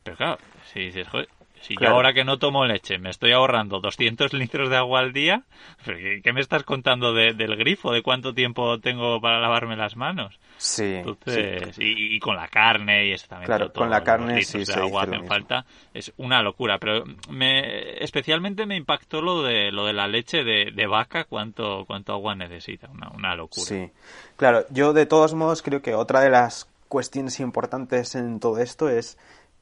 Pero 0.04 0.18
claro, 0.18 0.38
si 0.74 0.80
dices, 0.80 1.08
joder, 1.08 1.30
si 1.62 1.76
yo 1.80 1.90
ahora 1.90 2.14
que 2.14 2.24
no 2.24 2.40
tomo 2.40 2.66
leche 2.66 2.98
me 2.98 3.10
estoy 3.10 3.32
ahorrando 3.32 3.80
200 3.80 4.34
litros 4.34 4.70
de 4.70 4.78
agua 4.78 5.00
al 5.00 5.14
día, 5.14 5.44
¿qué, 5.86 6.34
me 6.34 6.42
estás 6.42 6.64
contando 6.64 7.14
del 7.14 7.56
grifo? 7.56 7.92
¿De 7.92 8.02
cuánto 8.02 8.34
tiempo 8.34 8.80
tengo 8.80 9.20
para 9.22 9.40
lavarme 9.40 9.76
las 9.76 9.96
manos? 9.96 10.40
Sí. 10.58 10.96
Entonces, 10.96 11.76
Y, 11.78 12.20
con 12.20 12.36
la 12.36 12.48
carne 12.48 13.08
y 13.08 13.12
eso 13.14 13.28
también. 13.28 13.48
Claro, 13.48 13.72
con 13.72 13.90
la 13.90 14.04
carne 14.04 14.42
sí 14.44 14.64
de 14.64 14.74
agua 14.74 15.04
hacen 15.04 15.26
falta. 15.26 15.66
Es 15.94 16.12
una 16.18 16.42
locura, 16.42 16.78
pero 16.80 17.04
me, 17.30 18.04
especialmente 18.04 18.66
me 18.66 18.76
impactó 18.76 19.22
lo 19.22 19.44
de 19.44 19.72
lo 19.72 19.86
de 19.86 19.94
la 19.94 20.08
leche 20.08 20.44
de, 20.44 20.72
de 20.74 20.88
vaca, 20.88 21.24
cuánto, 21.24 21.86
cuánto 21.86 22.14
agua 22.14 22.36
necesita. 22.36 22.90
Una, 22.90 23.10
una 23.10 23.36
locura. 23.36 23.66
Sí. 23.66 23.90
Claro, 24.36 24.66
yo 24.70 24.94
de 24.94 25.06
todos 25.06 25.34
modos 25.34 25.62
creo 25.62 25.82
que 25.82 25.94
otra 25.94 26.22
de 26.22 26.30
las 26.30 26.70
cuestiones 26.90 27.40
importantes 27.40 28.16
en 28.16 28.40
todo 28.40 28.58
esto 28.60 28.90
es 28.90 29.18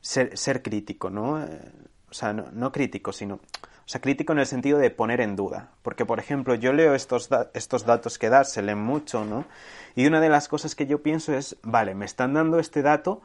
ser, 0.08 0.38
ser 0.38 0.62
crítico, 0.62 1.10
¿no? 1.10 1.44
Eh, 1.44 1.72
o 2.10 2.14
sea, 2.14 2.32
no, 2.32 2.72
crítico, 2.72 3.12
sino, 3.12 3.36
o 3.36 3.40
sea, 3.86 4.00
crítico 4.00 4.32
en 4.32 4.40
el 4.40 4.46
sentido 4.46 4.80
de 4.80 4.90
poner 4.90 5.20
en 5.20 5.36
duda. 5.36 5.72
Porque, 5.82 6.06
por 6.06 6.20
ejemplo, 6.20 6.56
yo 6.56 6.72
leo 6.72 6.96
estos, 6.96 7.30
estos 7.54 7.86
datos 7.86 8.18
que 8.18 8.30
das, 8.30 8.54
se 8.54 8.62
leen 8.62 8.80
mucho, 8.80 9.26
¿no? 9.26 9.44
Y 9.96 10.08
una 10.08 10.22
de 10.22 10.30
las 10.30 10.48
cosas 10.48 10.76
que 10.76 10.88
yo 10.88 11.04
pienso 11.04 11.34
es, 11.34 11.58
vale, 11.62 11.94
me 11.94 12.06
están 12.06 12.34
dando 12.34 12.58
este 12.58 12.82
dato, 12.82 13.22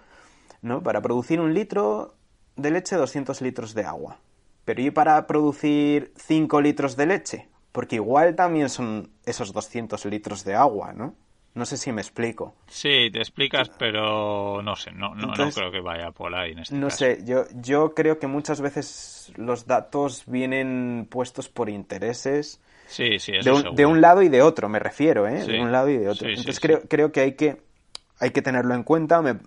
¿no? 0.60 0.82
Para 0.82 1.00
producir 1.00 1.40
un 1.40 1.54
litro 1.54 2.16
de 2.56 2.72
leche, 2.72 2.96
200 2.96 3.40
litros 3.42 3.74
de 3.74 3.84
agua. 3.84 4.18
Pero 4.64 4.82
¿y 4.82 4.90
para 4.90 5.24
producir 5.28 6.12
5 6.16 6.60
litros 6.60 6.96
de 6.96 7.06
leche? 7.06 7.48
Porque 7.70 7.96
igual 7.96 8.34
también 8.34 8.68
son 8.68 9.10
esos 9.24 9.52
200 9.52 10.04
litros 10.06 10.42
de 10.42 10.56
agua, 10.56 10.92
¿no? 10.92 11.14
No 11.54 11.66
sé 11.66 11.76
si 11.76 11.92
me 11.92 12.00
explico. 12.00 12.54
Sí, 12.66 13.10
te 13.12 13.18
explicas, 13.18 13.68
pero 13.78 14.62
no 14.62 14.74
sé, 14.74 14.90
no, 14.92 15.14
no, 15.14 15.34
no 15.34 15.50
creo 15.50 15.70
que 15.70 15.80
vaya 15.80 16.10
por 16.10 16.34
ahí 16.34 16.52
en 16.52 16.60
este 16.60 16.74
No 16.74 16.88
sé, 16.88 17.20
yo, 17.24 17.44
yo 17.54 17.92
creo 17.94 18.18
que 18.18 18.26
muchas 18.26 18.62
veces 18.62 19.32
los 19.36 19.66
datos 19.66 20.24
vienen 20.26 21.06
puestos 21.10 21.50
por 21.50 21.68
intereses. 21.68 22.60
Sí, 22.86 23.18
sí, 23.18 23.32
de, 23.32 23.50
un, 23.52 23.74
de 23.74 23.86
un 23.86 24.00
lado 24.00 24.22
y 24.22 24.28
de 24.28 24.42
otro, 24.42 24.68
me 24.68 24.78
refiero, 24.78 25.28
¿eh? 25.28 25.44
de 25.44 25.60
un 25.60 25.72
lado 25.72 25.90
y 25.90 25.98
de 25.98 26.08
otro. 26.08 26.28
Entonces 26.28 26.58
creo, 26.58 26.82
creo 26.88 27.12
que 27.12 27.20
hay 27.20 27.32
que 27.34 27.60
hay 28.18 28.30
que 28.30 28.40
tenerlo 28.40 28.74
en 28.74 28.84
cuenta. 28.84 29.20
Me, 29.20 29.38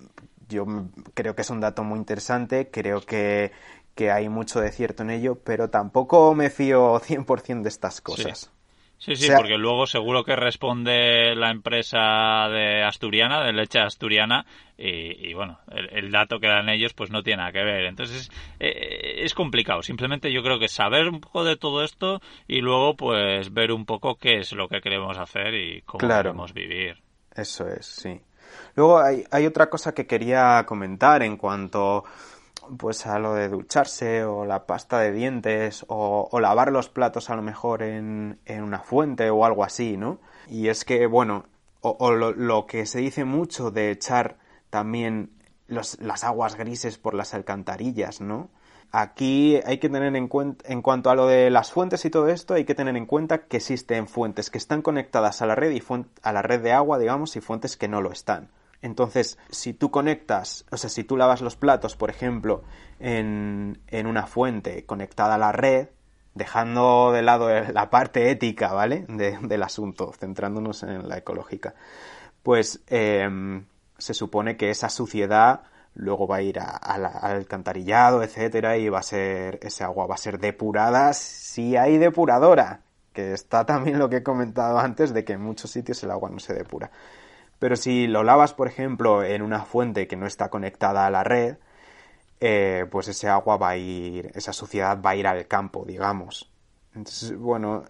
yo 0.48 0.66
creo 1.14 1.36
que 1.36 1.42
es 1.42 1.50
un 1.50 1.60
dato 1.60 1.84
muy 1.84 1.98
interesante, 1.98 2.70
creo 2.70 3.02
que, 3.02 3.52
que 3.96 4.12
hay 4.12 4.30
mucho 4.30 4.60
de 4.60 4.72
cierto 4.72 5.04
en 5.04 5.10
ello, 5.10 5.40
pero 5.44 5.70
tampoco 5.70 6.36
me 6.36 6.50
fío 6.50 7.00
100% 7.00 7.64
de 7.64 7.70
estas 7.70 8.02
cosas. 8.02 8.52
Sí, 8.98 9.16
sí, 9.16 9.30
porque 9.36 9.58
luego 9.58 9.86
seguro 9.86 10.24
que 10.24 10.36
responde 10.36 11.36
la 11.36 11.52
empresa 11.52 12.48
de 12.50 12.84
Asturiana, 12.84 13.44
de 13.44 13.54
leche 13.54 13.80
asturiana, 13.80 14.46
y, 14.78 15.34
bueno, 15.34 15.60
el, 15.72 16.12
dato 16.12 16.40
que 16.40 16.48
dan 16.48 16.70
ellos 16.70 16.94
pues 16.94 17.12
no 17.12 17.24
tiene 17.24 17.38
nada 17.38 17.52
que 17.52 17.64
ver. 17.64 17.86
Entonces 17.86 18.30
eh, 18.60 19.24
es 19.24 19.34
complicado. 19.34 19.82
Simplemente 19.84 20.32
yo 20.32 20.44
creo 20.44 20.60
que 20.60 20.68
saber 20.68 21.08
un 21.08 21.22
poco 21.22 21.44
de 21.44 21.56
todo 21.56 21.84
esto 21.84 22.22
y 22.48 22.62
luego 22.62 22.96
pues 22.96 23.54
ver 23.54 23.72
un 23.72 23.86
poco 23.86 24.16
qué 24.16 24.40
es 24.40 24.52
lo 24.54 24.68
que 24.68 24.82
queremos 24.82 25.18
hacer 25.18 25.54
y 25.54 25.82
cómo 25.84 26.08
queremos 26.08 26.54
vivir. 26.54 26.98
Eso 27.34 27.68
es, 27.68 27.86
sí. 27.86 28.20
Luego 28.76 29.00
hay, 29.00 29.24
hay 29.32 29.46
otra 29.46 29.70
cosa 29.70 29.94
que 29.94 30.08
quería 30.08 30.64
comentar 30.66 31.24
en 31.24 31.38
cuanto 31.38 32.04
pues 32.78 33.06
a 33.06 33.20
lo 33.20 33.34
de 33.34 33.50
ducharse 33.50 34.24
o 34.24 34.46
la 34.46 34.66
pasta 34.66 35.00
de 35.00 35.12
dientes 35.12 35.86
o, 35.88 36.30
lavar 36.40 36.72
los 36.72 36.90
platos 36.90 37.30
a 37.30 37.36
lo 37.36 37.42
mejor 37.42 37.84
en, 37.84 38.40
en, 38.46 38.64
una 38.64 38.80
fuente 38.80 39.30
o 39.30 39.46
algo 39.46 39.64
así, 39.64 39.98
¿no? 39.98 40.20
Y 40.48 40.68
es 40.68 40.86
que, 40.86 41.08
bueno, 41.08 41.46
o, 41.82 42.12
lo, 42.12 42.66
que 42.66 42.86
se 42.86 43.00
dice 43.00 43.26
mucho 43.26 43.72
de 43.72 43.92
echar 43.92 44.38
también 44.70 45.32
las 45.68 46.24
aguas 46.24 46.56
grises 46.56 46.98
por 46.98 47.14
las 47.14 47.34
alcantarillas, 47.34 48.22
¿no? 48.22 48.50
Aquí 48.92 49.60
hay 49.66 49.80
que 49.80 49.90
tener 49.90 50.16
en 50.16 50.28
cuenta, 50.28 50.72
en 50.72 50.82
cuanto 50.82 51.10
a 51.10 51.16
lo 51.16 51.28
de 51.28 51.50
las 51.50 51.72
fuentes 51.72 52.06
y 52.06 52.10
todo 52.10 52.30
esto, 52.30 52.54
hay 52.54 52.66
que 52.66 52.76
tener 52.76 52.96
en 52.96 53.06
cuenta 53.06 53.46
que 53.46 53.58
existen 53.58 54.08
fuentes 54.08 54.50
que 54.50 54.58
están 54.58 54.82
conectadas 54.82 55.42
a 55.42 55.46
la 55.46 55.56
red 55.56 55.72
y 55.72 55.84
a 56.22 56.32
la 56.32 56.42
red 56.42 56.62
de 56.62 56.72
agua, 56.72 56.98
digamos, 56.98 57.36
y 57.36 57.42
fuentes 57.42 57.78
que 57.78 57.88
no 57.88 58.02
lo 58.02 58.12
están. 58.12 58.50
Entonces, 58.86 59.40
si 59.50 59.74
tú 59.74 59.90
conectas, 59.90 60.64
o 60.70 60.78
sea, 60.78 60.92
si 60.92 61.04
tú 61.04 61.18
lavas 61.18 61.42
los 61.42 61.56
platos, 61.56 61.96
por 61.96 62.12
ejemplo, 62.12 62.62
en, 63.00 63.82
en 63.88 64.06
una 64.06 64.28
fuente 64.28 64.86
conectada 64.86 65.36
a 65.36 65.38
la 65.40 65.52
red, 65.52 65.88
dejando 66.36 67.12
de 67.12 67.24
lado 67.24 67.50
la 67.50 67.90
parte 67.90 68.30
ética, 68.30 68.74
¿vale? 68.74 69.06
del 69.08 69.64
asunto, 69.64 70.14
centrándonos 70.14 70.84
en 70.84 71.10
la 71.10 71.18
ecológica, 71.18 71.74
pues 72.44 72.84
em, 72.86 73.66
se 73.98 74.14
supone 74.14 74.56
que 74.56 74.70
esa 74.70 74.90
suciedad 74.90 75.64
luego 75.96 76.28
va 76.28 76.36
a 76.36 76.42
ir 76.44 76.60
al 76.60 77.06
alcantarillado, 77.06 78.22
etcétera, 78.22 78.78
y 78.78 78.90
va 78.90 79.00
a 79.00 79.04
ser, 79.04 79.58
ese 79.64 79.84
agua 79.84 80.06
va 80.06 80.14
a 80.14 80.20
ser 80.20 80.38
depurada 80.38 81.14
si 81.14 81.76
hay 81.76 81.98
depuradora, 81.98 82.82
que 83.14 83.34
está 83.34 83.66
también 83.66 83.98
lo 83.98 84.10
que 84.10 84.18
he 84.18 84.24
comentado 84.24 84.78
antes 84.78 85.12
de 85.12 85.24
que 85.26 85.34
en 85.34 85.42
muchos 85.42 85.72
sitios 85.72 86.04
el 86.04 86.12
agua 86.12 86.30
no 86.30 86.38
se 86.38 86.54
depura. 86.54 86.92
Pero 87.60 87.76
si 87.76 88.08
lo 88.08 88.24
lavas, 88.24 88.54
por 88.54 88.68
ejemplo, 88.68 89.24
en 89.24 89.42
una 89.42 89.62
fuente 89.66 90.08
que 90.08 90.16
no 90.16 90.28
está 90.28 90.50
conectada 90.50 91.06
a 91.06 91.10
la 91.10 91.24
red, 91.24 91.58
eh, 92.40 92.86
pues 92.92 93.08
ese 93.08 93.30
agua 93.30 93.58
va 93.58 93.70
a 93.70 93.78
ir, 93.78 94.32
esa 94.36 94.54
suciedad 94.54 95.00
va 95.02 95.12
a 95.12 95.16
ir 95.16 95.28
al 95.28 95.48
campo, 95.48 95.86
digamos. 95.86 96.52
Entonces, 96.94 97.38
bueno, 97.38 97.86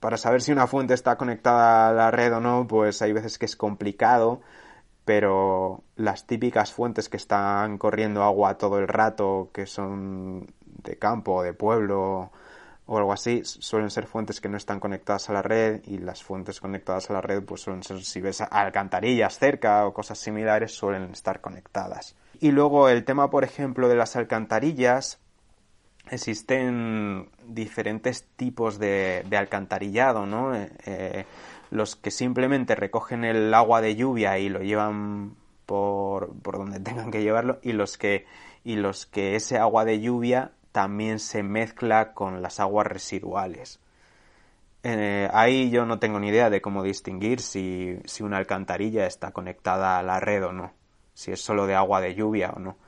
para 0.00 0.16
saber 0.16 0.42
si 0.42 0.52
una 0.52 0.66
fuente 0.66 0.94
está 0.94 1.16
conectada 1.16 1.88
a 1.88 1.92
la 1.92 2.10
red 2.10 2.34
o 2.34 2.40
no, 2.40 2.66
pues 2.66 3.02
hay 3.02 3.12
veces 3.12 3.38
que 3.38 3.46
es 3.46 3.56
complicado, 3.56 4.40
pero 5.04 5.84
las 5.96 6.26
típicas 6.26 6.72
fuentes 6.72 7.08
que 7.08 7.16
están 7.18 7.78
corriendo 7.78 8.22
agua 8.22 8.58
todo 8.58 8.78
el 8.78 8.88
rato, 8.88 9.50
que 9.52 9.66
son 9.66 10.46
de 10.64 10.98
campo, 10.98 11.42
de 11.42 11.52
pueblo 11.52 12.32
o 12.92 12.98
algo 12.98 13.12
así, 13.12 13.42
suelen 13.44 13.88
ser 13.88 14.08
fuentes 14.08 14.40
que 14.40 14.48
no 14.48 14.56
están 14.56 14.80
conectadas 14.80 15.30
a 15.30 15.32
la 15.32 15.42
red 15.42 15.80
y 15.86 15.98
las 15.98 16.24
fuentes 16.24 16.60
conectadas 16.60 17.08
a 17.08 17.12
la 17.12 17.20
red 17.20 17.40
pues 17.44 17.60
suelen 17.60 17.84
ser, 17.84 18.02
si 18.02 18.20
ves 18.20 18.40
alcantarillas 18.40 19.38
cerca 19.38 19.86
o 19.86 19.94
cosas 19.94 20.18
similares, 20.18 20.72
suelen 20.72 21.12
estar 21.12 21.40
conectadas. 21.40 22.16
Y 22.40 22.50
luego 22.50 22.88
el 22.88 23.04
tema, 23.04 23.30
por 23.30 23.44
ejemplo, 23.44 23.88
de 23.88 23.94
las 23.94 24.16
alcantarillas, 24.16 25.20
existen 26.10 27.28
diferentes 27.46 28.26
tipos 28.34 28.80
de, 28.80 29.24
alcantarillado, 29.38 30.26
¿no? 30.26 30.52
Eh, 30.56 30.72
eh, 30.84 31.26
los 31.70 31.94
que 31.94 32.10
simplemente 32.10 32.74
recogen 32.74 33.22
el 33.22 33.54
agua 33.54 33.80
de 33.80 33.94
lluvia 33.94 34.36
y 34.40 34.48
lo 34.48 34.62
llevan 34.62 35.36
por, 35.64 36.34
por 36.42 36.58
donde 36.58 36.80
tengan 36.80 37.12
que 37.12 37.22
llevarlo, 37.22 37.60
y 37.62 37.70
los 37.70 37.96
que, 37.96 38.26
y 38.64 38.74
los 38.74 39.06
que 39.06 39.36
ese 39.36 39.58
agua 39.58 39.84
de 39.84 40.00
lluvia 40.00 40.50
también 40.72 41.18
se 41.18 41.42
mezcla 41.42 42.12
con 42.12 42.42
las 42.42 42.60
aguas 42.60 42.86
residuales. 42.86 43.80
Eh, 44.82 45.28
ahí 45.32 45.70
yo 45.70 45.84
no 45.84 45.98
tengo 45.98 46.18
ni 46.20 46.28
idea 46.28 46.50
de 46.50 46.62
cómo 46.62 46.82
distinguir 46.82 47.40
si, 47.40 47.98
si 48.06 48.22
una 48.22 48.38
alcantarilla 48.38 49.06
está 49.06 49.32
conectada 49.32 49.98
a 49.98 50.02
la 50.02 50.20
red 50.20 50.46
o 50.46 50.52
no 50.52 50.80
si 51.20 51.32
es 51.32 51.42
solo 51.42 51.66
de 51.66 51.74
agua 51.74 52.00
de 52.00 52.14
lluvia 52.14 52.50
o 52.56 52.58
no. 52.58 52.78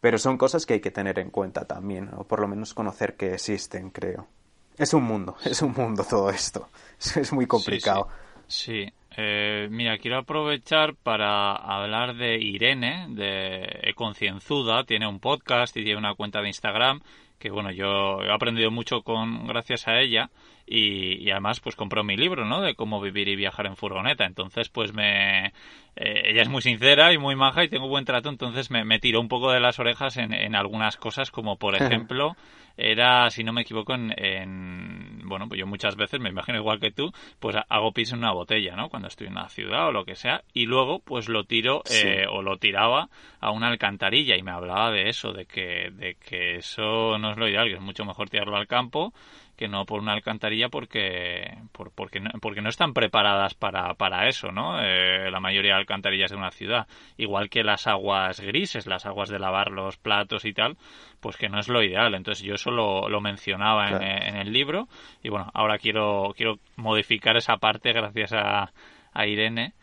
Pero 0.00 0.18
son 0.18 0.38
cosas 0.38 0.64
que 0.64 0.74
hay 0.74 0.80
que 0.80 0.92
tener 0.92 1.18
en 1.18 1.30
cuenta 1.30 1.64
también, 1.64 2.10
o 2.16 2.24
por 2.24 2.38
lo 2.38 2.46
menos 2.46 2.72
conocer 2.72 3.16
que 3.16 3.34
existen, 3.34 3.90
creo. 3.90 4.28
Es 4.76 4.94
un 4.94 5.02
mundo, 5.02 5.36
es 5.44 5.60
un 5.60 5.72
mundo 5.72 6.04
todo 6.04 6.30
esto. 6.30 6.68
Es 7.16 7.32
muy 7.32 7.46
complicado. 7.46 8.08
Sí, 8.46 8.92
eh, 9.16 9.68
mira, 9.70 9.98
quiero 9.98 10.18
aprovechar 10.18 10.94
para 10.94 11.54
hablar 11.54 12.16
de 12.16 12.38
Irene, 12.38 13.06
de 13.10 13.92
Concienzuda. 13.94 14.84
Tiene 14.84 15.06
un 15.06 15.20
podcast 15.20 15.76
y 15.76 15.84
tiene 15.84 15.98
una 15.98 16.14
cuenta 16.14 16.40
de 16.40 16.48
Instagram 16.48 17.00
que, 17.38 17.50
bueno, 17.50 17.70
yo 17.70 18.22
he 18.22 18.32
aprendido 18.32 18.70
mucho 18.70 19.02
con 19.02 19.46
gracias 19.46 19.86
a 19.86 20.00
ella 20.00 20.30
y, 20.66 21.30
además 21.30 21.60
pues 21.60 21.76
compró 21.76 22.04
mi 22.04 22.16
libro, 22.16 22.44
¿no? 22.44 22.60
De 22.60 22.74
cómo 22.74 23.00
vivir 23.00 23.28
y 23.28 23.36
viajar 23.36 23.66
en 23.66 23.76
furgoneta. 23.76 24.24
Entonces 24.24 24.68
pues 24.68 24.92
me... 24.92 25.48
Eh, 25.96 26.30
ella 26.30 26.42
es 26.42 26.48
muy 26.48 26.62
sincera 26.62 27.12
y 27.12 27.18
muy 27.18 27.36
maja 27.36 27.64
y 27.64 27.68
tengo 27.68 27.88
buen 27.88 28.04
trato, 28.04 28.28
entonces 28.28 28.70
me, 28.70 28.84
me 28.84 28.98
tiró 28.98 29.20
un 29.20 29.28
poco 29.28 29.52
de 29.52 29.60
las 29.60 29.78
orejas 29.78 30.16
en, 30.16 30.34
en 30.34 30.56
algunas 30.56 30.96
cosas 30.96 31.30
como 31.30 31.56
por 31.56 31.76
ejemplo 31.76 32.34
era, 32.76 33.30
si 33.30 33.44
no 33.44 33.52
me 33.52 33.62
equivoco, 33.62 33.94
en, 33.94 35.20
bueno, 35.24 35.46
pues 35.48 35.60
yo 35.60 35.66
muchas 35.66 35.96
veces, 35.96 36.20
me 36.20 36.30
imagino 36.30 36.58
igual 36.58 36.80
que 36.80 36.90
tú, 36.90 37.12
pues 37.38 37.56
hago 37.68 37.92
pis 37.92 38.12
en 38.12 38.18
una 38.18 38.32
botella, 38.32 38.74
¿no? 38.74 38.88
Cuando 38.88 39.08
estoy 39.08 39.28
en 39.28 39.34
una 39.34 39.48
ciudad 39.48 39.88
o 39.88 39.92
lo 39.92 40.04
que 40.04 40.16
sea, 40.16 40.42
y 40.52 40.66
luego 40.66 40.98
pues 40.98 41.28
lo 41.28 41.44
tiro 41.44 41.82
eh, 41.90 42.26
o 42.28 42.42
lo 42.42 42.56
tiraba 42.58 43.08
a 43.40 43.50
una 43.52 43.68
alcantarilla 43.68 44.36
y 44.36 44.42
me 44.42 44.50
hablaba 44.50 44.90
de 44.90 45.08
eso, 45.08 45.32
de 45.32 45.46
que, 45.46 45.90
de 45.92 46.16
que 46.16 46.56
eso 46.56 47.16
no 47.18 47.30
es 47.30 47.36
lo 47.36 47.48
ideal, 47.48 47.68
que 47.68 47.74
es 47.74 47.80
mucho 47.80 48.04
mejor 48.04 48.28
tirarlo 48.28 48.56
al 48.56 48.66
campo 48.66 49.12
que 49.56 49.68
no 49.68 49.84
por 49.86 50.00
una 50.00 50.12
alcantarilla 50.12 50.68
porque 50.68 51.56
por, 51.72 51.92
porque, 51.92 52.20
no, 52.20 52.30
porque 52.40 52.60
no 52.60 52.68
están 52.68 52.92
preparadas 52.92 53.54
para, 53.54 53.94
para 53.94 54.28
eso, 54.28 54.50
¿no? 54.50 54.80
Eh, 54.80 55.30
la 55.30 55.40
mayoría 55.40 55.74
de 55.74 55.80
alcantarillas 55.80 56.30
de 56.30 56.36
una 56.36 56.50
ciudad. 56.50 56.86
Igual 57.16 57.48
que 57.48 57.62
las 57.62 57.86
aguas 57.86 58.40
grises, 58.40 58.86
las 58.86 59.06
aguas 59.06 59.28
de 59.28 59.38
lavar 59.38 59.70
los 59.70 59.96
platos 59.96 60.44
y 60.44 60.52
tal, 60.52 60.76
pues 61.20 61.36
que 61.36 61.48
no 61.48 61.58
es 61.60 61.68
lo 61.68 61.82
ideal. 61.82 62.14
Entonces 62.14 62.44
yo 62.44 62.54
eso 62.54 62.70
lo, 62.70 63.08
lo 63.08 63.20
mencionaba 63.20 63.88
en, 63.88 64.02
en, 64.02 64.36
el 64.36 64.52
libro 64.52 64.88
y 65.22 65.28
bueno, 65.28 65.50
ahora 65.54 65.78
quiero, 65.78 66.32
quiero 66.36 66.58
modificar 66.76 67.36
esa 67.36 67.56
parte 67.58 67.92
gracias 67.92 68.32
a, 68.32 68.72
a 69.12 69.26
Irene. 69.26 69.74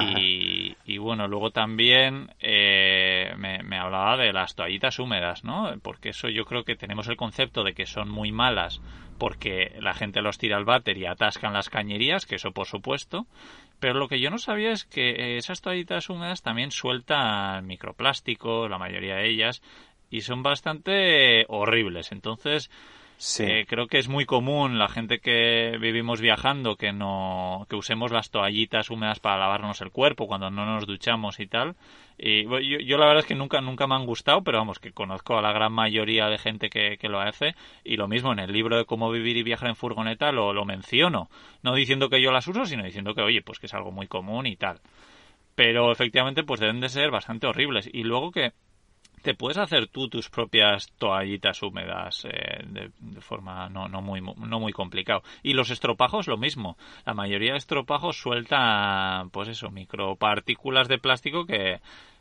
Y, 0.00 0.74
y, 0.86 0.98
bueno, 0.98 1.28
luego 1.28 1.50
también 1.50 2.30
eh, 2.40 3.34
me, 3.36 3.62
me, 3.62 3.78
hablaba 3.78 4.16
de 4.16 4.32
las 4.32 4.54
toallitas 4.54 4.98
húmedas, 4.98 5.44
¿no? 5.44 5.74
Porque 5.82 6.10
eso 6.10 6.28
yo 6.28 6.46
creo 6.46 6.64
que 6.64 6.76
tenemos 6.76 7.08
el 7.08 7.16
concepto 7.16 7.62
de 7.62 7.74
que 7.74 7.84
son 7.84 8.08
muy 8.08 8.32
malas 8.32 8.80
porque 9.18 9.76
la 9.80 9.94
gente 9.94 10.20
los 10.20 10.38
tira 10.38 10.56
al 10.56 10.64
váter 10.64 10.98
y 10.98 11.06
atascan 11.06 11.52
las 11.52 11.70
cañerías, 11.70 12.26
que 12.26 12.36
eso 12.36 12.52
por 12.52 12.66
supuesto, 12.66 13.26
pero 13.80 13.94
lo 13.94 14.08
que 14.08 14.20
yo 14.20 14.30
no 14.30 14.38
sabía 14.38 14.70
es 14.70 14.84
que 14.84 15.36
esas 15.36 15.60
toallitas 15.60 16.08
húmedas 16.08 16.42
también 16.42 16.70
sueltan 16.70 17.66
microplástico, 17.66 18.68
la 18.68 18.78
mayoría 18.78 19.16
de 19.16 19.28
ellas, 19.28 19.62
y 20.10 20.20
son 20.22 20.42
bastante 20.42 21.44
horribles. 21.48 22.12
Entonces, 22.12 22.70
Eh, 23.38 23.64
creo 23.66 23.86
que 23.86 23.98
es 23.98 24.08
muy 24.08 24.26
común 24.26 24.78
la 24.78 24.88
gente 24.88 25.20
que 25.20 25.78
vivimos 25.80 26.20
viajando 26.20 26.76
que 26.76 26.92
no 26.92 27.66
que 27.70 27.76
usemos 27.76 28.12
las 28.12 28.30
toallitas 28.30 28.90
húmedas 28.90 29.20
para 29.20 29.38
lavarnos 29.38 29.80
el 29.80 29.90
cuerpo 29.90 30.26
cuando 30.26 30.50
no 30.50 30.66
nos 30.66 30.86
duchamos 30.86 31.40
y 31.40 31.46
tal. 31.46 31.76
Y 32.18 32.44
yo, 32.44 32.58
yo, 32.60 32.98
la 32.98 33.06
verdad 33.06 33.20
es 33.20 33.26
que 33.26 33.34
nunca 33.34 33.60
nunca 33.62 33.86
me 33.86 33.94
han 33.94 34.04
gustado, 34.04 34.42
pero 34.42 34.58
vamos 34.58 34.78
que 34.78 34.92
conozco 34.92 35.38
a 35.38 35.42
la 35.42 35.52
gran 35.52 35.72
mayoría 35.72 36.28
de 36.28 36.38
gente 36.38 36.68
que, 36.68 36.98
que 36.98 37.08
lo 37.08 37.20
hace 37.20 37.54
y 37.84 37.96
lo 37.96 38.06
mismo 38.06 38.32
en 38.32 38.38
el 38.38 38.52
libro 38.52 38.76
de 38.76 38.84
cómo 38.84 39.10
vivir 39.10 39.36
y 39.38 39.42
viajar 39.42 39.68
en 39.68 39.76
furgoneta 39.76 40.30
lo, 40.30 40.52
lo 40.52 40.64
menciono, 40.66 41.30
no 41.62 41.74
diciendo 41.74 42.10
que 42.10 42.20
yo 42.20 42.32
las 42.32 42.46
uso, 42.48 42.66
sino 42.66 42.84
diciendo 42.84 43.14
que 43.14 43.22
oye 43.22 43.40
pues 43.42 43.58
que 43.58 43.66
es 43.66 43.74
algo 43.74 43.92
muy 43.92 44.08
común 44.08 44.46
y 44.46 44.56
tal. 44.56 44.80
Pero 45.54 45.90
efectivamente 45.90 46.44
pues 46.44 46.60
deben 46.60 46.80
de 46.80 46.90
ser 46.90 47.10
bastante 47.10 47.46
horribles 47.46 47.88
y 47.90 48.02
luego 48.04 48.30
que 48.30 48.52
te 49.22 49.34
puedes 49.34 49.58
hacer 49.58 49.88
tú 49.88 50.08
tus 50.08 50.28
propias 50.30 50.92
toallitas 50.98 51.62
húmedas 51.62 52.24
eh, 52.24 52.64
de, 52.66 53.20
forma 53.20 53.68
no, 53.68 53.88
no, 53.88 54.02
muy, 54.02 54.20
no 54.20 54.60
muy 54.60 54.72
complicado. 54.72 55.22
Y 55.42 55.54
los 55.54 55.70
estropajos 55.70 56.28
lo 56.28 56.36
mismo. 56.36 56.76
La 57.04 57.14
mayoría 57.14 57.52
de 57.52 57.58
estropajos 57.58 58.20
sueltan, 58.20 59.30
pues 59.30 59.48
eso, 59.48 59.70
micropartículas 59.70 60.88
de 60.88 60.98
plástico 60.98 61.46
que, 61.46 61.80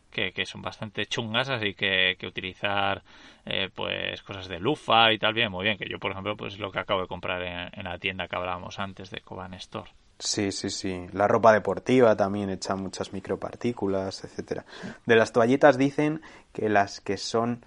que, 0.10 0.46
son 0.46 0.62
bastante 0.62 1.06
chungas, 1.06 1.50
así 1.50 1.74
que, 1.74 2.16
que 2.18 2.28
utilizar 2.28 3.04
eh, 3.46 3.70
pues 3.74 4.24
cosas 4.24 4.48
de 4.48 4.60
lufa 4.60 5.12
y 5.12 5.20
tal, 5.20 5.34
bien, 5.34 5.52
muy 5.52 5.66
bien. 5.66 5.78
Que 5.78 5.90
yo, 5.90 6.00
por 6.00 6.12
ejemplo, 6.12 6.38
pues 6.38 6.58
lo 6.58 6.72
que 6.72 6.80
acabo 6.80 7.02
de 7.02 7.08
comprar 7.08 7.42
en, 7.44 7.70
en 7.80 7.84
la 7.84 8.00
tienda 8.00 8.28
que 8.28 8.36
hablábamos 8.36 8.80
antes 8.80 9.12
de 9.12 9.22
Coban 9.22 9.54
Store. 9.56 9.92
Sí, 10.18 10.52
sí, 10.52 10.70
sí. 10.70 11.08
La 11.12 11.28
ropa 11.28 11.52
deportiva 11.52 12.16
también 12.16 12.50
echa 12.50 12.76
muchas 12.76 13.12
micropartículas, 13.12 14.24
etcétera. 14.24 14.66
De 15.06 15.16
las 15.16 15.34
toallitas 15.34 15.78
dicen 15.78 16.22
que 16.54 16.70
las 16.70 17.02
que 17.02 17.18
son 17.18 17.66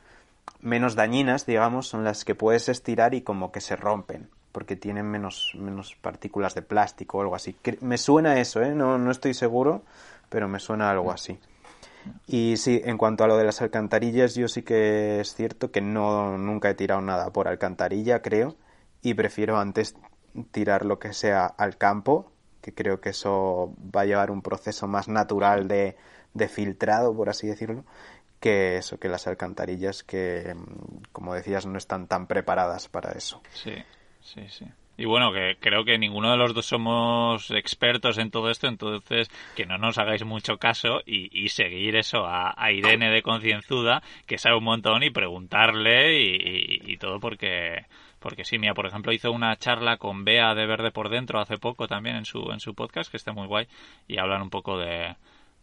menos 0.61 0.95
dañinas, 0.95 1.45
digamos, 1.45 1.89
son 1.89 2.05
las 2.05 2.25
que 2.25 2.35
puedes 2.35 2.69
estirar 2.69 3.15
y 3.15 3.21
como 3.21 3.53
que 3.53 3.61
se 3.61 3.77
rompen, 3.77 4.31
porque 4.53 4.77
tienen 4.77 5.07
menos, 5.07 5.53
menos 5.59 5.95
partículas 5.97 6.55
de 6.55 6.63
plástico 6.63 7.19
o 7.19 7.21
algo 7.21 7.35
así. 7.35 7.55
Me 7.81 7.99
suena 7.99 8.41
eso, 8.41 8.63
¿eh? 8.63 8.75
No, 8.75 8.97
no 8.97 9.11
estoy 9.11 9.35
seguro, 9.35 9.83
pero 10.31 10.49
me 10.49 10.59
suena 10.59 10.91
algo 10.91 11.13
así. 11.13 11.39
Y 12.27 12.57
sí, 12.57 12.81
en 12.83 12.97
cuanto 12.97 13.25
a 13.25 13.29
lo 13.29 13.37
de 13.37 13.45
las 13.45 13.61
alcantarillas, 13.61 14.35
yo 14.35 14.49
sí 14.49 14.63
que 14.63 15.21
es 15.21 15.35
cierto 15.35 15.71
que 15.71 15.83
no 15.83 16.39
nunca 16.39 16.71
he 16.71 16.75
tirado 16.75 17.03
nada 17.03 17.31
por 17.31 17.47
alcantarilla, 17.47 18.23
creo, 18.23 18.57
y 19.03 19.13
prefiero 19.13 19.59
antes 19.59 19.95
tirar 20.51 20.87
lo 20.87 20.99
que 20.99 21.13
sea 21.13 21.45
al 21.45 21.77
campo 21.77 22.33
creo 22.73 23.01
que 23.01 23.11
eso 23.11 23.75
va 23.95 24.03
a 24.03 24.07
llevar 24.07 24.31
un 24.31 24.43
proceso 24.43 24.87
más 24.87 25.09
natural 25.09 25.69
de, 25.69 25.97
de 26.35 26.49
filtrado, 26.49 27.15
por 27.15 27.29
así 27.29 27.47
decirlo, 27.47 27.85
que 28.41 28.77
eso, 28.77 28.99
que 28.99 29.09
las 29.09 29.27
alcantarillas 29.27 30.03
que, 30.03 30.55
como 31.13 31.35
decías, 31.35 31.67
no 31.67 31.79
están 31.79 32.07
tan 32.07 32.27
preparadas 32.27 32.89
para 32.89 33.13
eso. 33.13 33.43
Sí, 33.53 33.75
sí, 34.21 34.47
sí. 34.49 34.67
Y 34.99 35.05
bueno, 35.05 35.33
que 35.33 35.57
creo 35.61 35.85
que 35.85 35.97
ninguno 35.97 36.33
de 36.33 36.37
los 36.37 36.55
dos 36.55 36.67
somos 36.67 37.53
expertos 37.53 38.19
en 38.19 38.33
todo 38.33 38.51
esto, 38.51 38.67
entonces 38.67 39.31
que 39.55 39.65
no 39.65 39.79
nos 39.79 39.97
hagáis 39.97 40.25
mucho 40.25 40.59
caso 40.59 41.03
y, 41.07 41.49
seguir 41.51 41.95
eso 41.95 42.27
a, 42.27 42.73
Irene 42.73 43.09
de 43.09 43.23
Concienzuda, 43.23 44.03
que 44.27 44.39
sabe 44.39 44.57
un 44.57 44.65
montón, 44.65 45.05
y 45.05 45.11
preguntarle 45.11 46.19
y, 46.19 46.97
todo 46.97 47.21
porque 47.21 47.87
porque 48.19 48.45
sí, 48.45 48.59
mira, 48.59 48.75
por 48.75 48.87
ejemplo, 48.87 49.13
hizo 49.13 49.33
una 49.33 49.57
charla 49.57 49.97
con 49.97 50.25
Bea 50.25 50.55
de 50.55 50.67
Verde 50.67 50.91
por 50.91 51.09
Dentro 51.09 51.41
hace 51.41 51.59
poco 51.59 51.89
también 51.89 52.17
en 52.17 52.25
su, 52.25 52.51
en 52.53 52.61
su 52.61 52.75
podcast, 52.75 53.11
que 53.11 53.17
está 53.17 53.33
muy 53.33 53.47
guay, 53.47 53.67
y 54.07 54.19
hablan 54.19 54.43
un 54.43 54.51
poco 54.51 54.79
de, 54.79 55.17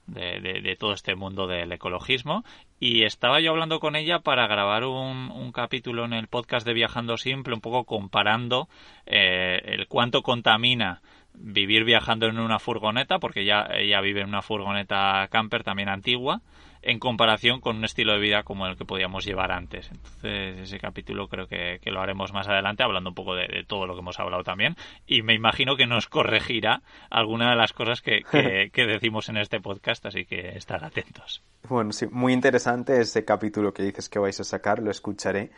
de, 0.07 0.75
todo 0.79 0.93
este 0.93 1.15
mundo 1.15 1.47
del 1.47 1.71
ecologismo. 1.71 2.43
Y 2.79 3.03
estaba 3.03 3.39
yo 3.39 3.51
hablando 3.51 3.79
con 3.79 3.95
ella 3.95 4.19
para 4.19 4.47
grabar 4.47 4.83
un, 4.83 5.31
un 5.31 5.51
capítulo 5.51 6.05
en 6.05 6.13
el 6.13 6.27
podcast 6.27 6.65
de 6.65 6.73
Viajando 6.73 7.17
Simple, 7.17 7.53
un 7.53 7.61
poco 7.61 7.85
comparando 7.85 8.69
eh, 9.05 9.61
el 9.65 9.87
cuánto 9.87 10.21
contamina 10.21 11.01
vivir 11.33 11.83
viajando 11.83 12.27
en 12.27 12.39
una 12.39 12.59
furgoneta, 12.59 13.19
porque 13.19 13.45
ya 13.45 13.67
ella 13.73 14.01
vive 14.01 14.21
en 14.21 14.29
una 14.29 14.41
furgoneta 14.41 15.27
camper 15.29 15.63
también 15.63 15.89
antigua, 15.89 16.41
en 16.85 16.99
comparación 16.99 17.59
con 17.61 17.77
un 17.77 17.83
estilo 17.83 18.13
de 18.13 18.19
vida 18.19 18.43
como 18.43 18.67
el 18.67 18.77
que 18.77 18.85
podíamos 18.85 19.25
llevar 19.25 19.51
antes. 19.51 19.89
Entonces, 19.91 20.59
ese 20.59 20.79
capítulo 20.79 21.27
creo 21.27 21.47
que, 21.47 21.79
lo 21.85 21.99
haremos 21.99 22.31
más 22.31 22.47
adelante, 22.47 22.83
hablando 22.83 23.09
un 23.09 23.15
poco 23.15 23.35
de, 23.35 23.65
todo 23.67 23.87
lo 23.87 23.95
que 23.95 24.01
hemos 24.01 24.19
hablado 24.19 24.43
también. 24.43 24.75
Y 25.07 25.23
me 25.23 25.33
imagino 25.33 25.75
que 25.75 25.87
nos 25.87 26.07
corregirá 26.07 26.81
alguna 27.09 27.49
de 27.49 27.55
las 27.55 27.73
cosas 27.73 28.01
que, 28.01 28.21
que, 28.71 28.85
decimos 28.85 29.29
en 29.29 29.37
este 29.37 29.59
podcast, 29.59 30.05
así 30.05 30.25
que 30.25 30.49
estar 30.55 30.83
atentos. 30.83 31.41
Bueno, 31.67 31.91
sí, 31.91 32.05
muy 32.11 32.33
interesante 32.33 33.01
ese 33.01 33.25
capítulo 33.25 33.73
que 33.73 33.83
dices 33.83 34.07
que 34.07 34.19
vais 34.19 34.39
a 34.39 34.43
sacar, 34.43 34.79
lo 34.79 34.91
escucharé. 34.91 35.49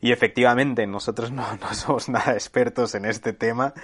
Y 0.00 0.12
efectivamente, 0.12 0.86
nosotros 0.86 1.30
no, 1.32 1.44
somos 1.72 2.08
nada 2.08 2.32
expertos 2.32 2.94
en 2.94 3.04
este 3.04 3.32
tema. 3.32 3.74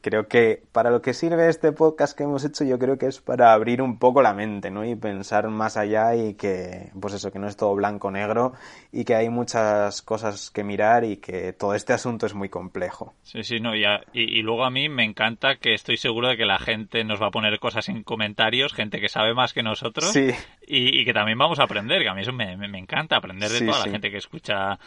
Creo 0.00 0.28
que 0.28 0.62
para 0.72 0.90
lo 0.90 1.02
que 1.02 1.14
sirve 1.14 1.48
este 1.48 1.72
podcast 1.72 2.16
que 2.16 2.24
hemos 2.24 2.44
hecho, 2.44 2.64
yo 2.64 2.78
creo 2.78 2.98
que 2.98 3.06
es 3.06 3.20
para 3.20 3.52
abrir 3.52 3.82
un 3.82 3.98
poco 3.98 4.22
la 4.22 4.34
mente, 4.34 4.70
¿no? 4.70 4.84
Y 4.84 4.94
pensar 4.94 5.48
más 5.48 5.76
allá 5.76 6.14
y 6.14 6.34
que, 6.34 6.90
pues 7.00 7.14
eso, 7.14 7.30
que 7.30 7.38
no 7.38 7.48
es 7.48 7.56
todo 7.56 7.74
blanco-negro 7.74 8.52
y 8.90 9.04
que 9.04 9.14
hay 9.14 9.28
muchas 9.28 10.02
cosas 10.02 10.50
que 10.50 10.64
mirar 10.64 11.04
y 11.04 11.16
que 11.16 11.52
todo 11.52 11.74
este 11.74 11.92
asunto 11.92 12.26
es 12.26 12.34
muy 12.34 12.48
complejo. 12.48 13.14
Sí, 13.22 13.42
sí, 13.42 13.60
no, 13.60 13.74
y, 13.74 13.84
y, 14.12 14.42
luego 14.42 14.64
a 14.64 14.70
mí 14.70 14.88
me 14.88 15.04
encanta 15.04 15.56
que 15.56 15.74
estoy 15.74 15.96
seguro 15.96 16.28
de 16.28 16.36
que 16.36 16.44
la 16.44 16.58
gente 16.58 17.04
nos 17.04 17.20
va 17.20 17.28
a 17.28 17.30
poner 17.30 17.58
cosas 17.58 17.88
en 17.88 18.02
comentarios, 18.02 18.72
gente 18.72 19.00
que 19.00 19.08
sabe 19.08 19.34
más 19.34 19.52
que 19.52 19.62
nosotros. 19.62 20.12
Sí. 20.12 20.30
Y, 20.66 21.04
que 21.04 21.12
también 21.12 21.38
vamos 21.38 21.58
a 21.58 21.64
aprender, 21.64 22.02
que 22.02 22.08
a 22.08 22.14
mí 22.14 22.22
eso 22.22 22.32
me, 22.32 22.54
encanta, 22.78 23.16
aprender 23.16 23.50
de 23.50 23.66
toda 23.66 23.84
la 23.84 23.90
gente 23.90 24.10
que 24.10 24.18
escucha 24.18 24.78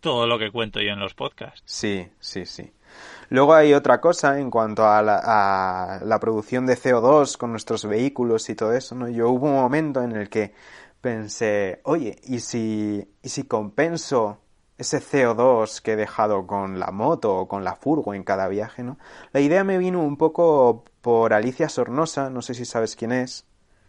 todo 0.00 0.26
lo 0.26 0.38
que 0.38 0.50
cuento 0.50 0.80
yo 0.80 0.92
en 0.92 1.00
los 1.00 1.14
podcasts. 1.14 1.62
Sí, 1.64 2.08
sí, 2.20 2.46
sí. 2.46 2.72
Luego 3.30 3.54
hay 3.54 3.74
otra 3.74 4.00
cosa 4.00 4.38
en 4.38 4.50
cuanto 4.50 4.86
a 4.86 5.02
la, 5.02 6.18
producción 6.20 6.66
de 6.66 6.76
CO2 6.76 7.36
con 7.36 7.50
nuestros 7.50 7.84
vehículos 7.84 8.48
y 8.48 8.54
todo 8.54 8.72
eso, 8.72 8.94
¿no? 8.94 9.08
Yo 9.08 9.28
hubo 9.30 9.46
un 9.46 9.54
momento 9.54 10.02
en 10.02 10.12
el 10.12 10.30
que 10.30 10.54
pensé, 11.00 11.80
oye, 11.84 12.16
¿y 12.24 12.40
si, 12.40 13.06
y 13.22 13.28
si 13.28 13.44
compenso 13.44 14.40
ese 14.78 15.00
CO2 15.00 15.82
que 15.82 15.92
he 15.92 15.96
dejado 15.96 16.46
con 16.46 16.78
la 16.78 16.90
moto 16.90 17.36
o 17.36 17.48
con 17.48 17.64
la 17.64 17.74
furgo 17.74 18.14
en 18.14 18.22
cada 18.22 18.48
viaje, 18.48 18.82
¿no? 18.82 18.96
La 19.32 19.40
idea 19.40 19.64
me 19.64 19.76
vino 19.76 20.00
un 20.02 20.16
poco 20.16 20.84
por 21.02 21.34
Alicia 21.34 21.68
Sornosa, 21.68 22.30
no 22.30 22.42
sé 22.42 22.54
si 22.54 22.64
sabes 22.64 22.96
quién 22.96 23.12
es. 23.12 23.44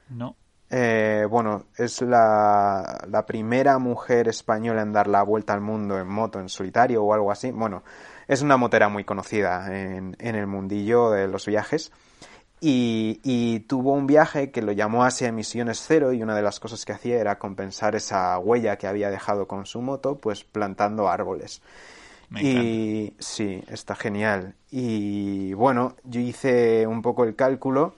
No. 0.10 0.36
Eh, 0.72 1.26
bueno, 1.30 1.66
es 1.78 2.02
la, 2.02 3.04
la, 3.10 3.26
primera 3.26 3.80
mujer 3.80 4.28
española 4.28 4.84
en 4.84 4.94
dar 4.94 5.08
la 5.08 5.24
vuelta 5.24 5.54
al 5.54 5.62
mundo 5.62 5.98
en 6.00 6.08
moto, 6.08 6.40
en 6.40 6.48
solitario 6.48 7.04
o 7.04 7.14
algo 7.14 7.32
así. 7.32 7.52
Bueno, 7.52 7.84
es 8.28 8.44
una 8.44 8.56
motera 8.58 8.88
muy 8.88 9.04
conocida 9.04 9.66
en, 9.76 10.16
en 10.20 10.36
el 10.36 10.46
mundillo 10.46 11.10
de 11.10 11.28
los 11.28 11.48
viajes. 11.48 11.92
Y, 12.62 13.20
y, 13.24 13.62
tuvo 13.62 13.94
un 13.94 14.06
viaje 14.06 14.52
que 14.52 14.62
lo 14.62 14.74
llamó 14.74 15.06
Asia 15.06 15.30
Emisiones 15.30 15.82
Cero 15.88 16.12
y 16.12 16.22
una 16.22 16.36
de 16.36 16.42
las 16.42 16.60
cosas 16.60 16.84
que 16.84 16.92
hacía 16.92 17.18
era 17.18 17.40
compensar 17.40 17.96
esa 17.96 18.38
huella 18.38 18.78
que 18.78 18.86
había 18.86 19.10
dejado 19.10 19.48
con 19.48 19.66
su 19.66 19.82
moto, 19.82 20.18
pues 20.18 20.44
plantando 20.44 21.08
árboles. 21.10 21.62
y 22.40 23.14
sí, 23.18 23.64
está 23.70 23.96
genial. 23.96 24.56
Y 24.70 25.54
bueno, 25.54 25.96
yo 26.04 26.20
hice 26.20 26.86
un 26.86 27.02
poco 27.02 27.24
el 27.24 27.36
cálculo 27.36 27.96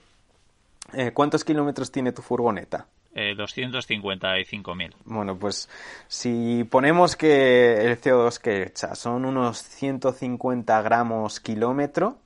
eh, 0.92 1.12
¿Cuántos 1.12 1.44
kilómetros 1.44 1.90
tiene 1.90 2.12
tu 2.12 2.22
furgoneta? 2.22 2.86
Eh, 3.14 3.34
255.000. 3.36 4.94
Bueno, 5.04 5.38
pues 5.38 5.68
si 6.08 6.64
ponemos 6.64 7.14
que 7.14 7.84
el 7.84 8.00
CO2 8.00 8.38
que 8.38 8.62
echa 8.62 8.94
son 8.94 9.24
unos 9.24 9.58
150 9.58 10.80
gramos 10.82 11.40
kilómetro, 11.40 12.18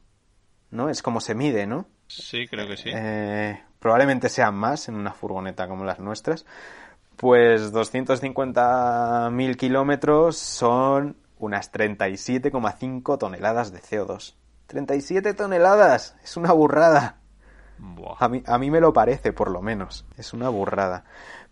¿no? 0.71 0.89
Es 0.89 1.03
como 1.03 1.21
se 1.21 1.35
mide, 1.35 1.67
¿no? 1.67 1.87
Sí, 2.07 2.47
creo 2.47 2.69
que 2.69 2.77
sí. 2.77 2.91
Eh, 2.95 3.61
probablemente 3.81 4.29
sean 4.29 4.55
más 4.55 4.89
en 4.89 4.95
una 4.95 5.13
furgoneta 5.13 5.67
como 5.67 5.85
las 5.85 5.99
nuestras. 5.99 6.47
Pues 7.17 7.73
250.000 7.73 9.57
kilómetros 9.57 10.37
son 10.37 11.17
unas 11.39 11.73
37,5 11.73 13.19
toneladas 13.19 13.73
de 13.73 13.81
CO2. 13.81 14.35
37 14.67 15.35
toneladas, 15.35 16.17
es 16.23 16.37
una 16.37 16.53
burrada. 16.53 17.19
A 18.19 18.29
mí, 18.29 18.43
a 18.47 18.59
mí 18.59 18.71
me 18.71 18.81
lo 18.81 18.93
parece, 18.93 19.33
por 19.33 19.51
lo 19.51 19.63
menos. 19.63 20.05
Es 20.17 20.33
una 20.33 20.49
burrada. 20.49 21.05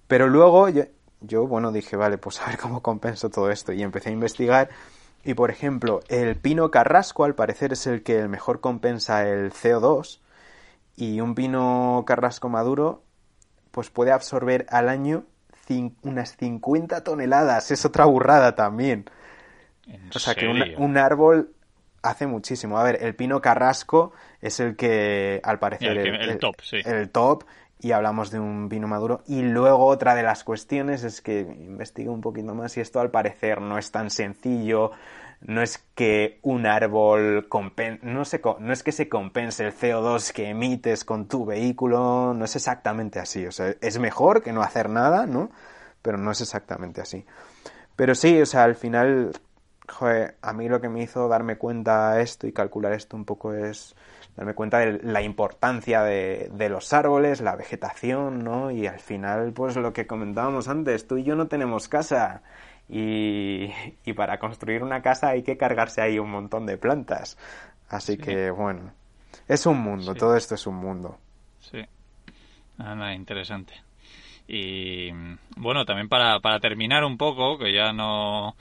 Pero 0.06 0.28
luego 0.28 0.68
yo, 0.68 0.84
yo, 1.20 1.46
bueno, 1.46 1.72
dije, 1.72 1.96
vale, 1.96 2.18
pues 2.18 2.40
a 2.40 2.46
ver 2.46 2.58
cómo 2.58 2.82
compenso 2.82 3.30
todo 3.30 3.50
esto. 3.50 3.72
Y 3.72 3.82
empecé 3.82 4.10
a 4.10 4.12
investigar. 4.12 4.70
Y, 5.24 5.34
por 5.34 5.50
ejemplo, 5.50 6.00
el 6.08 6.36
pino 6.36 6.70
carrasco, 6.70 7.24
al 7.24 7.34
parecer, 7.34 7.72
es 7.72 7.86
el 7.86 8.02
que 8.02 8.28
mejor 8.28 8.60
compensa 8.60 9.26
el 9.28 9.52
CO2. 9.52 10.20
Y 10.96 11.20
un 11.20 11.34
pino 11.34 12.04
carrasco 12.06 12.48
maduro, 12.48 13.02
pues 13.70 13.90
puede 13.90 14.12
absorber 14.12 14.66
al 14.68 14.88
año 14.88 15.24
unas 16.02 16.36
50 16.36 17.02
toneladas. 17.02 17.70
Es 17.70 17.84
otra 17.84 18.04
burrada 18.04 18.54
también. 18.54 19.06
O 20.14 20.18
sea, 20.18 20.34
que 20.34 20.76
un 20.78 20.96
árbol 20.98 21.53
hace 22.04 22.26
muchísimo. 22.26 22.78
A 22.78 22.84
ver, 22.84 23.02
el 23.02 23.16
pino 23.16 23.40
carrasco 23.40 24.12
es 24.40 24.60
el 24.60 24.76
que, 24.76 25.40
al 25.42 25.58
parecer, 25.58 25.98
el, 25.98 26.38
top, 26.38 26.56
sí. 26.62 26.76
El 26.84 27.10
top, 27.10 27.44
y 27.80 27.92
hablamos 27.92 28.30
de 28.30 28.38
un 28.38 28.68
vino 28.68 28.86
maduro. 28.86 29.22
Y 29.26 29.42
luego 29.42 29.86
otra 29.86 30.14
de 30.14 30.22
las 30.22 30.44
cuestiones 30.44 31.02
es 31.04 31.20
que 31.20 31.40
investigué 31.40 32.08
un 32.08 32.20
poquito 32.20 32.54
más 32.54 32.76
y 32.76 32.80
esto 32.80 33.00
al 33.00 33.10
parecer 33.10 33.60
no 33.60 33.78
es 33.78 33.90
tan 33.90 34.10
sencillo. 34.10 34.92
No 35.40 35.60
es 35.60 35.84
que 35.94 36.38
un 36.42 36.66
árbol 36.66 37.46
no, 38.02 38.24
se, 38.24 38.40
no 38.60 38.72
es 38.72 38.82
que 38.82 38.92
se 38.92 39.08
compense 39.08 39.66
el 39.66 39.74
CO2 39.74 40.32
que 40.32 40.48
emites 40.48 41.04
con 41.04 41.28
tu 41.28 41.44
vehículo, 41.44 42.32
no 42.32 42.44
es 42.44 42.56
exactamente 42.56 43.18
así. 43.18 43.46
O 43.46 43.52
sea, 43.52 43.74
es 43.80 43.98
mejor 43.98 44.42
que 44.42 44.52
no 44.52 44.62
hacer 44.62 44.88
nada, 44.88 45.26
¿no? 45.26 45.50
Pero 46.00 46.16
no 46.16 46.30
es 46.30 46.40
exactamente 46.40 47.02
así. 47.02 47.26
Pero 47.96 48.14
sí, 48.14 48.40
o 48.40 48.46
sea, 48.46 48.64
al 48.64 48.74
final 48.74 49.32
joder, 49.88 50.36
a 50.42 50.52
mí 50.52 50.68
lo 50.68 50.80
que 50.80 50.88
me 50.88 51.02
hizo 51.02 51.28
darme 51.28 51.56
cuenta 51.56 52.20
esto 52.20 52.46
y 52.46 52.52
calcular 52.52 52.92
esto 52.92 53.16
un 53.16 53.24
poco 53.24 53.52
es 53.52 53.94
darme 54.36 54.54
cuenta 54.54 54.78
de 54.78 55.00
la 55.02 55.22
importancia 55.22 56.02
de, 56.02 56.50
de, 56.52 56.68
los 56.68 56.92
árboles, 56.92 57.40
la 57.40 57.56
vegetación, 57.56 58.42
¿no? 58.42 58.70
Y 58.70 58.86
al 58.86 59.00
final, 59.00 59.52
pues 59.52 59.76
lo 59.76 59.92
que 59.92 60.06
comentábamos 60.06 60.68
antes, 60.68 61.06
tú 61.06 61.18
y 61.18 61.24
yo 61.24 61.36
no 61.36 61.46
tenemos 61.46 61.88
casa. 61.88 62.42
Y, 62.88 63.70
y 64.04 64.12
para 64.12 64.38
construir 64.38 64.82
una 64.82 65.00
casa 65.00 65.28
hay 65.28 65.42
que 65.42 65.56
cargarse 65.56 66.02
ahí 66.02 66.18
un 66.18 66.30
montón 66.30 66.66
de 66.66 66.76
plantas. 66.76 67.38
Así 67.88 68.18
que, 68.18 68.50
bueno, 68.50 68.92
es 69.48 69.66
un 69.66 69.80
mundo, 69.80 70.14
todo 70.14 70.36
esto 70.36 70.54
es 70.54 70.66
un 70.66 70.76
mundo. 70.76 71.18
Sí. 71.60 71.80
nada, 72.76 73.14
interesante. 73.14 73.74
Y 74.46 75.10
bueno, 75.56 75.84
también 75.84 76.08
para, 76.08 76.40
para 76.40 76.60
terminar 76.60 77.04
un 77.04 77.16
poco, 77.16 77.58
que 77.58 77.72
ya 77.72 77.92
no, 77.92 78.56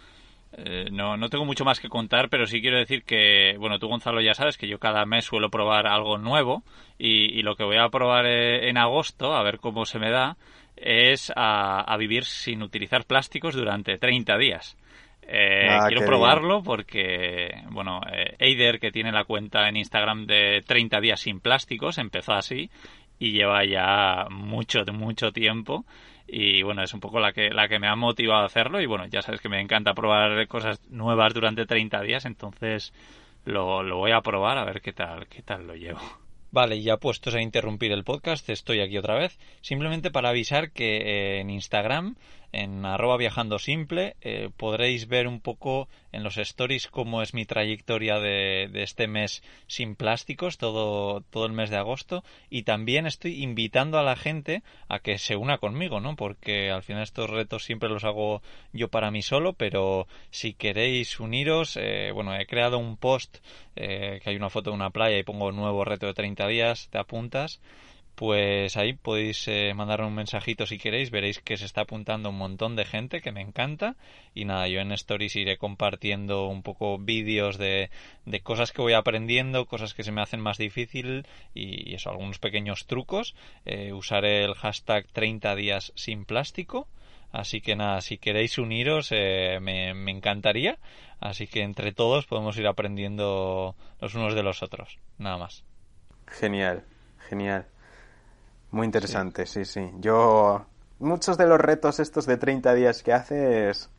eh, 0.56 0.89
no, 0.91 1.18
no 1.18 1.30
tengo 1.30 1.45
mucho 1.45 1.66
más 1.66 1.80
que 1.80 1.89
contar, 1.89 2.30
pero 2.30 2.45
sí 2.45 2.62
quiero 2.62 2.78
decir 2.78 3.04
que, 3.04 3.56
bueno, 3.58 3.80
tú 3.80 3.88
Gonzalo 3.88 4.22
ya 4.22 4.36
sabes 4.36 4.58
que 4.58 4.68
yo 4.68 4.78
cada 4.78 5.06
mes 5.06 5.26
suelo 5.26 5.49
probar 5.49 5.88
algo 5.88 6.18
nuevo 6.18 6.64
y, 6.97 7.41
lo 7.41 7.56
que 7.56 7.64
voy 7.64 7.78
a 7.78 7.89
probar 7.89 8.26
eh, 8.28 8.70
en 8.70 8.78
agosto, 8.78 9.34
a 9.34 9.43
ver 9.43 9.60
cómo 9.60 9.86
se 9.86 9.97
me 9.97 10.12
da, 10.12 10.38
es 10.76 11.32
a, 11.36 11.95
vivir 11.97 12.26
sin 12.26 12.62
utilizar 12.62 13.06
plásticos 13.06 13.56
durante 13.56 13.97
30 13.97 14.38
días. 14.38 14.78
Eh, 15.24 15.68
ah, 15.70 15.86
quiero 15.88 16.06
probarlo 16.06 16.62
porque, 16.62 17.64
bueno, 17.72 18.01
Eider, 18.38 18.80
que 18.80 18.91
tiene 18.91 19.12
la 19.12 19.24
cuenta 19.24 19.68
en 19.70 19.78
Instagram 19.78 20.28
de 20.28 20.62
30 20.68 20.99
días 20.99 21.20
sin 21.22 21.39
plásticos, 21.39 21.97
empezó 21.97 22.34
así 22.34 22.70
y 23.18 23.32
lleva 23.32 23.66
ya 23.66 24.28
mucho, 24.30 24.84
mucho 24.91 25.32
tiempo 25.32 25.86
y 26.28 26.61
bueno, 26.63 26.84
es 26.84 26.93
un 26.93 26.99
poco 26.99 27.19
la 27.19 27.34
que, 27.34 27.49
la 27.49 27.67
que 27.67 27.80
me 27.80 27.88
ha 27.88 27.95
motivado 27.95 28.43
a 28.43 28.45
hacerlo 28.45 28.82
y 28.82 28.86
bueno, 28.86 29.05
ya 29.07 29.21
sabes 29.21 29.41
que 29.41 29.49
me 29.49 29.61
encanta 29.61 29.93
probar 29.93 30.47
cosas 30.47 30.82
nuevas 30.89 31.34
durante 31.34 31.65
30 31.65 32.01
días, 32.01 32.26
entonces 32.26 32.93
lo, 33.45 33.84
lo 33.84 33.97
voy 33.97 34.11
a 34.11 34.21
probar 34.21 34.57
a 34.57 34.65
ver 34.65 34.82
qué 34.82 34.93
tal, 34.93 35.28
qué 35.28 35.41
tal 35.41 35.67
lo 35.67 35.76
llevo. 35.76 36.01
Vale, 36.51 36.82
ya 36.84 36.97
puestos 36.97 37.34
a 37.34 37.41
interrumpir 37.41 37.91
el 37.91 38.03
podcast, 38.03 38.47
estoy 38.49 38.80
aquí 38.80 38.95
otra 38.97 39.15
vez, 39.15 39.39
simplemente 39.61 40.11
para 40.11 40.30
avisar 40.30 40.71
que 40.71 40.97
eh, 40.97 41.39
en 41.39 41.49
Instagram 41.49 42.15
en 42.54 42.86
arroba 42.86 43.18
viajando 43.18 43.58
simple 43.58 44.16
eh, 44.22 44.49
podréis 44.56 45.08
ver 45.08 45.28
un 45.28 45.41
poco 45.41 45.89
en 46.12 46.24
los 46.24 46.38
stories 46.38 46.88
cómo 46.88 47.24
es 47.24 47.34
mi 47.34 47.45
trayectoria 47.45 48.20
de, 48.20 48.70
de, 48.72 48.84
este 48.84 49.08
mes 49.08 49.41
sin 49.66 49.95
plásticos, 49.95 50.60
todo, 50.60 51.22
todo 51.22 51.47
el 51.47 51.54
mes 51.54 51.72
de 51.72 51.78
agosto. 51.78 52.24
Y 52.51 52.64
también 52.64 53.08
estoy 53.08 53.43
invitando 53.43 53.97
a 53.97 54.04
la 54.04 54.16
gente 54.16 54.62
a 54.88 54.99
que 54.99 55.18
se 55.18 55.36
una 55.36 55.58
conmigo, 55.58 55.99
¿no? 55.99 56.16
Porque 56.16 56.70
al 56.70 56.84
final 56.84 57.01
estos 57.01 57.30
retos 57.30 57.64
siempre 57.66 57.89
los 57.89 58.04
hago 58.04 58.43
yo 58.72 58.88
para 58.88 59.10
mí 59.10 59.24
solo, 59.24 59.54
pero 59.54 60.08
si 60.30 60.54
queréis 60.54 61.20
uniros, 61.20 61.76
eh, 61.78 62.12
bueno, 62.14 62.36
he 62.36 62.45
creado 62.45 62.78
un 62.78 62.97
post 62.97 63.39
eh, 63.76 64.20
que 64.24 64.30
hay 64.30 64.36
una 64.36 64.51
foto 64.51 64.70
de 64.70 64.76
una 64.76 64.91
playa 64.91 65.18
y 65.18 65.24
pongo 65.24 65.51
nuevo 65.51 65.84
reto 65.84 66.06
de 66.06 66.14
30 66.14 66.47
días, 66.47 66.88
te 66.91 66.99
apuntas 66.99 67.60
pues 68.16 68.78
ahí 68.78 68.93
podéis 68.93 69.47
eh, 69.47 69.74
mandar 69.74 70.01
un 70.01 70.14
mensajito 70.14 70.66
si 70.66 70.78
queréis, 70.78 71.09
veréis 71.09 71.39
que 71.39 71.57
se 71.57 71.66
está 71.66 71.82
apuntando 71.82 72.30
un 72.30 72.38
montón 72.38 72.76
de 72.76 72.86
gente 72.86 73.22
que 73.22 73.32
me 73.32 73.41
encanta 73.41 73.95
y 74.36 74.45
nada, 74.45 74.68
yo 74.68 74.82
en 74.82 74.91
Stories 74.91 75.36
iré 75.36 75.57
compartiendo 75.57 76.47
un 76.47 76.61
poco 76.61 76.99
vídeos 76.99 77.57
de, 77.57 77.89
de 78.26 78.39
cosas 78.41 78.72
que 78.72 78.82
voy 78.82 78.93
aprendiendo, 78.93 79.66
cosas 79.66 79.93
que 79.93 80.03
se 80.03 80.11
me 80.11 80.22
hacen 80.22 80.41
más 80.41 80.57
difícil 80.57 81.26
y, 81.53 81.95
eso, 81.95 82.09
algunos 82.09 82.39
pequeños 82.39 82.86
trucos. 82.86 83.36
Eh, 83.66 83.93
usaré 83.93 84.43
el 84.43 84.53
hashtag 84.53 85.07
30 85.11 85.55
días 85.55 85.91
sin 85.95 86.26
plástico. 86.26 86.88
Así 87.32 87.61
que 87.61 87.76
nada, 87.76 88.01
si 88.01 88.20
queréis 88.20 88.59
uniros, 88.59 89.09
eh, 89.11 89.57
me, 89.59 89.95
me 89.95 90.11
encantaría. 90.11 90.78
Así 91.20 91.47
que 91.47 91.61
entre 91.61 91.91
todos 91.91 92.28
podemos 92.28 92.57
ir 92.57 92.68
aprendiendo 92.68 93.76
los 93.99 94.14
unos 94.14 94.36
de 94.36 94.43
los 94.43 94.61
otros. 94.61 94.99
Nada 95.18 95.38
más. 95.38 95.64
Genial, 96.28 96.84
genial. 97.28 97.66
Muy 98.74 98.86
interesante, 98.86 99.45
sí. 99.45 99.65
sí, 99.65 99.88
Yo, 99.99 100.65
muchos 100.99 101.38
de 101.38 101.45
los 101.45 101.59
retos 101.59 101.99
estos 101.99 102.26
de 102.26 102.38
30 102.38 102.74
días 102.74 103.03
que 103.03 103.13
haces, 103.13 103.91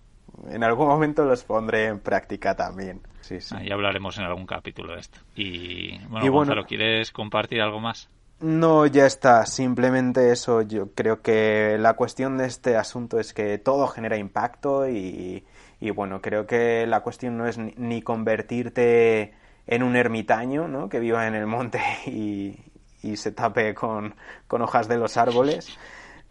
en 0.51 0.65
algún 0.65 0.89
momento 0.89 1.25
los 1.25 1.45
pondré 1.45 1.87
en 1.87 2.01
práctica 2.01 2.57
también. 2.57 3.01
Sí, 3.21 3.41
sí. 3.41 3.55
Ahí 3.57 3.71
hablaremos 3.71 4.19
en 4.19 4.25
algún 4.25 4.47
capítulo 4.47 4.95
de 4.95 5.01
esto. 5.01 5.21
Y 5.37 5.97
bueno, 6.09 6.31
Gonzalo, 6.33 6.65
¿quieres 6.67 7.13
compartir 7.13 7.61
algo 7.63 7.79
más? 7.79 8.09
No, 8.41 8.85
ya 8.87 9.07
está. 9.07 9.47
Simplemente 9.47 10.33
eso. 10.33 10.63
Yo 10.63 10.93
creo 10.93 11.23
que 11.23 11.77
la 11.79 11.95
cuestión 11.95 12.37
de 12.37 12.47
este 12.47 12.77
asunto 12.77 13.21
es 13.21 13.33
que 13.33 13.59
todo 13.59 13.87
genera 13.87 14.17
impacto 14.17 14.89
y, 14.89 15.45
y 15.81 15.91
bueno, 15.91 16.21
creo 16.21 16.47
que 16.49 16.85
la 16.89 17.01
cuestión 17.01 17.39
no 17.39 17.47
es 17.47 17.59
ni 17.59 18.03
convertirte 18.03 19.35
en 19.69 19.85
un 19.85 19.95
ermitaño, 19.95 20.67
¿no? 20.67 20.89
Que 20.89 20.99
viva 20.99 21.29
en 21.29 21.37
el 21.37 21.47
monte 21.47 21.81
y, 22.07 22.59
y 23.05 23.17
se 23.17 23.33
tape 23.33 23.75
con, 23.75 24.15
hojas 24.49 24.89
de 24.89 24.97
los 24.97 25.17
árboles, 25.17 25.79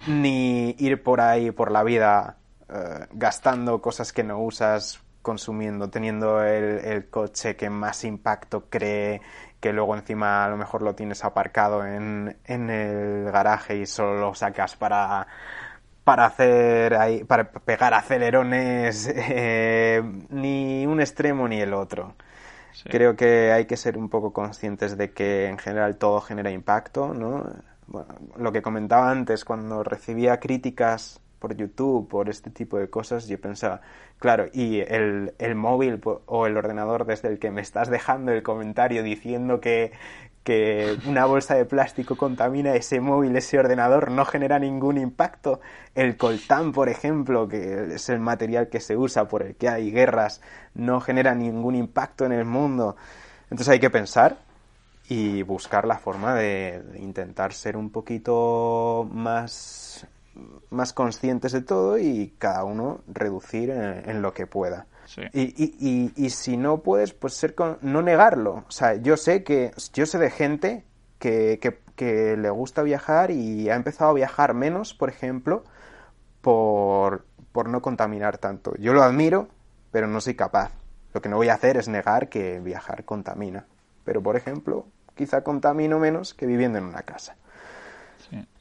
ni 0.08 0.76
ir 0.80 1.04
por 1.04 1.22
ahí 1.22 1.52
por 1.52 1.72
la 1.72 1.84
vida 1.84 2.38
eh, 2.70 3.08
gastando 3.12 3.82
cosas 3.82 4.12
que 4.14 4.24
no 4.24 4.40
usas, 4.40 5.02
consumiendo, 5.22 5.90
teniendo 5.90 6.44
el, 6.44 7.10
coche 7.10 7.56
que 7.56 7.70
más 7.70 8.04
impacto 8.04 8.66
cree, 8.70 9.22
que 9.60 9.72
luego 9.72 9.96
encima 9.96 10.44
a 10.46 10.50
lo 10.50 10.58
mejor 10.58 10.82
lo 10.82 10.96
tienes 10.96 11.24
aparcado 11.24 11.86
en, 11.86 12.38
en 12.46 12.70
el 12.70 13.32
garaje 13.32 13.78
y 13.78 13.86
solo 13.86 14.20
lo 14.20 14.36
sacas 14.36 14.76
para 14.76 15.28
para 16.04 16.26
hacer 16.26 16.96
ahí, 16.96 17.24
para 17.24 17.50
pegar 17.50 17.94
acelerones 17.94 19.08
eh, 19.16 20.02
ni 20.30 20.86
un 20.86 21.00
extremo 21.00 21.48
ni 21.48 21.62
el 21.62 21.74
otro. 21.74 22.16
Creo 22.86 23.16
que 23.16 23.52
hay 23.52 23.66
que 23.66 23.78
ser 23.78 23.98
un 23.98 24.10
poco 24.10 24.34
conscientes 24.34 24.98
de 24.98 25.12
que 25.12 25.48
en 25.48 25.58
general 25.58 25.98
todo 25.98 26.22
genera 26.22 26.52
impacto, 26.52 27.14
¿no? 27.14 27.44
Bueno, 27.88 28.16
lo 28.38 28.52
que 28.52 28.62
comentaba 28.62 29.12
antes, 29.12 29.46
cuando 29.46 29.84
recibía 29.84 30.40
críticas 30.40 31.22
por 31.44 31.56
YouTube, 31.58 32.08
por 32.08 32.30
este 32.30 32.50
tipo 32.52 32.78
de 32.78 32.90
cosas, 32.90 33.28
yo 33.28 33.40
pensaba, 33.40 33.82
claro, 34.18 34.46
y 34.54 34.80
el, 34.80 35.34
el 35.40 35.56
móvil 35.56 36.02
o 36.26 36.48
el 36.48 36.56
ordenador 36.56 37.06
desde 37.06 37.28
el 37.28 37.38
que 37.38 37.52
me 37.52 37.60
estás 37.60 37.90
dejando 37.90 38.32
el 38.32 38.44
comentario 38.44 39.04
diciendo 39.04 39.60
que, 39.60 39.92
que 40.44 40.98
una 41.08 41.26
bolsa 41.26 41.56
de 41.56 41.66
plástico 41.66 42.18
contamina 42.18 42.76
ese 42.76 43.00
móvil, 43.00 43.36
ese 43.36 43.58
ordenador, 43.58 44.12
no 44.12 44.26
genera 44.26 44.60
ningún 44.60 44.98
impacto. 44.98 45.62
El 45.96 46.18
coltán, 46.18 46.74
por 46.74 46.90
ejemplo, 46.90 47.48
que 47.48 47.96
es 47.96 48.10
el 48.10 48.20
material 48.20 48.68
que 48.68 48.80
se 48.80 48.98
usa 48.98 49.28
por 49.28 49.44
el 49.44 49.56
que 49.56 49.70
hay 49.70 49.92
guerras, 49.92 50.42
no 50.74 51.00
genera 51.00 51.34
ningún 51.34 51.76
impacto 51.76 52.26
en 52.26 52.34
el 52.34 52.46
mundo. 52.46 52.98
Entonces 53.44 53.70
hay 53.70 53.80
que 53.80 53.90
pensar 53.90 54.38
y 55.08 55.44
buscar 55.44 55.86
la 55.86 55.98
forma 55.98 56.36
de, 56.36 56.82
intentar 57.00 57.54
ser 57.54 57.78
un 57.78 57.90
poquito 57.90 59.08
más, 59.12 60.06
más 60.70 60.92
conscientes 60.92 61.54
de 61.54 61.62
todo 61.62 61.98
y 61.98 62.34
cada 62.38 62.64
uno 62.66 63.02
reducir 63.08 63.70
en 63.70 64.22
lo 64.22 64.34
que 64.34 64.48
pueda. 64.48 64.88
Y, 65.34 65.42
y, 65.42 66.14
y, 66.16 66.30
si 66.30 66.58
no 66.58 66.80
puedes, 66.80 67.14
pues 67.14 67.34
ser 67.34 67.56
con, 67.56 67.78
no 67.82 68.02
negarlo. 68.02 68.64
O 68.68 68.72
sea, 68.72 68.96
yo 68.96 69.18
sé 69.18 69.44
que 69.44 69.72
yo 69.94 70.06
sé 70.06 70.18
de 70.18 70.32
gente 70.32 70.86
que, 71.20 71.60
que, 71.96 72.38
le 72.38 72.50
gusta 72.50 72.84
viajar 72.84 73.32
y 73.32 73.70
ha 73.70 73.76
empezado 73.76 74.12
a 74.12 74.14
viajar 74.14 74.54
menos, 74.54 74.94
por 74.94 75.10
ejemplo, 75.10 75.64
por, 76.42 77.26
por 77.52 77.70
no 77.70 77.82
contaminar 77.82 78.38
tanto. 78.38 78.74
Yo 78.78 78.94
lo 78.94 79.04
admiro, 79.04 79.48
pero 79.92 80.08
no 80.08 80.20
soy 80.22 80.36
capaz. 80.36 80.72
Lo 81.14 81.22
que 81.22 81.30
no 81.30 81.38
voy 81.38 81.50
a 81.50 81.54
hacer 81.54 81.78
es 81.78 81.88
negar 81.88 82.30
que 82.30 82.60
viajar 82.60 83.06
contamina. 83.06 83.66
Pero, 84.04 84.22
por 84.22 84.36
ejemplo, 84.36 84.88
quizá 85.16 85.44
contamino 85.44 86.00
menos 86.00 86.34
que 86.34 86.46
viviendo 86.46 86.78
en 86.78 86.86
una 86.86 87.04
casa. 87.04 87.36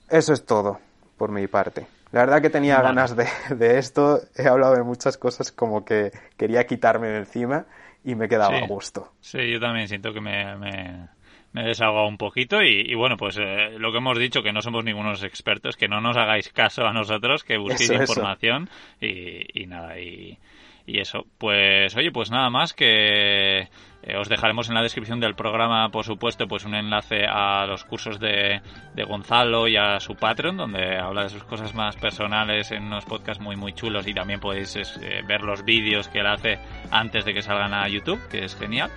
Eso 0.08 0.32
es 0.34 0.44
todo 0.44 0.78
por 1.16 1.30
mi 1.30 1.46
parte. 1.46 1.86
La 2.12 2.20
verdad 2.20 2.42
que 2.42 2.50
tenía 2.50 2.80
ganas 2.80 3.16
de, 3.16 3.26
de, 3.56 3.78
esto. 3.78 4.20
He 4.36 4.46
hablado 4.46 4.74
de 4.74 4.82
muchas 4.82 5.16
cosas 5.16 5.50
como 5.50 5.84
que 5.84 6.12
quería 6.36 6.66
quitarme 6.66 7.08
de 7.08 7.18
encima 7.18 7.66
y 8.04 8.14
me 8.14 8.28
quedaba 8.28 8.58
a 8.58 8.66
gusto. 8.66 9.12
Sí, 9.20 9.50
yo 9.50 9.58
también 9.58 9.88
siento 9.88 10.12
que 10.12 10.20
me, 10.20 10.56
me, 10.56 11.08
me 11.52 11.64
he 11.64 11.68
desahogado 11.68 12.06
un 12.06 12.18
poquito 12.18 12.62
y, 12.62 12.94
bueno, 12.94 13.16
pues 13.16 13.38
eh, 13.38 13.78
lo 13.78 13.92
que 13.92 13.98
hemos 13.98 14.18
dicho, 14.18 14.42
que 14.42 14.52
no 14.52 14.60
somos 14.60 14.84
ningunos 14.84 15.22
expertos, 15.22 15.76
que 15.76 15.88
no 15.88 16.00
nos 16.00 16.16
hagáis 16.16 16.50
caso 16.50 16.84
a 16.84 16.92
nosotros, 16.92 17.44
que 17.44 17.56
busquéis 17.56 17.90
información 17.90 18.68
Y, 19.00 19.62
y 19.62 19.66
nada, 19.66 19.98
y 19.98 20.38
y 20.86 20.98
eso, 20.98 21.26
pues 21.38 21.94
oye, 21.96 22.10
pues 22.10 22.30
nada 22.30 22.50
más 22.50 22.72
que 22.72 23.68
eh, 24.02 24.16
os 24.16 24.28
dejaremos 24.28 24.68
en 24.68 24.74
la 24.74 24.82
descripción 24.82 25.20
del 25.20 25.36
programa, 25.36 25.88
por 25.90 26.04
supuesto, 26.04 26.48
pues 26.48 26.64
un 26.64 26.74
enlace 26.74 27.24
a 27.24 27.66
los 27.66 27.84
cursos 27.84 28.18
de, 28.18 28.60
de, 28.94 29.04
Gonzalo 29.04 29.68
y 29.68 29.76
a 29.76 30.00
su 30.00 30.16
Patreon, 30.16 30.56
donde 30.56 30.98
habla 30.98 31.22
de 31.22 31.28
sus 31.28 31.44
cosas 31.44 31.72
más 31.74 31.96
personales 31.96 32.72
en 32.72 32.82
unos 32.84 33.04
podcasts 33.04 33.42
muy 33.42 33.54
muy 33.54 33.72
chulos 33.74 34.06
y 34.08 34.14
también 34.14 34.40
podéis 34.40 34.74
eh, 34.76 35.22
ver 35.26 35.42
los 35.42 35.64
vídeos 35.64 36.08
que 36.08 36.18
él 36.18 36.26
hace 36.26 36.58
antes 36.90 37.24
de 37.24 37.32
que 37.32 37.42
salgan 37.42 37.74
a 37.74 37.86
YouTube, 37.86 38.20
que 38.28 38.44
es 38.44 38.56
genial. 38.56 38.90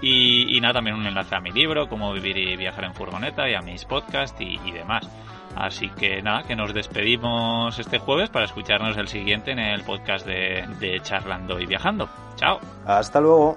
Y, 0.00 0.56
y, 0.56 0.60
nada, 0.60 0.74
también 0.74 0.96
un 0.96 1.06
enlace 1.06 1.34
a 1.34 1.40
mi 1.40 1.50
libro, 1.50 1.88
Cómo 1.88 2.12
vivir 2.12 2.36
y 2.36 2.56
viajar 2.56 2.84
en 2.84 2.94
furgoneta, 2.94 3.48
y 3.48 3.54
a 3.54 3.60
mis 3.60 3.84
podcasts 3.84 4.40
y, 4.40 4.58
y 4.64 4.72
demás. 4.72 5.08
Así 5.56 5.88
que 5.88 6.22
nada, 6.22 6.44
que 6.44 6.54
nos 6.54 6.72
despedimos 6.72 7.78
este 7.78 7.98
jueves 7.98 8.30
para 8.30 8.44
escucharnos 8.44 8.96
el 8.96 9.08
siguiente 9.08 9.50
en 9.50 9.58
el 9.58 9.82
podcast 9.82 10.24
de, 10.26 10.64
de 10.78 11.00
Charlando 11.00 11.58
y 11.58 11.66
Viajando. 11.66 12.08
Chao. 12.36 12.60
Hasta 12.86 13.20
luego. 13.20 13.56